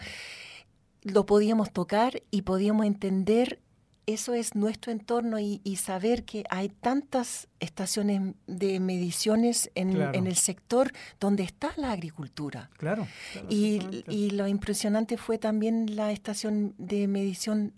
lo 1.03 1.26
podíamos 1.26 1.72
tocar 1.72 2.24
y 2.32 2.41
podíamos 2.41 2.86
entender 2.86 3.60
eso 4.08 4.34
es 4.34 4.56
nuestro 4.56 4.91
entorno 4.91 5.39
y, 5.39 5.60
saber 5.76 6.24
que 6.24 6.45
hay 6.49 6.70
tantas 6.70 7.47
estaciones 7.60 8.34
de 8.47 8.80
mediciones 8.80 9.72
en, 9.76 9.99
el 10.01 10.36
sector 10.36 10.91
donde 11.20 11.43
está 11.43 11.74
la 11.76 11.91
agricultura. 11.91 12.70
Claro. 12.78 13.08
y, 13.49 14.30
lo 14.32 14.47
impresionante 14.47 15.18
fue 15.18 15.38
también 15.38 15.95
la 15.95 16.12
estación 16.12 16.74
de 16.78 17.08
medición 17.08 17.74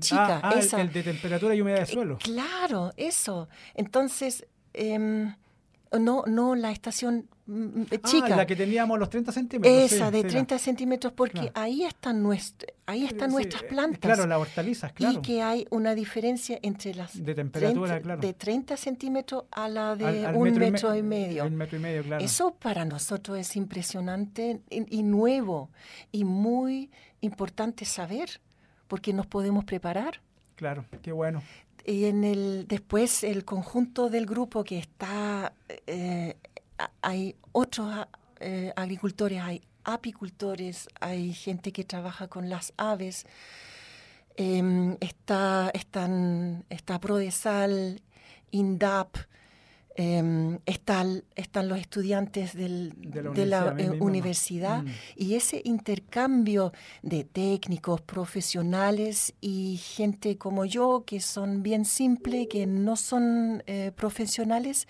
chica. 0.00 0.40
Ah, 0.42 0.54
ah 0.54 0.80
el, 0.80 0.92
de 0.92 1.02
temperatura 1.02 1.54
y 1.54 1.60
humedad 1.60 1.80
de 1.80 1.86
suelo. 1.86 2.18
Claro, 2.18 2.92
eso. 2.96 3.48
Entonces, 3.74 4.46
em, 4.74 5.34
no, 5.98 6.24
no 6.26 6.54
la 6.54 6.70
estación 6.70 7.28
mm, 7.46 7.82
ah, 7.90 8.08
chica. 8.08 8.36
la 8.36 8.46
que 8.46 8.56
teníamos 8.56 8.98
los 8.98 9.10
30 9.10 9.32
centímetros. 9.32 9.92
Esa, 9.92 10.10
de 10.10 10.24
30 10.24 10.58
centímetros, 10.58 11.12
porque 11.12 11.50
ahí 11.54 11.84
están, 11.84 12.24
ahí 12.86 13.04
están 13.04 13.30
nuestras 13.30 13.62
plantas. 13.64 14.00
Claro, 14.00 14.26
las 14.26 14.38
hortalizas, 14.38 14.92
claro. 14.92 15.18
Y 15.18 15.22
que 15.22 15.42
hay 15.42 15.66
una 15.70 15.94
diferencia 15.94 16.58
entre 16.62 16.94
las 16.94 17.22
de 17.22 17.34
temperatura, 17.34 18.00
claro. 18.00 18.20
de 18.20 18.32
30 18.32 18.76
centímetros 18.76 19.44
a 19.50 19.68
la 19.68 19.96
de 19.96 20.26
un 20.34 20.52
metro, 20.54 20.94
y, 20.94 21.02
medio. 21.02 21.48
metro 21.50 21.78
y 21.78 21.80
medio, 21.80 22.02
claro. 22.02 22.24
Eso 22.24 22.54
para 22.54 22.84
nosotros 22.84 23.38
es 23.38 23.56
impresionante 23.56 24.60
y 24.70 25.02
nuevo 25.02 25.70
y 26.10 26.24
muy 26.24 26.90
importante 27.20 27.84
saber, 27.84 28.40
porque 28.88 29.12
nos 29.12 29.26
podemos 29.26 29.64
preparar. 29.64 30.20
Claro, 30.56 30.84
qué 31.02 31.12
bueno 31.12 31.42
y 31.84 32.04
en 32.04 32.24
el 32.24 32.66
después 32.68 33.24
el 33.24 33.44
conjunto 33.44 34.08
del 34.08 34.26
grupo 34.26 34.64
que 34.64 34.78
está 34.78 35.52
eh, 35.86 36.36
hay 37.00 37.36
otros 37.52 38.06
eh, 38.40 38.72
agricultores 38.76 39.40
hay 39.40 39.62
apicultores 39.84 40.88
hay 41.00 41.32
gente 41.32 41.72
que 41.72 41.84
trabaja 41.84 42.28
con 42.28 42.48
las 42.48 42.72
aves 42.76 43.26
em, 44.36 44.96
está 45.00 45.70
están 45.74 46.64
está 46.70 47.00
Prodesal 47.00 48.00
Indap 48.50 49.16
eh, 49.96 50.58
están, 50.66 51.24
están 51.36 51.68
los 51.68 51.78
estudiantes 51.78 52.54
del, 52.54 52.94
de 52.96 53.46
la 53.46 53.76
universidad, 54.00 54.82
mm. 54.82 54.88
y 55.16 55.34
ese 55.34 55.60
intercambio 55.64 56.72
de 57.02 57.24
técnicos, 57.24 58.00
profesionales 58.00 59.34
y 59.40 59.76
gente 59.76 60.38
como 60.38 60.64
yo, 60.64 61.04
que 61.06 61.20
son 61.20 61.62
bien 61.62 61.84
simples, 61.84 62.48
que 62.48 62.66
no 62.66 62.96
son 62.96 63.62
eh, 63.66 63.92
profesionales, 63.94 64.86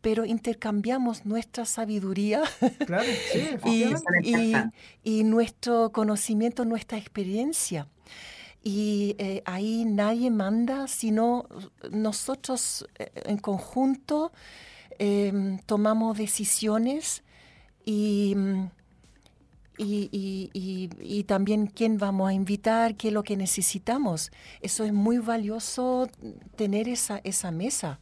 pero 0.00 0.24
intercambiamos 0.24 1.26
nuestra 1.26 1.64
sabiduría. 1.64 2.42
Y 5.02 5.24
nuestro 5.24 5.92
conocimiento, 5.92 6.64
nuestra 6.64 6.98
experiencia 6.98 7.88
y 8.66 9.14
eh, 9.18 9.42
ahí 9.44 9.84
nadie 9.84 10.28
manda, 10.28 10.88
sino 10.88 11.46
nosotros 11.92 12.84
eh, 12.98 13.12
en 13.26 13.38
conjunto 13.38 14.32
em, 14.98 15.58
tomamos 15.58 16.18
decisiones 16.18 17.22
y, 17.84 18.34
y, 19.78 20.50
y, 20.52 21.24
también 21.28 21.68
quién 21.68 21.96
vamos 21.96 22.28
a 22.28 22.32
invitar, 22.32 22.96
qué 22.96 23.08
es 23.08 23.14
lo 23.14 23.22
que 23.22 23.36
necesitamos. 23.36 24.32
Eso 24.60 24.82
es 24.82 24.92
muy 24.92 25.18
valioso 25.18 26.08
tener 26.56 26.88
esa, 26.88 27.20
esa 27.22 27.52
mesa. 27.52 28.00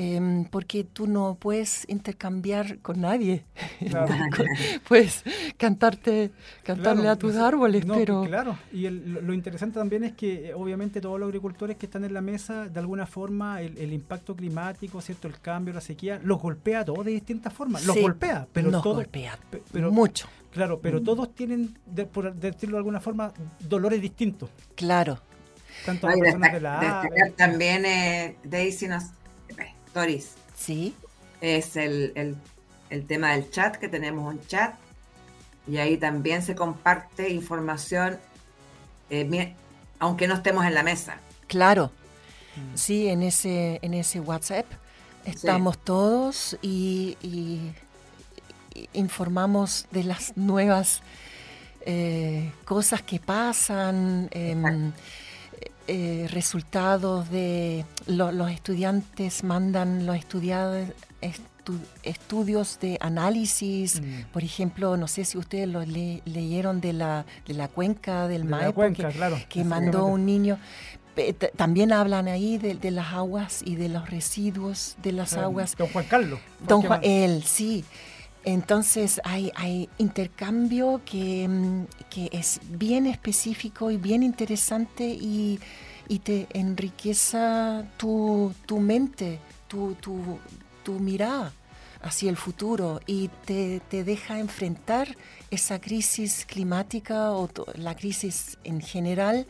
Em, 0.00 0.44
porque 0.44 0.84
tú 0.84 1.08
no 1.08 1.36
puedes 1.40 1.84
intercambiar 1.88 2.78
con 2.78 3.00
nadie. 3.00 3.44
puedes 4.88 5.24
cantarte, 5.56 6.30
cantarle 6.62 7.08
a 7.08 7.16
tus 7.16 7.34
árboles, 7.34 7.84
pero... 7.84 8.22
Claro, 8.22 8.56
y 8.72 8.88
lo 8.88 9.34
interesante 9.34 9.76
también 9.76 10.04
es 10.04 10.12
que 10.12 10.50
eh, 10.50 10.54
obviamente 10.54 11.00
todos 11.00 11.18
los 11.18 11.26
agricultores 11.26 11.76
que 11.76 11.86
están 11.86 12.04
en 12.04 12.14
la 12.14 12.20
mesa, 12.20 12.68
de 12.68 12.78
alguna 12.78 13.06
forma 13.06 13.60
el, 13.60 13.92
impacto 13.92 14.36
climático, 14.36 15.00
cierto 15.00 15.26
el 15.26 15.40
cambio, 15.40 15.74
la 15.74 15.80
sequía, 15.80 16.20
los 16.22 16.40
golpea 16.40 16.80
a 16.80 16.84
todos 16.84 17.04
de 17.04 17.10
distintas 17.10 17.52
formas. 17.52 17.84
Los 17.84 18.00
golpea, 18.00 18.46
pero 18.52 18.70
nos 18.70 18.84
golpea 18.84 19.36
pero, 19.72 19.90
mucho. 19.90 20.28
Claro, 20.52 20.78
pero 20.80 21.00
mm. 21.00 21.04
todos 21.04 21.34
tienen, 21.34 21.76
por 22.12 22.32
decirlo 22.34 22.76
de 22.76 22.78
alguna 22.78 23.00
forma, 23.00 23.32
dolores 23.58 24.00
distintos. 24.00 24.48
Claro. 24.76 25.18
Tanto 25.84 26.08
las 26.08 26.18
personas 26.18 26.52
de 26.52 26.60
la 26.60 27.08
También 27.36 27.84
eh, 27.84 28.36
Daisy 28.44 28.88
nos 28.88 29.04
Doris. 29.94 30.34
Sí. 30.56 30.94
Es 31.40 31.76
el, 31.76 32.36
tema 33.06 33.32
del 33.32 33.50
chat, 33.50 33.76
que 33.76 33.88
tenemos 33.88 34.34
un 34.34 34.44
chat. 34.46 34.74
Y 35.66 35.78
ahí 35.78 35.96
también 35.96 36.42
se 36.42 36.54
comparte 36.54 37.28
información, 37.28 38.18
eh, 39.10 39.54
aunque 39.98 40.26
no 40.26 40.34
estemos 40.34 40.64
en 40.64 40.74
la 40.74 40.82
mesa. 40.82 41.18
Claro. 41.46 41.92
Mm. 42.56 42.76
Sí, 42.76 43.08
en 43.08 43.22
ese, 43.22 43.78
en 43.82 43.94
ese 43.94 44.20
WhatsApp 44.20 44.66
estamos 45.24 45.78
todos 45.78 46.56
y, 46.62 47.16
informamos 48.92 49.86
de 49.90 50.04
las 50.04 50.36
nuevas 50.36 51.02
eh, 51.84 52.52
cosas 52.64 53.02
que 53.02 53.18
pasan. 53.18 54.28
Em, 54.30 54.92
eh, 55.88 56.28
resultados 56.30 57.30
de 57.30 57.84
los 58.06 58.50
estudiantes 58.50 59.42
mandan 59.42 60.06
los 60.06 60.16
estudiados 60.16 60.86
estudios 62.02 62.78
de 62.80 62.98
análisis, 63.00 64.00
mm. 64.00 64.32
por 64.32 64.42
ejemplo, 64.42 64.96
no 64.96 65.08
sé 65.08 65.24
si 65.24 65.38
ustedes 65.38 65.68
lo 65.68 65.82
leyeron 65.82 66.80
de 66.80 66.92
la, 66.92 67.26
de 67.46 67.54
la 67.54 67.68
cuenca 67.68 68.28
del 68.28 68.44
Maipo, 68.44 68.82
que, 69.48 69.64
mandó 69.64 70.06
un 70.06 70.24
niño. 70.24 70.58
También 71.56 71.92
hablan 71.92 72.28
ahí 72.28 72.58
de, 72.58 72.90
las 72.90 73.12
aguas 73.12 73.62
y 73.64 73.76
de 73.76 73.88
los 73.88 74.08
residuos 74.08 74.96
de 75.02 75.12
las 75.12 75.34
aguas. 75.34 75.74
Don 75.76 75.88
Juan 75.88 76.04
Carlos. 76.06 76.40
Don 76.66 76.82
Juan, 76.82 77.00
él, 77.02 77.42
sí. 77.44 77.84
Entonces 78.44 79.20
hay, 79.24 79.52
hay 79.56 79.88
intercambio 79.98 81.00
que, 81.04 81.46
mm, 81.48 81.84
que, 82.08 82.30
es 82.32 82.60
bien 82.68 83.06
específico 83.06 83.90
y 83.90 83.96
bien 83.96 84.22
interesante 84.22 85.04
y, 85.06 85.58
y 86.08 86.20
te 86.20 86.46
enriquece 86.54 87.84
tu, 87.96 88.54
tu 88.66 88.78
mente, 88.78 89.38
tu, 89.66 89.94
tu, 89.96 90.38
tu, 90.82 90.92
mirada 91.00 91.52
hacia 92.00 92.30
el 92.30 92.36
futuro 92.36 93.00
y 93.06 93.28
te, 93.44 93.80
te, 93.90 94.04
deja 94.04 94.38
enfrentar 94.38 95.16
esa 95.50 95.80
crisis 95.80 96.46
climática 96.46 97.32
o 97.32 97.50
la 97.74 97.94
crisis 97.96 98.56
en 98.64 98.80
general 98.80 99.46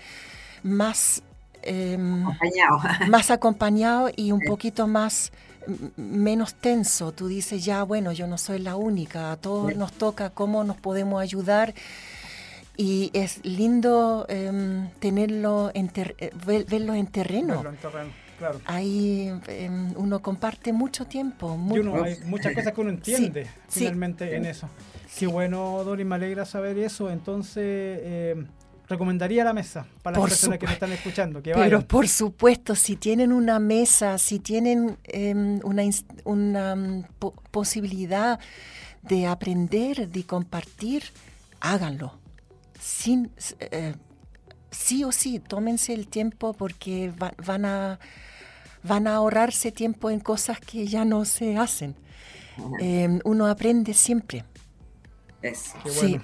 más, 0.63 1.23
em, 1.63 2.27
acompañado. 2.27 2.81
más 3.09 3.31
acompañado 3.31 4.11
y 4.17 4.33
un 4.33 4.41
poquito 4.41 4.87
más 4.87 5.31
menos 5.97 6.55
tenso. 6.55 7.13
Tú 7.13 7.29
dices, 7.29 7.65
ya, 7.65 7.83
bueno, 7.83 8.13
yo 8.13 8.27
no 8.27 8.39
soy 8.39 8.59
la 8.59 8.77
única, 8.77 9.33
a 9.33 9.37
todos 9.37 9.75
nos 9.77 9.93
toca 9.93 10.31
cómo 10.31 10.65
nos 10.65 10.77
podemos 10.77 11.21
ayudar. 11.21 11.75
Y 12.77 13.11
es 13.13 13.45
lindo 13.45 14.25
em, 14.29 14.89
tenerlo, 15.01 15.73
en 15.75 15.91
eh, 15.97 16.31
verlo 16.69 16.95
en 16.95 17.07
terreno. 17.09 17.65
Ahí 18.67 19.33
em, 19.49 19.93
uno 19.97 20.21
comparte 20.21 20.73
mucho 20.73 21.07
tiempo. 21.07 21.59
hay 22.05 22.19
muchas 22.25 22.55
cosas 22.55 22.73
que 22.73 22.81
uno 22.81 22.91
entiende 22.91 23.47
finalmente 23.69 24.37
en 24.37 24.47
eso. 24.47 24.69
Qué 25.19 25.27
bueno, 25.27 25.83
Dori, 25.85 26.05
me 26.05 26.15
alegra 26.15 26.45
saber 26.45 26.79
eso. 26.79 27.11
Entonces, 27.11 28.01
em, 28.05 28.47
recomendaría 28.89 29.45
la 29.45 29.53
mesa 29.53 29.87
para 30.03 30.19
las 30.19 30.29
personas 30.29 30.59
que 30.59 30.67
me 30.67 30.73
están 30.73 30.93
escuchando. 30.93 31.43
Que 31.43 31.53
Pero 31.53 31.87
por 31.87 32.09
supuesto, 32.09 32.75
si 32.75 32.97
tienen 32.97 33.33
una 33.33 33.59
mesa, 33.59 34.19
si 34.19 34.39
tienen 34.39 34.97
em, 35.05 35.61
una, 35.63 35.83
una 36.25 36.75
mm, 36.75 37.05
posibilidad 37.51 38.39
de 39.03 39.27
aprender, 39.27 40.09
de 40.09 40.25
compartir, 40.25 41.05
háganlo. 41.61 42.19
Sin, 42.81 43.31
eh, 43.61 43.95
sí 44.71 45.05
o 45.05 45.13
sí, 45.13 45.39
tómense 45.41 45.93
el 45.93 46.09
tiempo 46.09 46.55
porque 46.55 47.13
van, 47.45 47.65
a, 47.65 47.99
van 48.83 49.07
a 49.07 49.17
ahorrarse 49.17 49.73
tiempo 49.73 50.11
en 50.11 50.21
cosas 50.21 50.61
que 50.61 50.87
ya 50.87 51.05
no 51.05 51.25
se 51.25 51.57
hacen. 51.57 51.95
Em, 52.81 53.21
uno 53.25 53.47
aprende 53.47 53.95
siempre. 53.95 54.45
Es. 55.43 55.75
Sí, 55.87 56.19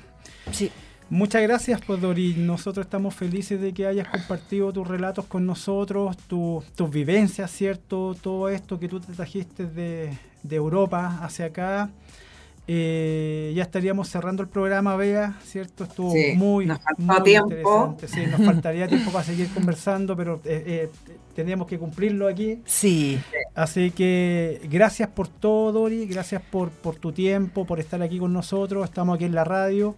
sí. 0.50 0.72
Muchas 1.10 1.42
gracias, 1.42 1.80
Podori. 1.82 2.34
Nosotros 2.34 2.86
estamos 2.86 3.14
felices 3.14 3.60
de 3.60 3.72
que 3.74 3.86
hayas 3.86 4.08
compartido 4.08 4.72
tus 4.72 4.88
relatos 4.88 5.26
con 5.26 5.46
nosotros, 5.46 6.16
tus 6.26 6.90
vivencias, 6.90 7.50
¿cierto? 7.50 8.16
Todo 8.20 8.48
esto 8.48 8.80
que 8.80 8.88
tú 8.88 9.00
te 9.00 9.12
trajiste 9.12 9.66
de, 9.66 10.16
Europa 10.50 11.18
hacia 11.22 11.46
acá. 11.46 11.90
Eh, 12.66 13.52
ya 13.54 13.62
estaríamos 13.62 14.08
cerrando 14.08 14.42
el 14.42 14.48
programa, 14.48 14.96
Bea, 14.96 15.38
¿cierto? 15.44 15.84
Estuvo 15.84 16.14
muy, 16.34 16.66
muy 16.96 17.34
interesante. 17.36 18.08
Sí, 18.08 18.24
nos 18.26 18.42
faltaría 18.42 18.88
tiempo 18.88 19.12
para 19.12 19.24
seguir 19.24 19.52
conversando, 19.52 20.16
pero 20.16 20.40
eh, 20.46 20.62
eh, 20.66 20.90
teníamos 21.34 21.66
que 21.66 21.78
cumplirlo 21.78 22.26
aquí. 22.26 22.62
Sí. 22.64 23.20
Así 23.54 23.90
que 23.90 24.62
gracias 24.70 25.10
por 25.10 25.28
todo, 25.28 25.72
Dori. 25.72 26.06
Gracias 26.06 26.40
por, 26.40 26.70
por 26.70 26.96
tu 26.96 27.12
tiempo, 27.12 27.66
por 27.66 27.80
estar 27.80 28.00
aquí 28.02 28.18
con 28.18 28.32
nosotros. 28.32 28.82
Estamos 28.86 29.16
aquí 29.16 29.26
en 29.26 29.34
la 29.34 29.44
radio. 29.44 29.94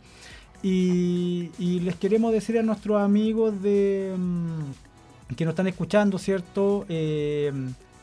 Y, 0.69 1.81
les 1.81 1.95
queremos 1.95 2.33
decir 2.33 2.59
a 2.59 2.62
nuestros 2.62 3.01
amigos 3.01 3.62
de 3.62 4.12
mm, 4.17 5.35
que 5.37 5.45
nos 5.45 5.53
están 5.53 5.69
escuchando, 5.69 6.19
¿cierto? 6.19 6.85
Eh, 6.89 7.53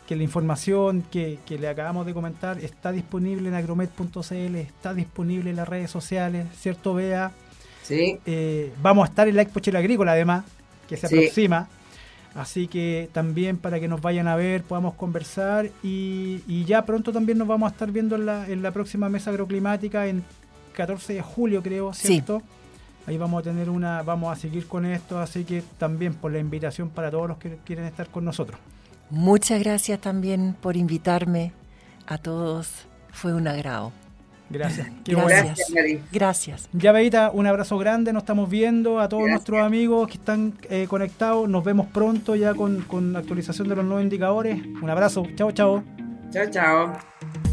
que 0.07 0.15
la 0.15 0.23
información 0.23 1.03
que, 1.11 1.39
le 1.49 1.67
acabamos 1.67 2.05
de 2.05 2.13
comentar 2.13 2.59
está 2.59 2.93
disponible 2.93 3.49
en 3.49 3.55
agromet.cl, 3.55 4.55
está 4.55 4.93
disponible 4.93 5.49
en 5.49 5.57
las 5.57 5.67
redes 5.67 5.91
sociales, 5.91 6.47
¿cierto, 6.57 6.93
Bea? 6.93 7.33
Sí. 7.81 8.17
Eh, 8.25 8.71
vamos 8.81 9.07
a 9.07 9.09
estar 9.09 9.27
en 9.27 9.35
la 9.35 9.41
Expo 9.41 9.59
Chile 9.59 9.79
Agrícola, 9.79 10.13
además, 10.13 10.45
que 10.87 10.95
se 10.95 11.07
aproxima. 11.07 11.67
Así 12.33 12.67
que 12.67 13.09
también 13.11 13.57
para 13.57 13.79
que 13.79 13.89
nos 13.89 14.01
vayan 14.01 14.27
a 14.27 14.37
ver, 14.37 14.63
podamos 14.63 14.95
conversar 14.95 15.69
y, 15.83 16.63
ya 16.65 16.85
pronto 16.85 17.11
también 17.11 17.37
nos 17.37 17.47
vamos 17.47 17.69
a 17.69 17.73
estar 17.73 17.91
viendo 17.91 18.15
en 18.15 18.25
la, 18.25 18.47
en 18.47 18.63
la 18.63 18.71
próxima 18.71 19.09
mesa 19.09 19.31
agroclimática 19.31 20.07
en 20.07 20.23
14 20.73 21.13
de 21.13 21.21
julio, 21.21 21.63
creo, 21.63 21.93
¿cierto? 21.93 22.41
Ahí 23.05 23.17
vamos 23.17 23.41
a 23.41 23.43
tener 23.43 23.69
una, 23.69 24.01
vamos 24.01 24.35
a 24.35 24.39
seguir 24.39 24.67
con 24.67 24.85
esto, 24.85 25.19
así 25.19 25.43
que 25.43 25.63
también 25.77 26.13
por 26.13 26.31
la 26.31 26.39
invitación 26.39 26.89
para 26.89 27.11
todos 27.11 27.27
los 27.27 27.37
que 27.37 27.57
quieren 27.65 27.85
estar 27.85 28.07
con 28.07 28.23
nosotros. 28.25 28.59
Muchas 29.09 29.59
gracias 29.59 29.99
también 29.99 30.55
por 30.59 30.77
invitarme 30.77 31.51
a 32.07 32.17
todos. 32.17 32.85
Fue 33.11 33.33
un 33.33 33.47
agrado. 33.47 33.91
Gracias. 34.49 34.87
gracias. 35.05 35.59
Gracias. 36.11 36.69
Ya, 36.73 36.91
Beita, 36.91 37.31
un 37.31 37.45
abrazo 37.45 37.77
grande. 37.77 38.13
Nos 38.13 38.23
estamos 38.23 38.49
viendo. 38.49 38.99
A 38.99 39.09
todos 39.09 39.27
nuestros 39.27 39.61
amigos 39.61 40.07
que 40.07 40.15
están 40.15 40.53
eh, 40.69 40.87
conectados. 40.89 41.49
Nos 41.49 41.63
vemos 41.63 41.87
pronto 41.87 42.35
ya 42.35 42.53
con, 42.53 42.81
con 42.81 43.15
actualización 43.15 43.67
de 43.67 43.75
los 43.75 43.85
nuevos 43.85 44.03
indicadores. 44.03 44.59
Un 44.81 44.89
abrazo. 44.89 45.25
Chao, 45.35 45.51
chao. 45.51 45.83
Chao, 46.33 46.49
chao. 46.49 46.97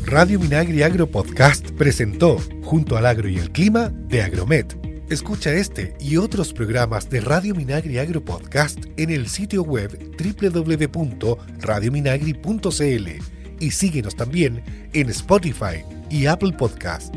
Radio 0.07 0.41
Minagri 0.41 0.83
Agro 0.83 1.07
Podcast 1.07 1.71
presentó, 1.73 2.39
junto 2.65 2.97
al 2.97 3.07
agro 3.07 3.29
y 3.29 3.39
el 3.39 3.53
clima, 3.53 3.91
de 3.91 4.23
Agromet 4.23 4.91
Escucha 5.11 5.53
este 5.53 5.95
y 5.99 6.17
otros 6.19 6.53
programas 6.53 7.11
de 7.11 7.21
Radio 7.21 7.53
Minagri 7.53 7.99
Agro 7.99 8.25
Podcast 8.25 8.79
en 8.97 9.11
el 9.11 9.27
sitio 9.27 9.65
web 9.65 9.91
www.radiominagri.cl 10.17 13.09
y 13.59 13.71
síguenos 13.73 14.15
también 14.15 14.63
en 14.93 15.11
Spotify 15.11 15.85
y 16.09 16.27
Apple 16.27 16.53
Podcast. 16.53 17.13